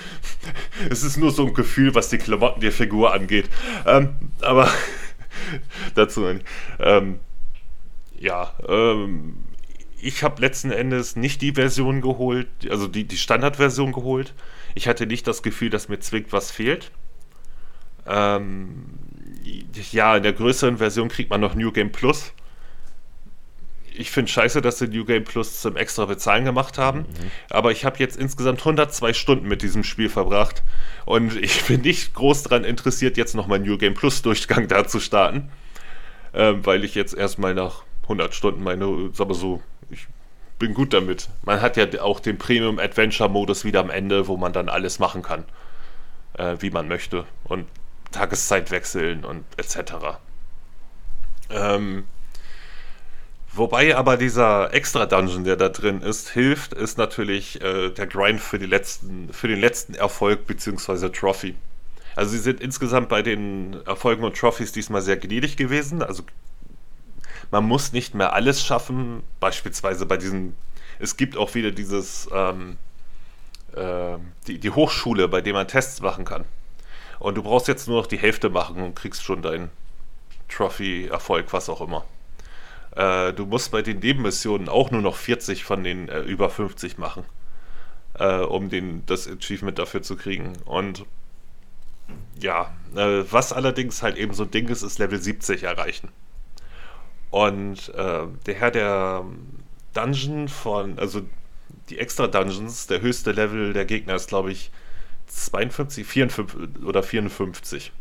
[0.89, 3.49] Es ist nur so ein Gefühl, was die Klamotten der Figur angeht.
[3.85, 4.71] Ähm, aber
[5.95, 6.25] dazu.
[6.79, 7.19] Ähm,
[8.17, 9.38] ja, ähm,
[9.99, 14.34] ich habe letzten Endes nicht die Version geholt, also die, die Standardversion geholt.
[14.73, 16.91] Ich hatte nicht das Gefühl, dass mir zwingend was fehlt.
[18.05, 18.85] Ähm,
[19.91, 22.34] ja, in der größeren Version kriegt man noch New Game Plus.
[23.94, 26.99] Ich finde scheiße, dass sie New Game Plus zum extra Bezahlen gemacht haben.
[26.99, 27.32] Mhm.
[27.49, 30.64] Aber ich habe jetzt insgesamt 102 Stunden mit diesem Spiel verbracht.
[31.06, 34.99] Und ich bin nicht groß daran interessiert, jetzt nochmal New Game Plus Durchgang da zu
[34.99, 35.49] starten.
[36.34, 40.07] Ähm, weil ich jetzt erstmal nach 100 Stunden meine, mal so, ich
[40.60, 41.30] bin gut damit.
[41.44, 44.99] Man hat ja auch den Premium Adventure Modus wieder am Ende, wo man dann alles
[44.99, 45.45] machen kann,
[46.38, 47.65] äh, wie man möchte und
[48.11, 50.17] Tageszeit wechseln und etc.
[51.49, 52.05] Ähm,
[53.53, 58.41] wobei aber dieser extra Dungeon, der da drin ist, hilft, ist natürlich äh, der Grind
[58.41, 61.09] für, letzten, für den letzten Erfolg bzw.
[61.09, 61.55] Trophy.
[62.15, 66.01] Also sie sind insgesamt bei den Erfolgen und Trophies diesmal sehr gnädig gewesen.
[66.01, 66.23] Also
[67.51, 70.55] man muss nicht mehr alles schaffen, beispielsweise bei diesen,
[70.99, 72.77] es gibt auch wieder dieses, ähm,
[73.75, 74.17] äh,
[74.47, 76.45] die, die Hochschule, bei der man Tests machen kann.
[77.19, 79.69] Und du brauchst jetzt nur noch die Hälfte machen und kriegst schon deinen
[80.49, 82.06] Trophy-Erfolg, was auch immer.
[82.95, 86.98] Äh, du musst bei den Nebenmissionen auch nur noch 40 von den äh, über 50
[86.98, 87.23] machen,
[88.15, 90.53] äh, um den, das Achievement dafür zu kriegen.
[90.65, 91.06] Und
[92.39, 96.10] ja, äh, was allerdings halt eben so ein Ding ist, ist Level 70 erreichen.
[97.30, 99.26] Und äh, der Herr der
[99.94, 101.22] Dungeon von, also
[101.89, 104.72] die extra Dungeons, der höchste Level der Gegner ist, glaube ich,
[105.28, 107.91] 52, 54 oder 54.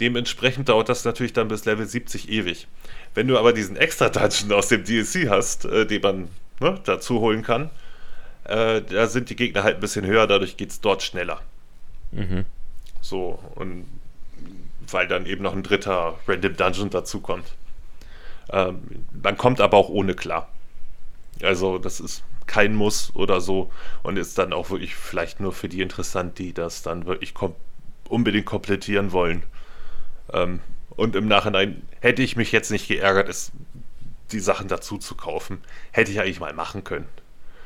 [0.00, 2.68] Dementsprechend dauert das natürlich dann bis Level 70 ewig.
[3.14, 6.28] Wenn du aber diesen extra Dungeon aus dem DLC hast, äh, den man
[6.60, 7.70] ne, dazu holen kann,
[8.44, 11.40] äh, da sind die Gegner halt ein bisschen höher, dadurch geht es dort schneller.
[12.12, 12.44] Mhm.
[13.00, 13.86] So, und
[14.90, 17.52] weil dann eben noch ein dritter Random Dungeon dazukommt.
[18.50, 18.82] Ähm,
[19.22, 20.48] man kommt aber auch ohne klar.
[21.42, 23.70] Also das ist kein Muss oder so
[24.02, 27.54] und ist dann auch wirklich vielleicht nur für die interessant, die das dann wirklich kom
[28.08, 29.42] unbedingt komplettieren wollen.
[30.32, 30.60] Ähm,
[30.90, 33.50] und im Nachhinein hätte ich mich jetzt nicht geärgert, es,
[34.30, 35.62] die Sachen dazu zu kaufen.
[35.90, 37.08] Hätte ich eigentlich mal machen können,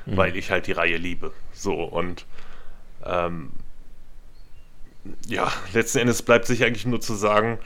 [0.07, 0.17] mhm.
[0.17, 1.33] weil ich halt die Reihe liebe.
[1.53, 2.25] So und
[3.05, 3.53] ähm,
[5.27, 7.59] ja, letzten Endes bleibt sich eigentlich nur zu sagen,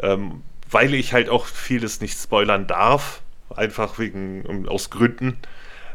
[0.00, 3.22] ähm, weil ich halt auch vieles nicht spoilern darf,
[3.54, 5.38] einfach wegen, aus Gründen,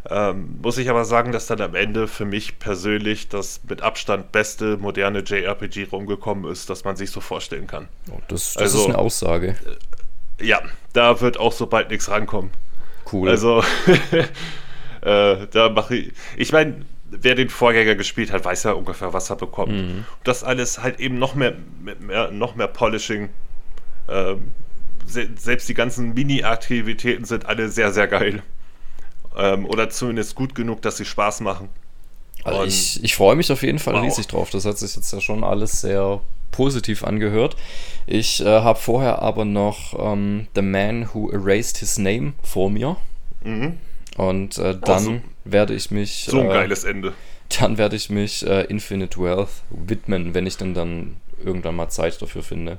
[0.09, 4.31] ähm, muss ich aber sagen, dass dann am Ende für mich persönlich das mit Abstand
[4.31, 7.88] beste moderne JRPG rumgekommen ist, das man sich so vorstellen kann.
[8.11, 9.55] Oh, das, das also, ist eine Aussage.
[10.39, 10.61] Äh, ja,
[10.91, 12.51] da wird auch so bald nichts rankommen.
[13.11, 13.30] Cool.
[13.30, 13.63] Also,
[15.01, 16.13] äh, da mache ich.
[16.35, 19.71] Ich meine, wer den Vorgänger gespielt hat, weiß ja ungefähr, was er bekommt.
[19.71, 20.05] Mhm.
[20.25, 21.53] Das alles halt eben noch mehr,
[21.99, 23.30] mehr noch mehr Polishing.
[24.09, 24.51] Ähm,
[25.05, 28.41] se selbst die ganzen Mini-Aktivitäten sind alle sehr, sehr geil.
[29.35, 31.69] Ähm, oder zumindest gut genug, dass sie Spaß machen.
[32.43, 34.03] Also ich, ich freue mich auf jeden Fall wow.
[34.03, 34.49] riesig drauf.
[34.49, 36.19] Das hat sich jetzt ja schon alles sehr
[36.51, 37.55] positiv angehört.
[38.05, 42.97] Ich äh, habe vorher aber noch ähm, The Man Who Erased His Name vor mir.
[43.43, 43.77] Mhm.
[44.18, 46.27] Und äh, dann oh, so, werde ich mich.
[46.30, 47.14] So ein äh, geiles Ende.
[47.60, 52.22] Dann werde ich mich äh, Infinite Wealth widmen, wenn ich denn dann irgendwann mal Zeit
[52.22, 52.77] dafür finde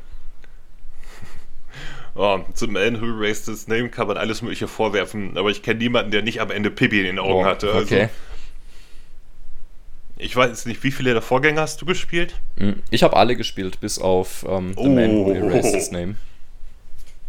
[2.15, 5.79] oh, zum Man Who Raised His Name kann man alles Mögliche vorwerfen, aber ich kenne
[5.79, 7.73] niemanden, der nicht am Ende Pippi in den Augen oh, hatte.
[7.73, 8.09] Also, okay.
[10.17, 12.35] Ich weiß nicht, wie viele der Vorgänger hast du gespielt?
[12.57, 14.89] Hm, ich habe alle gespielt, bis auf ähm, The oh.
[14.89, 16.15] Man Who Erased His Name.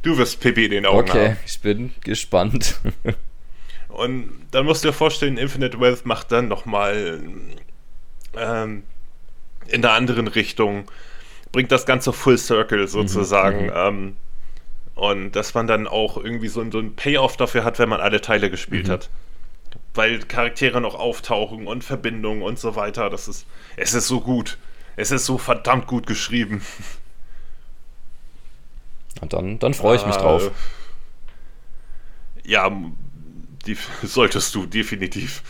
[0.03, 1.31] Du wirst Pippi in den Augen okay, haben.
[1.31, 2.79] Okay, ich bin gespannt.
[3.87, 7.21] Und dann musst du dir vorstellen, Infinite Wealth macht dann nochmal
[8.37, 8.83] ähm,
[9.67, 10.85] in der anderen Richtung
[11.51, 13.67] bringt das Ganze Full Circle sozusagen.
[13.67, 13.71] Mhm.
[13.73, 14.15] Ähm,
[14.95, 18.21] und dass man dann auch irgendwie so, so ein Payoff dafür hat, wenn man alle
[18.21, 18.93] Teile gespielt mhm.
[18.93, 19.09] hat.
[19.93, 23.09] Weil Charaktere noch auftauchen und Verbindungen und so weiter.
[23.09, 23.45] Das ist,
[23.75, 24.57] es ist so gut.
[24.95, 26.61] Es ist so verdammt gut geschrieben.
[29.21, 30.51] Und dann, dann freue ich mich äh, drauf.
[32.43, 32.69] Ja,
[33.65, 35.41] die solltest du definitiv.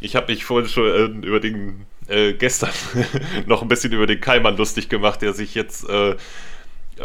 [0.00, 0.86] Ich habe mich vorhin schon
[1.22, 2.70] äh, über den äh, gestern
[3.46, 6.16] noch ein bisschen über den Keimann lustig gemacht, der sich jetzt äh,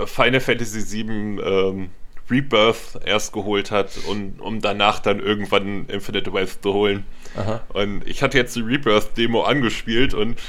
[0.06, 1.90] Final Fantasy VII ähm,
[2.30, 7.06] Rebirth erst geholt hat und um danach dann irgendwann Infinite Wealth zu holen.
[7.36, 7.62] Aha.
[7.70, 10.40] Und ich hatte jetzt die Rebirth-Demo angespielt und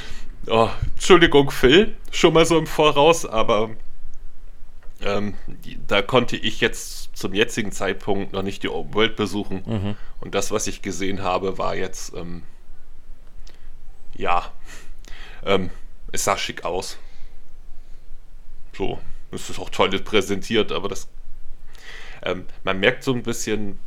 [0.47, 3.71] oh, Entschuldigung, Phil, schon mal so im Voraus, aber
[5.03, 5.35] ähm,
[5.87, 9.63] da konnte ich jetzt zum jetzigen Zeitpunkt noch nicht die Open World besuchen.
[9.67, 9.97] Mhm.
[10.21, 12.43] Und das, was ich gesehen habe, war jetzt, ähm,
[14.15, 14.53] ja,
[15.45, 15.71] ähm,
[16.13, 16.99] es sah schick aus.
[18.77, 18.99] So,
[19.33, 21.09] es ist auch toll präsentiert, aber das,
[22.23, 23.79] ähm, man merkt so ein bisschen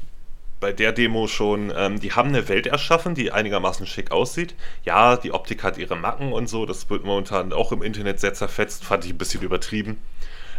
[0.59, 4.55] bei der Demo schon, ähm, die haben eine Welt erschaffen, die einigermaßen schick aussieht.
[4.85, 8.33] Ja, die Optik hat ihre Macken und so, das wird momentan auch im Internet sehr
[8.33, 9.97] zerfetzt, fand ich ein bisschen übertrieben.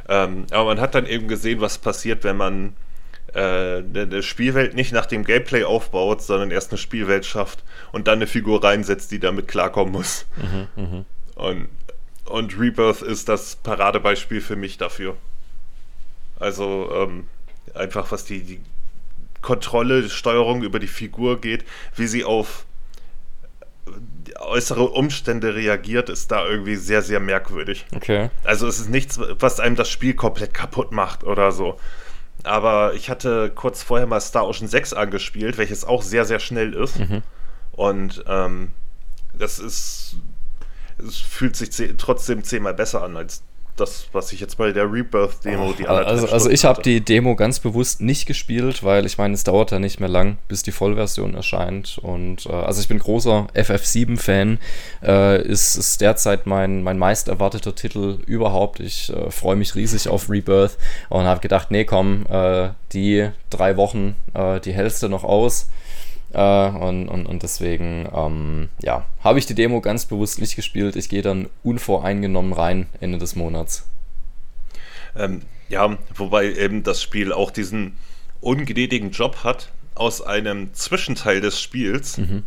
[0.06, 2.76] Ähm, aber man hat dann eben gesehen, was passiert, wenn man
[3.32, 8.18] äh, eine Spielwelt nicht nach dem Gameplay aufbaut, sondern erst eine Spielwelt schafft und dann
[8.18, 10.26] eine Figur reinsetzt, die damit klarkommen muss.
[10.36, 11.04] Mhm, mh.
[11.36, 11.68] und,
[12.26, 15.16] und Rebirth ist das Paradebeispiel für mich dafür.
[16.38, 17.28] Also ähm,
[17.74, 18.60] einfach was die, die
[19.40, 21.64] Kontrolle, Steuerung über die Figur geht,
[21.96, 22.64] wie sie auf
[24.38, 27.86] äußere Umstände reagiert, ist da irgendwie sehr, sehr merkwürdig.
[27.94, 28.30] Okay.
[28.42, 31.78] Also es ist nichts, was einem das Spiel komplett kaputt macht oder so.
[32.42, 36.74] Aber ich hatte kurz vorher mal Star Ocean 6 angespielt, welches auch sehr, sehr schnell
[36.74, 36.98] ist.
[36.98, 37.22] Mhm.
[37.72, 38.70] Und ähm,
[39.32, 40.16] das ist.
[40.98, 43.42] Es fühlt sich trotzdem zehnmal besser an als
[43.76, 47.58] das, was ich jetzt bei der Rebirth-Demo die Also, also ich habe die Demo ganz
[47.58, 51.34] bewusst nicht gespielt, weil ich meine, es dauert ja nicht mehr lang, bis die Vollversion
[51.34, 51.98] erscheint.
[52.00, 54.58] Und äh, also ich bin großer FF7-Fan.
[55.02, 58.80] Äh, ist, ist derzeit mein, mein meist erwarteter Titel überhaupt.
[58.80, 63.76] Ich äh, freue mich riesig auf Rebirth und habe gedacht, nee, komm, äh, die drei
[63.76, 65.68] Wochen, äh, die hältst du noch aus.
[66.34, 70.96] Äh, und, und, und deswegen, ähm, ja, habe ich die Demo ganz bewusst nicht gespielt.
[70.96, 73.86] Ich gehe dann unvoreingenommen rein Ende des Monats.
[75.16, 77.96] Ähm, ja, wobei eben das Spiel auch diesen
[78.40, 82.42] ungnädigen Job hat, aus einem Zwischenteil des Spiels mhm.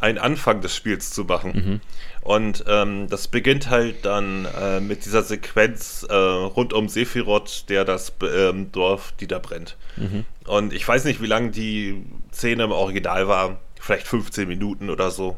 [0.00, 1.52] einen Anfang des Spiels zu machen.
[1.52, 1.80] Mhm.
[2.26, 7.84] Und ähm, das beginnt halt dann äh, mit dieser Sequenz äh, rund um Sephiroth, der
[7.84, 9.76] das ähm, Dorf niederbrennt.
[9.94, 10.24] Mhm.
[10.44, 13.60] Und ich weiß nicht, wie lange die Szene im Original war.
[13.80, 15.36] Vielleicht 15 Minuten oder so.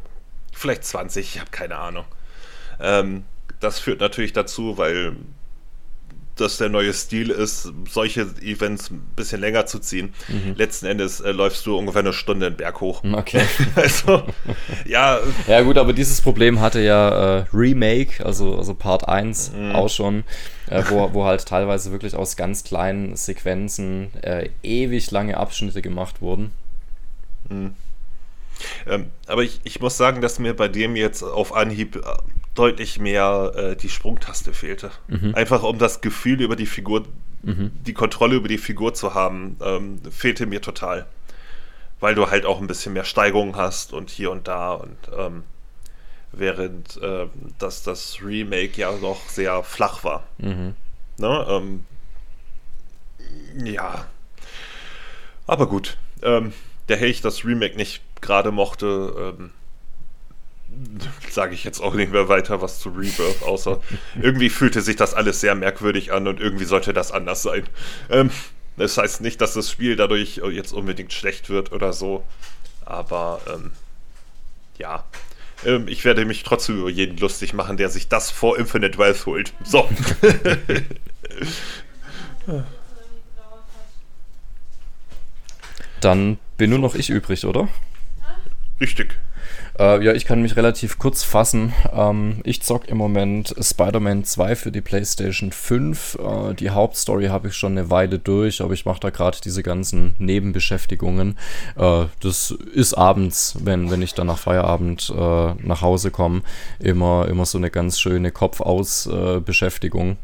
[0.55, 2.06] Vielleicht 20, ich habe keine Ahnung.
[2.81, 3.24] Ähm,
[3.60, 5.15] das führt natürlich dazu, weil
[6.40, 10.15] das der neue Stil ist, solche Events ein bisschen länger zu ziehen.
[10.28, 10.55] Mhm.
[10.56, 13.02] Letzten Endes äh, läufst du ungefähr eine Stunde den Berg hoch.
[13.05, 13.43] Okay.
[13.74, 14.23] also,
[14.86, 15.19] ja.
[15.47, 19.73] Ja, gut, aber dieses Problem hatte ja äh, Remake, also, also Part 1 mhm.
[19.74, 20.24] auch schon,
[20.69, 26.20] äh, wo, wo halt teilweise wirklich aus ganz kleinen Sequenzen äh, ewig lange Abschnitte gemacht
[26.20, 26.52] wurden.
[27.48, 27.74] Mhm.
[28.86, 32.01] Ähm, aber ich, ich muss sagen, dass mir bei dem jetzt auf Anhieb äh,
[32.59, 34.90] deutlich mehr äh, die Sprungtaste fehlte.
[35.06, 35.35] Mhm.
[35.35, 37.05] Einfach um das Gefühl über die Figur,
[37.43, 37.70] mhm.
[37.86, 41.06] die Kontrolle über die Figur zu haben, ähm, fehlte mir total.
[42.01, 45.44] Weil du halt auch ein bisschen mehr Steigerung hast und hier und da und ähm,
[46.32, 47.26] während äh,
[47.59, 50.24] das, das Remake ja noch sehr flach war.
[50.39, 50.74] Mhm.
[51.18, 51.47] Ne?
[51.48, 51.86] Ähm,
[53.64, 54.06] ja.
[55.47, 55.97] Aber gut.
[56.22, 56.52] Ähm,
[56.89, 59.51] der Hecht das Remake nicht gerade mochte, ähm,
[61.30, 63.80] sage ich jetzt auch nicht mehr weiter was zu Rebirth, außer
[64.20, 67.64] irgendwie fühlte sich das alles sehr merkwürdig an und irgendwie sollte das anders sein.
[68.10, 68.30] Ähm,
[68.76, 72.24] das heißt nicht, dass das Spiel dadurch jetzt unbedingt schlecht wird oder so,
[72.84, 73.72] aber ähm,
[74.78, 75.05] ja.
[75.64, 79.26] Ähm, ich werde mich trotzdem über jeden lustig machen, der sich das vor Infinite Wealth
[79.26, 79.52] holt.
[79.64, 79.88] So.
[86.00, 87.68] Dann bin nur noch ich übrig, oder?
[88.80, 89.18] Richtig.
[89.78, 91.72] Äh, ja, ich kann mich relativ kurz fassen.
[91.92, 96.18] Ähm, ich zock im Moment Spider-Man 2 für die PlayStation 5.
[96.18, 99.62] Äh, die Hauptstory habe ich schon eine Weile durch, aber ich mache da gerade diese
[99.62, 101.38] ganzen Nebenbeschäftigungen.
[101.76, 106.42] Äh, das ist abends, wenn, wenn ich dann nach Feierabend äh, nach Hause komme,
[106.80, 110.16] immer, immer so eine ganz schöne Kopfaus-Beschäftigung.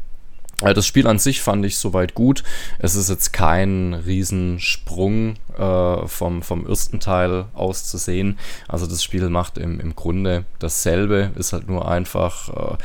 [0.61, 2.43] Äh, das Spiel an sich fand ich soweit gut.
[2.79, 8.37] Es ist jetzt kein Riesensprung äh, vom, vom ersten Teil aus zu sehen.
[8.67, 12.77] Also das Spiel macht im, im Grunde dasselbe, ist halt nur einfach äh,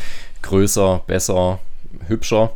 [0.42, 1.58] größer, besser,
[2.06, 2.52] hübscher.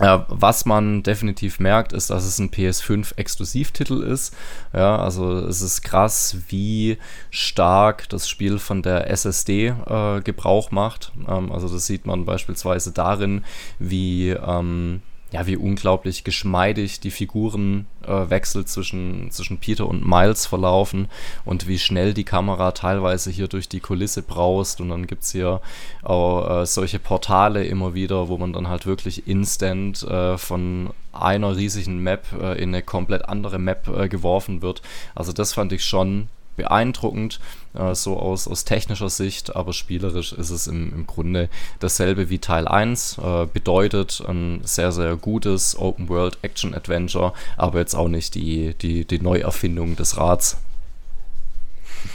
[0.00, 4.34] Ja, was man definitiv merkt, ist, dass es ein PS5-Exklusivtitel ist.
[4.72, 6.96] Ja, also es ist krass, wie
[7.30, 11.12] stark das Spiel von der SSD äh, Gebrauch macht.
[11.28, 13.44] Ähm, also das sieht man beispielsweise darin,
[13.78, 15.02] wie ähm,
[15.32, 21.08] ja, wie unglaublich geschmeidig die Figurenwechsel äh, zwischen, zwischen Peter und Miles verlaufen
[21.44, 24.80] und wie schnell die Kamera teilweise hier durch die Kulisse braust.
[24.80, 25.60] Und dann gibt es hier
[26.02, 31.56] auch äh, solche Portale immer wieder, wo man dann halt wirklich instant äh, von einer
[31.56, 34.82] riesigen Map äh, in eine komplett andere Map äh, geworfen wird.
[35.14, 36.28] Also das fand ich schon
[36.60, 37.40] beeindruckend,
[37.74, 42.38] äh, so aus, aus technischer Sicht, aber spielerisch ist es im, im Grunde dasselbe wie
[42.38, 43.18] Teil 1.
[43.18, 48.74] Äh, bedeutet ein sehr, sehr gutes Open World Action Adventure, aber jetzt auch nicht die,
[48.74, 50.58] die, die Neuerfindung des Rats.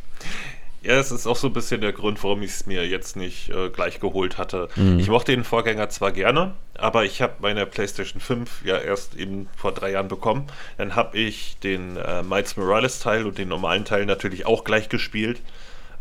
[0.83, 3.51] Ja, es ist auch so ein bisschen der Grund, warum ich es mir jetzt nicht
[3.51, 4.69] äh, gleich geholt hatte.
[4.77, 4.99] Mhm.
[4.99, 9.49] Ich mochte den Vorgänger zwar gerne, aber ich habe meine PlayStation 5 ja erst eben
[9.57, 10.47] vor drei Jahren bekommen.
[10.79, 14.89] Dann habe ich den äh, Miles Morales Teil und den normalen Teil natürlich auch gleich
[14.89, 15.43] gespielt.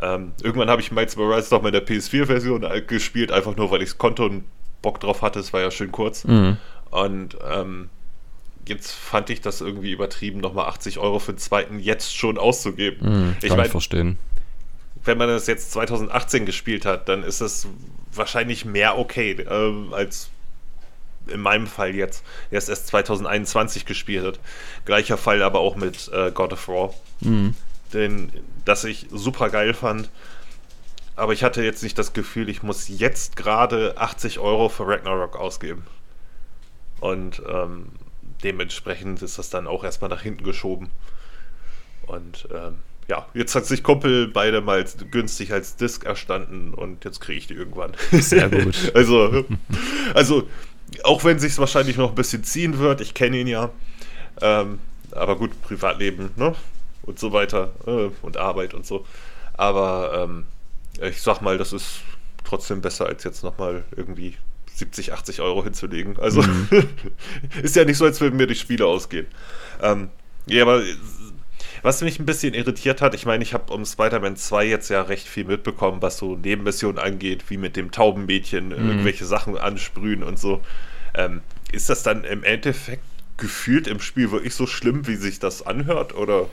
[0.01, 3.71] Ähm, irgendwann habe ich Miles Morales noch mal in der PS4-Version äh, gespielt, einfach nur,
[3.71, 4.45] weil ich es konnte und
[4.81, 5.39] Bock drauf hatte.
[5.39, 6.23] Es war ja schön kurz.
[6.23, 6.55] Mhm.
[6.89, 7.89] Und ähm,
[8.65, 12.99] jetzt fand ich das irgendwie übertrieben, nochmal 80 Euro für den zweiten jetzt schon auszugeben.
[13.01, 14.17] Mhm, ich kann mein, ich verstehen
[15.05, 17.67] wenn man das jetzt 2018 gespielt hat, dann ist es
[18.13, 20.29] wahrscheinlich mehr okay äh, als
[21.27, 24.39] in meinem Fall jetzt, der es erst 2021 gespielt hat.
[24.85, 27.55] Gleicher Fall aber auch mit äh, God of War, mhm.
[27.93, 28.31] den,
[28.65, 30.09] das ich super geil fand.
[31.15, 35.35] Aber ich hatte jetzt nicht das Gefühl, ich muss jetzt gerade 80 Euro für Ragnarok
[35.35, 35.85] ausgeben.
[37.01, 37.89] Und ähm,
[38.43, 40.89] dementsprechend ist das dann auch erstmal nach hinten geschoben.
[42.07, 42.77] Und ähm,
[43.09, 47.47] ja, jetzt hat sich Kumpel beide mal günstig als Disc erstanden und jetzt kriege ich
[47.47, 47.93] die irgendwann.
[48.11, 48.91] Sehr gut.
[48.93, 49.45] also,
[50.13, 50.47] also,
[51.03, 53.71] auch wenn sich wahrscheinlich noch ein bisschen ziehen wird, ich kenne ihn ja.
[54.41, 54.79] Ähm,
[55.11, 56.53] aber gut, Privatleben, ne?
[57.01, 57.71] Und so weiter.
[57.87, 59.05] Äh, und Arbeit und so.
[59.53, 60.45] Aber ähm,
[61.01, 62.01] ich sag mal, das ist
[62.43, 64.37] trotzdem besser, als jetzt nochmal irgendwie
[64.75, 66.19] 70, 80 Euro hinzulegen.
[66.19, 66.67] Also mhm.
[67.63, 69.25] ist ja nicht so, als würden mir die Spiele ausgehen.
[69.81, 70.09] Ähm,
[70.45, 70.83] ja, aber
[71.81, 75.01] was mich ein bisschen irritiert hat, ich meine, ich habe um Spider-Man 2 jetzt ja
[75.01, 78.89] recht viel mitbekommen, was so Nebenmissionen angeht, wie mit dem Taubenmädchen mhm.
[78.89, 80.61] irgendwelche Sachen ansprühen und so.
[81.15, 81.41] Ähm,
[81.71, 83.03] ist das dann im Endeffekt
[83.37, 86.15] gefühlt im Spiel wirklich so schlimm, wie sich das anhört?
[86.15, 86.47] Oder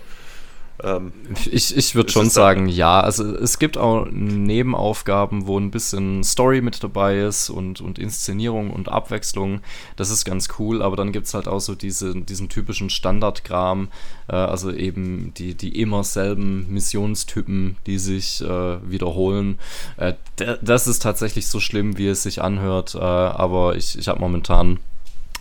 [0.83, 1.13] ähm,
[1.51, 3.01] ich ich würde schon sagen, ja.
[3.01, 8.71] Also es gibt auch Nebenaufgaben, wo ein bisschen Story mit dabei ist und, und Inszenierung
[8.71, 9.61] und Abwechslung.
[9.97, 13.89] Das ist ganz cool, aber dann gibt es halt auch so diese, diesen typischen Standardkram,
[14.29, 19.59] äh, also eben die, die immer selben Missionstypen, die sich äh, wiederholen.
[19.97, 20.15] Äh,
[20.61, 24.79] das ist tatsächlich so schlimm, wie es sich anhört, äh, aber ich, ich habe momentan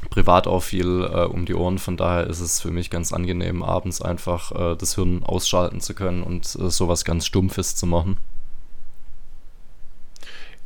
[0.10, 1.78] privat auch viel äh, um die Ohren.
[1.78, 5.94] Von daher ist es für mich ganz angenehm, abends einfach äh, das Hirn ausschalten zu
[5.94, 8.18] können und äh, sowas ganz Stumpfes zu machen.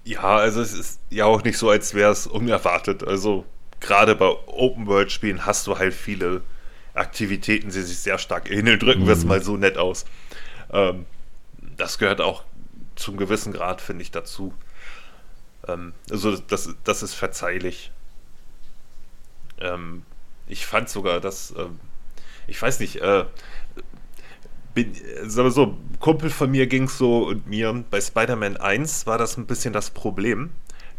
[0.04, 3.08] Ja, also es ist ja auch nicht so, als wäre es unerwartet.
[3.08, 3.46] Also
[3.80, 6.42] gerade bei Open-World-Spielen hast du halt viele
[6.94, 8.80] Aktivitäten, die sich sehr stark ähneln.
[8.80, 9.08] Drücken mhm.
[9.08, 10.06] wir es mal so nett aus.
[10.72, 11.06] Ähm,
[11.78, 12.44] das gehört auch
[12.96, 14.54] zum gewissen Grad, finde ich, dazu.
[15.68, 17.92] Ähm, also das, das ist verzeihlich.
[19.62, 20.04] Ähm,
[20.48, 21.80] ich fand sogar, dass, ähm,
[22.48, 23.26] ich weiß nicht, äh,
[24.74, 24.94] bin,
[25.26, 29.38] sagen wir so, Kumpel von mir ging so und mir, bei Spider-Man 1 war das
[29.38, 30.52] ein bisschen das Problem,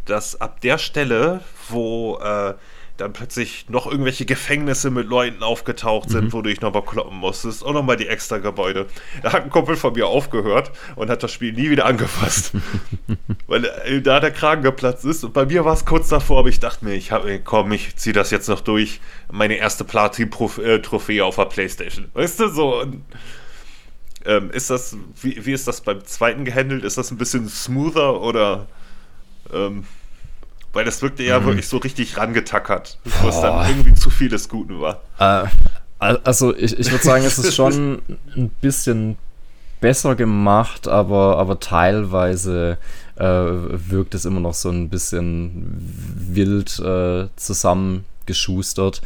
[0.04, 2.54] dass ab der Stelle, wo äh,
[3.00, 6.32] dann plötzlich noch irgendwelche Gefängnisse mit Leuten aufgetaucht sind, mhm.
[6.32, 8.86] wo du dich nochmal kloppen musstest und nochmal die extra Gebäude.
[9.22, 12.52] Da hat ein Kumpel von mir aufgehört und hat das Spiel nie wieder angefasst.
[13.46, 15.24] Weil äh, da der Kragen geplatzt ist.
[15.24, 17.96] Und bei mir war es kurz davor, aber ich dachte mir, ich habe, komm, ich
[17.96, 19.00] ziehe das jetzt noch durch.
[19.30, 22.08] Meine erste Platin-Trophäe auf der Playstation.
[22.14, 22.80] Weißt du, so.
[22.80, 23.02] Und,
[24.26, 26.84] ähm, ist das, wie, wie ist das beim zweiten gehandelt?
[26.84, 28.66] Ist das ein bisschen smoother oder
[29.52, 29.84] ähm,
[30.72, 31.46] weil das wirkte ja mhm.
[31.46, 35.00] wirklich so richtig rangetackert, wo es dann irgendwie zu viel des Guten war.
[35.18, 35.48] Äh,
[35.98, 38.00] also ich, ich würde sagen, es ist schon
[38.36, 39.18] ein bisschen
[39.80, 42.78] besser gemacht, aber, aber teilweise
[43.16, 47.28] äh, wirkt es immer noch so ein bisschen wild äh,
[48.30, 49.02] zusammengeschustert.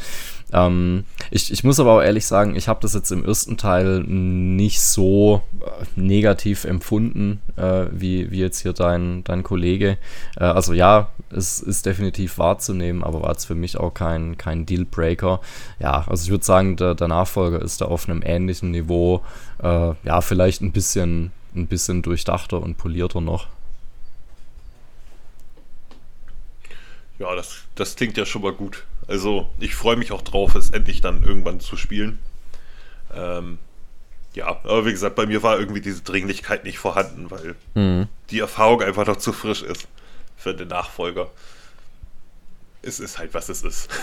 [0.52, 4.01] Ähm, ich, ich muss aber auch ehrlich sagen, ich habe das jetzt im ersten Teil
[4.05, 9.98] nicht so äh, negativ empfunden, äh, wie, wie jetzt hier dein, dein Kollege.
[10.36, 14.66] Äh, also ja, es ist definitiv wahrzunehmen, aber war es für mich auch kein, kein
[14.66, 15.40] Dealbreaker.
[15.80, 19.22] Ja, also ich würde sagen, der, der Nachfolger ist da auf einem ähnlichen Niveau.
[19.62, 23.48] Äh, ja, vielleicht ein bisschen, ein bisschen durchdachter und polierter noch.
[27.18, 28.84] Ja, das, das klingt ja schon mal gut.
[29.06, 32.18] Also ich freue mich auch drauf, es endlich dann irgendwann zu spielen.
[33.14, 33.59] Ähm,
[34.35, 38.09] ja, aber wie gesagt, bei mir war irgendwie diese Dringlichkeit nicht vorhanden, weil mhm.
[38.31, 39.86] die Erfahrung einfach noch zu frisch ist
[40.36, 41.31] für den Nachfolger.
[42.82, 43.89] Es ist halt, was es ist.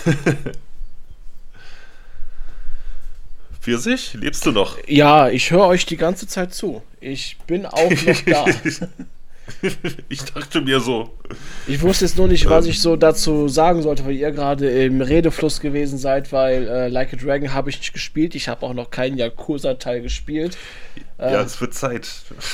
[3.62, 4.78] Pfirsich, lebst du noch?
[4.88, 6.82] Ja, ich höre euch die ganze Zeit zu.
[7.00, 8.46] Ich bin auch noch da.
[10.10, 11.10] ich dachte mir so.
[11.68, 15.02] Ich wusste jetzt nur nicht, was ich so dazu sagen sollte, weil ihr gerade im
[15.02, 18.36] Redefluss gewesen seid, weil äh, Like a Dragon habe ich nicht gespielt.
[18.36, 20.58] Ich habe auch noch keinen Yakuza-Teil gespielt.
[21.18, 22.08] Ja, äh, es wird Zeit.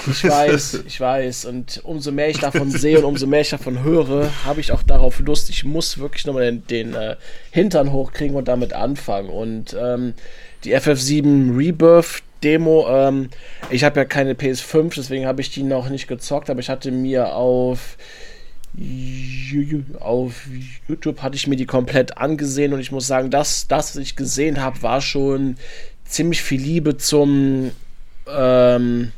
[0.10, 1.46] Ich weiß, ich weiß.
[1.46, 4.84] Und umso mehr ich davon sehe und umso mehr ich davon höre, habe ich auch
[4.84, 5.50] darauf Lust.
[5.50, 7.16] Ich muss wirklich nochmal den, den äh,
[7.52, 9.30] Hintern hochkriegen und damit anfangen.
[9.30, 10.14] Und ähm,
[10.64, 12.88] die FF7 Rebirth Demo.
[12.90, 13.30] Ähm,
[13.70, 16.92] ich habe ja keine PS5, deswegen habe ich die noch nicht gezockt, aber ich hatte
[16.92, 17.98] mir auf
[20.00, 20.46] auf
[20.88, 24.16] YouTube hatte ich mir die komplett angesehen und ich muss sagen, das, das was ich
[24.16, 25.56] gesehen habe, war schon
[26.06, 27.72] ziemlich viel Liebe zum
[28.30, 29.12] ähm,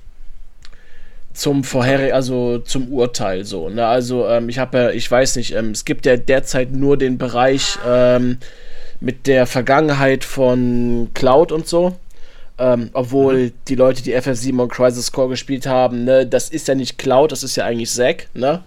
[1.34, 3.70] zum vorherigen, also zum Urteil so.
[3.70, 3.86] Ne?
[3.86, 7.18] Also ähm, ich habe ja, ich weiß nicht, ähm, es gibt ja derzeit nur den
[7.18, 8.40] Bereich ähm,
[9.00, 11.96] mit der Vergangenheit von Cloud und so.
[12.60, 13.54] Ähm, obwohl mhm.
[13.70, 17.32] die Leute, die FF7 und Crisis Core gespielt haben, ne, das ist ja nicht Cloud,
[17.32, 18.64] das ist ja eigentlich Zack, ne?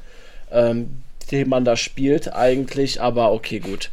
[0.50, 3.90] Ähm, den man da spielt eigentlich, aber okay, gut.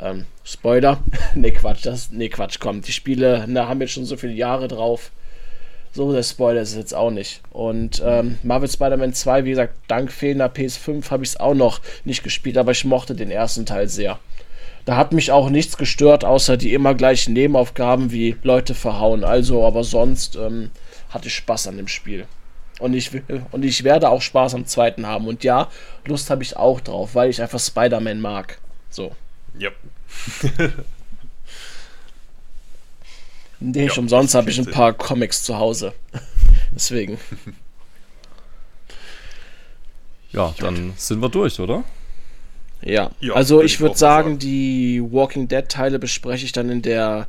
[0.00, 1.02] Ähm, Spoiler.
[1.34, 2.82] ne, Quatsch, das, ne, Quatsch, komm.
[2.82, 5.10] Die Spiele ne, haben jetzt schon so viele Jahre drauf.
[5.92, 7.40] So der Spoiler ist es jetzt auch nicht.
[7.50, 11.80] Und ähm, Marvel Spider-Man 2, wie gesagt, dank fehlender PS5 habe ich es auch noch
[12.04, 14.18] nicht gespielt, aber ich mochte den ersten Teil sehr.
[14.88, 19.22] Da hat mich auch nichts gestört, außer die immer gleichen Nebenaufgaben wie Leute verhauen.
[19.22, 20.70] Also, aber sonst ähm,
[21.10, 22.26] hatte ich Spaß an dem Spiel.
[22.78, 23.10] Und ich,
[23.52, 25.26] und ich werde auch Spaß am zweiten haben.
[25.26, 25.68] Und ja,
[26.06, 28.56] Lust habe ich auch drauf, weil ich einfach Spider-Man mag.
[28.88, 29.14] So.
[29.60, 29.76] Yep.
[33.60, 35.92] nee, ja, umsonst habe ich ein paar Comics zu Hause.
[36.74, 37.18] Deswegen.
[40.30, 41.84] Ja, dann sind wir durch, oder?
[42.82, 46.82] Ja, ja also ich würde sagen, sagen, die Walking Dead Teile bespreche ich dann in
[46.82, 47.26] der,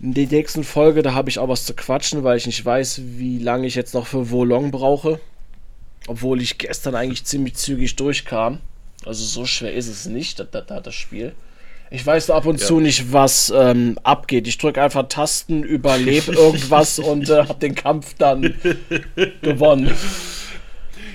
[0.00, 1.02] in der nächsten Folge.
[1.02, 3.94] Da habe ich auch was zu quatschen, weil ich nicht weiß, wie lange ich jetzt
[3.94, 5.20] noch für Wolong brauche.
[6.06, 8.60] Obwohl ich gestern eigentlich ziemlich zügig durchkam.
[9.04, 11.34] Also so schwer ist es nicht, das, das, das Spiel.
[11.90, 12.66] Ich weiß ab und ja.
[12.66, 14.46] zu nicht, was ähm, abgeht.
[14.46, 18.54] Ich drücke einfach Tasten, überlebe irgendwas und äh, habe den Kampf dann
[19.42, 19.92] gewonnen.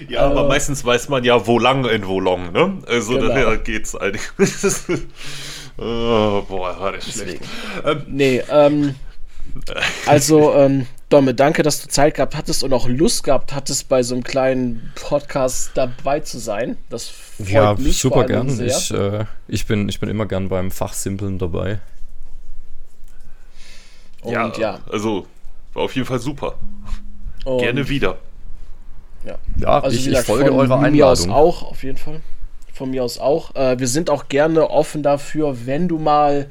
[0.07, 0.47] Ja, aber äh.
[0.47, 2.79] meistens weiß man ja, wo lang in wo long, ne?
[2.87, 3.27] Also genau.
[3.27, 4.23] daher geht's eigentlich.
[5.77, 7.41] oh, boah, war das schlecht.
[7.85, 8.95] Ähm, nee, ähm,
[10.05, 14.01] also, ähm, Domme, danke, dass du Zeit gehabt hattest und auch Lust gehabt hattest, bei
[14.01, 16.77] so einem kleinen Podcast dabei zu sein.
[16.89, 18.49] Das freut ja, mich super gern.
[18.49, 18.65] Sehr.
[18.65, 21.79] Ich, äh, ich, bin, ich bin immer gern beim Fachsimpeln dabei.
[24.23, 25.27] Und ja, ja, also
[25.73, 26.55] war auf jeden Fall super.
[27.45, 28.17] Und Gerne wieder.
[29.25, 30.81] Ja, ja also, ich, gesagt, ich folge eurer Einladung.
[30.81, 32.21] Von mir aus auch, auf jeden Fall.
[32.73, 33.55] Von mir aus auch.
[33.55, 36.47] Äh, wir sind auch gerne offen dafür, wenn du mal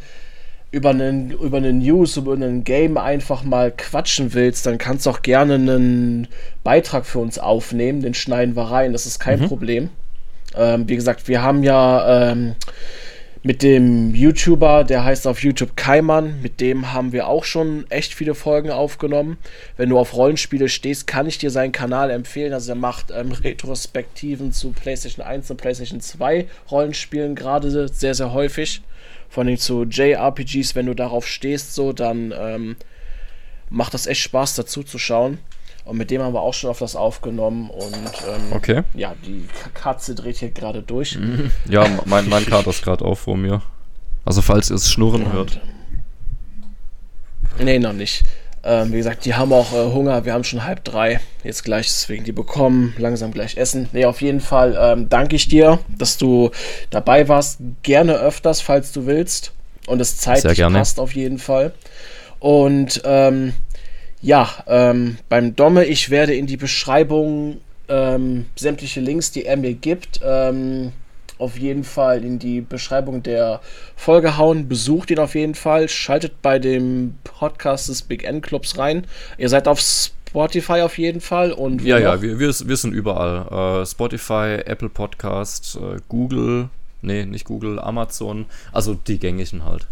[0.73, 5.11] über einen, über einen News, über einen Game einfach mal quatschen willst, dann kannst du
[5.11, 6.29] auch gerne einen
[6.65, 8.01] Beitrag für uns aufnehmen.
[8.01, 9.49] Den schneiden wir rein, das ist kein mhm.
[9.49, 9.91] Problem.
[10.57, 12.55] Ähm, wie gesagt, wir haben ja ähm,
[13.45, 18.15] mit dem YouTuber, der heißt auf YouTube Kaiman, mit dem haben wir auch schon echt
[18.15, 19.37] viele Folgen aufgenommen.
[19.77, 22.53] Wenn du auf Rollenspiele stehst, kann ich dir seinen Kanal empfehlen.
[22.53, 28.33] Also er macht ähm, Retrospektiven zu PlayStation 1 und PlayStation 2 Rollenspielen gerade sehr, sehr
[28.33, 28.83] häufig.
[29.29, 32.77] Vor allem zu JRPGs, wenn du darauf stehst, so, dann ähm,
[33.71, 35.39] macht das echt Spaß dazu zu schauen.
[35.85, 37.71] Und mit dem haben wir auch schon auf das aufgenommen.
[37.71, 37.95] Und
[38.29, 38.83] ähm, okay.
[38.95, 41.19] ja, die Katze dreht hier gerade durch.
[41.19, 41.51] Mhm.
[41.69, 43.63] Ja, mein, mein Kater ist gerade auch vor mir.
[44.25, 45.61] Also falls ihr es schnurren und, hört.
[47.59, 48.23] Nee, noch nicht.
[48.65, 50.25] Ähm, wie gesagt, die haben auch äh, Hunger.
[50.25, 51.21] Wir haben schon halb drei.
[51.43, 53.89] Jetzt gleich, deswegen die bekommen langsam gleich Essen.
[53.93, 56.51] Nee, auf jeden Fall ähm, danke ich dir, dass du
[56.91, 57.59] dabei warst.
[57.83, 59.53] Gerne öfters, falls du willst.
[59.87, 61.73] Und es zeitlich passt auf jeden Fall.
[62.39, 63.55] Und ähm,
[64.23, 69.75] ja, ähm, beim Domme, ich werde in die Beschreibung ähm, sämtliche Links, die er mir
[69.75, 70.93] gibt, ähm,
[71.39, 73.61] auf jeden Fall in die Beschreibung der
[73.97, 74.69] Folge hauen.
[74.69, 75.89] Besucht ihn auf jeden Fall.
[75.89, 79.07] Schaltet bei dem Podcast des Big N Clubs rein.
[79.39, 81.51] Ihr seid auf Spotify auf jeden Fall.
[81.53, 83.83] Und ja, ja, wir, wir, wir sind überall.
[83.83, 86.69] Äh, Spotify, Apple Podcast, äh, Google,
[87.01, 88.47] nee, nicht Google, Amazon.
[88.71, 89.89] Also die gängigen halt.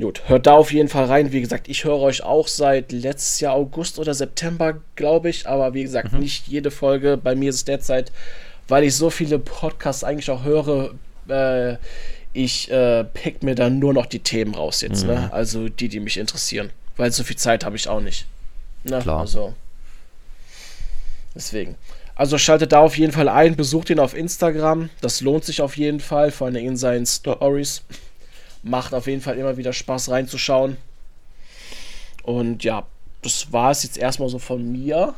[0.00, 1.32] Gut, hört da auf jeden Fall rein.
[1.32, 5.46] Wie gesagt, ich höre euch auch seit letztes Jahr August oder September, glaube ich.
[5.46, 6.20] Aber wie gesagt, mhm.
[6.20, 7.16] nicht jede Folge.
[7.16, 8.10] Bei mir ist es derzeit
[8.70, 10.94] weil ich so viele Podcasts eigentlich auch höre,
[11.28, 11.76] äh,
[12.32, 15.14] ich äh, pick mir dann nur noch die Themen raus jetzt, ne?
[15.14, 15.20] mhm.
[15.22, 15.32] ne?
[15.32, 16.70] Also die, die mich interessieren.
[16.96, 18.26] Weil so viel Zeit habe ich auch nicht.
[18.84, 19.00] Ne?
[19.00, 19.20] Klar.
[19.20, 19.54] Also.
[21.34, 21.74] Deswegen.
[22.14, 24.90] Also schaltet da auf jeden Fall ein, besucht ihn auf Instagram.
[25.00, 27.82] Das lohnt sich auf jeden Fall, vor allem in seinen Stories.
[28.62, 30.76] Macht auf jeden Fall immer wieder Spaß reinzuschauen.
[32.22, 32.86] Und ja,
[33.22, 35.14] das war es jetzt erstmal so von mir.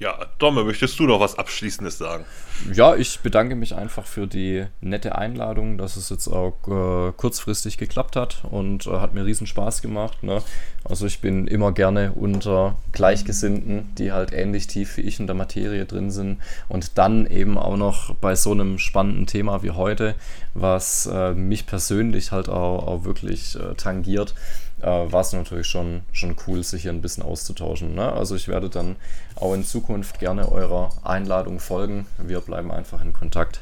[0.00, 2.24] Ja, Domme, möchtest du noch was Abschließendes sagen?
[2.72, 7.76] Ja, ich bedanke mich einfach für die nette Einladung, dass es jetzt auch äh, kurzfristig
[7.76, 10.22] geklappt hat und äh, hat mir riesen Spaß gemacht.
[10.22, 10.42] Ne?
[10.84, 15.36] Also ich bin immer gerne unter Gleichgesinnten, die halt ähnlich tief wie ich in der
[15.36, 16.38] Materie drin sind
[16.70, 20.14] und dann eben auch noch bei so einem spannenden Thema wie heute,
[20.54, 24.34] was äh, mich persönlich halt auch, auch wirklich äh, tangiert
[24.82, 27.94] äh, war es natürlich schon, schon cool, sich hier ein bisschen auszutauschen.
[27.94, 28.12] Ne?
[28.12, 28.96] Also ich werde dann
[29.36, 32.06] auch in Zukunft gerne eurer Einladung folgen.
[32.18, 33.60] Wir bleiben einfach in Kontakt.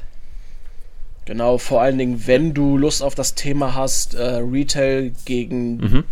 [1.24, 6.05] Genau, vor allen Dingen, wenn du Lust auf das Thema hast, äh, Retail gegen mhm.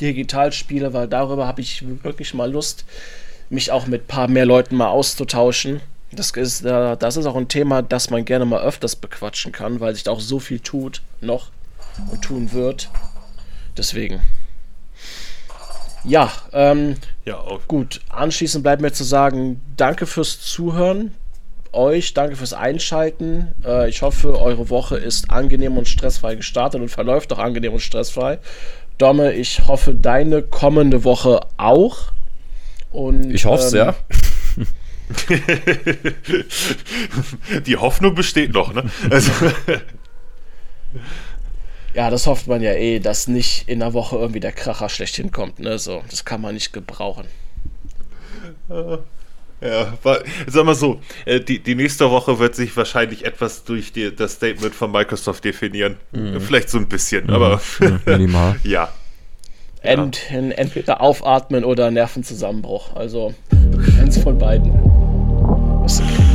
[0.00, 2.84] Digitalspiele, weil darüber habe ich wirklich mal Lust,
[3.50, 5.80] mich auch mit ein paar mehr Leuten mal auszutauschen.
[6.10, 9.78] Das ist, äh, das ist auch ein Thema, das man gerne mal öfters bequatschen kann,
[9.80, 11.50] weil sich da auch so viel tut noch
[12.10, 12.90] und tun wird.
[13.76, 14.20] Deswegen.
[16.08, 18.00] Ja, ähm, ja gut.
[18.08, 21.14] Anschließend bleibt mir zu sagen, danke fürs Zuhören.
[21.72, 23.48] Euch, danke fürs Einschalten.
[23.64, 27.80] Äh, ich hoffe, eure Woche ist angenehm und stressfrei gestartet und verläuft auch angenehm und
[27.80, 28.38] stressfrei.
[28.96, 32.12] Domme, ich hoffe, deine kommende Woche auch.
[32.90, 33.94] Und, ich hoffe es, ähm, ja.
[37.66, 38.84] Die Hoffnung besteht noch, ne?
[39.10, 39.30] Also.
[41.94, 45.16] Ja, das hofft man ja eh, dass nicht in der Woche irgendwie der Kracher schlecht
[45.16, 45.58] hinkommt.
[45.58, 45.78] Ne?
[45.78, 47.26] So, das kann man nicht gebrauchen.
[49.60, 49.98] Ja,
[50.46, 54.34] sag mal so, äh, die, die nächste Woche wird sich wahrscheinlich etwas durch die, das
[54.34, 55.96] Statement von Microsoft definieren.
[56.12, 56.40] Mhm.
[56.40, 57.32] Vielleicht so ein bisschen, mhm.
[57.32, 57.60] aber
[58.06, 58.56] minimal.
[58.64, 58.92] ja.
[59.80, 62.94] Ent, entweder aufatmen oder Nervenzusammenbruch.
[62.94, 63.34] Also
[64.00, 64.72] eins von beiden.
[65.84, 66.27] Ist okay.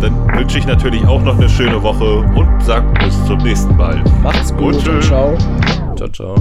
[0.00, 4.02] Dann wünsche ich natürlich auch noch eine schöne Woche und sage bis zum nächsten Mal.
[4.22, 5.36] Macht's gut und, und ciao.
[5.96, 6.36] Ciao, ciao.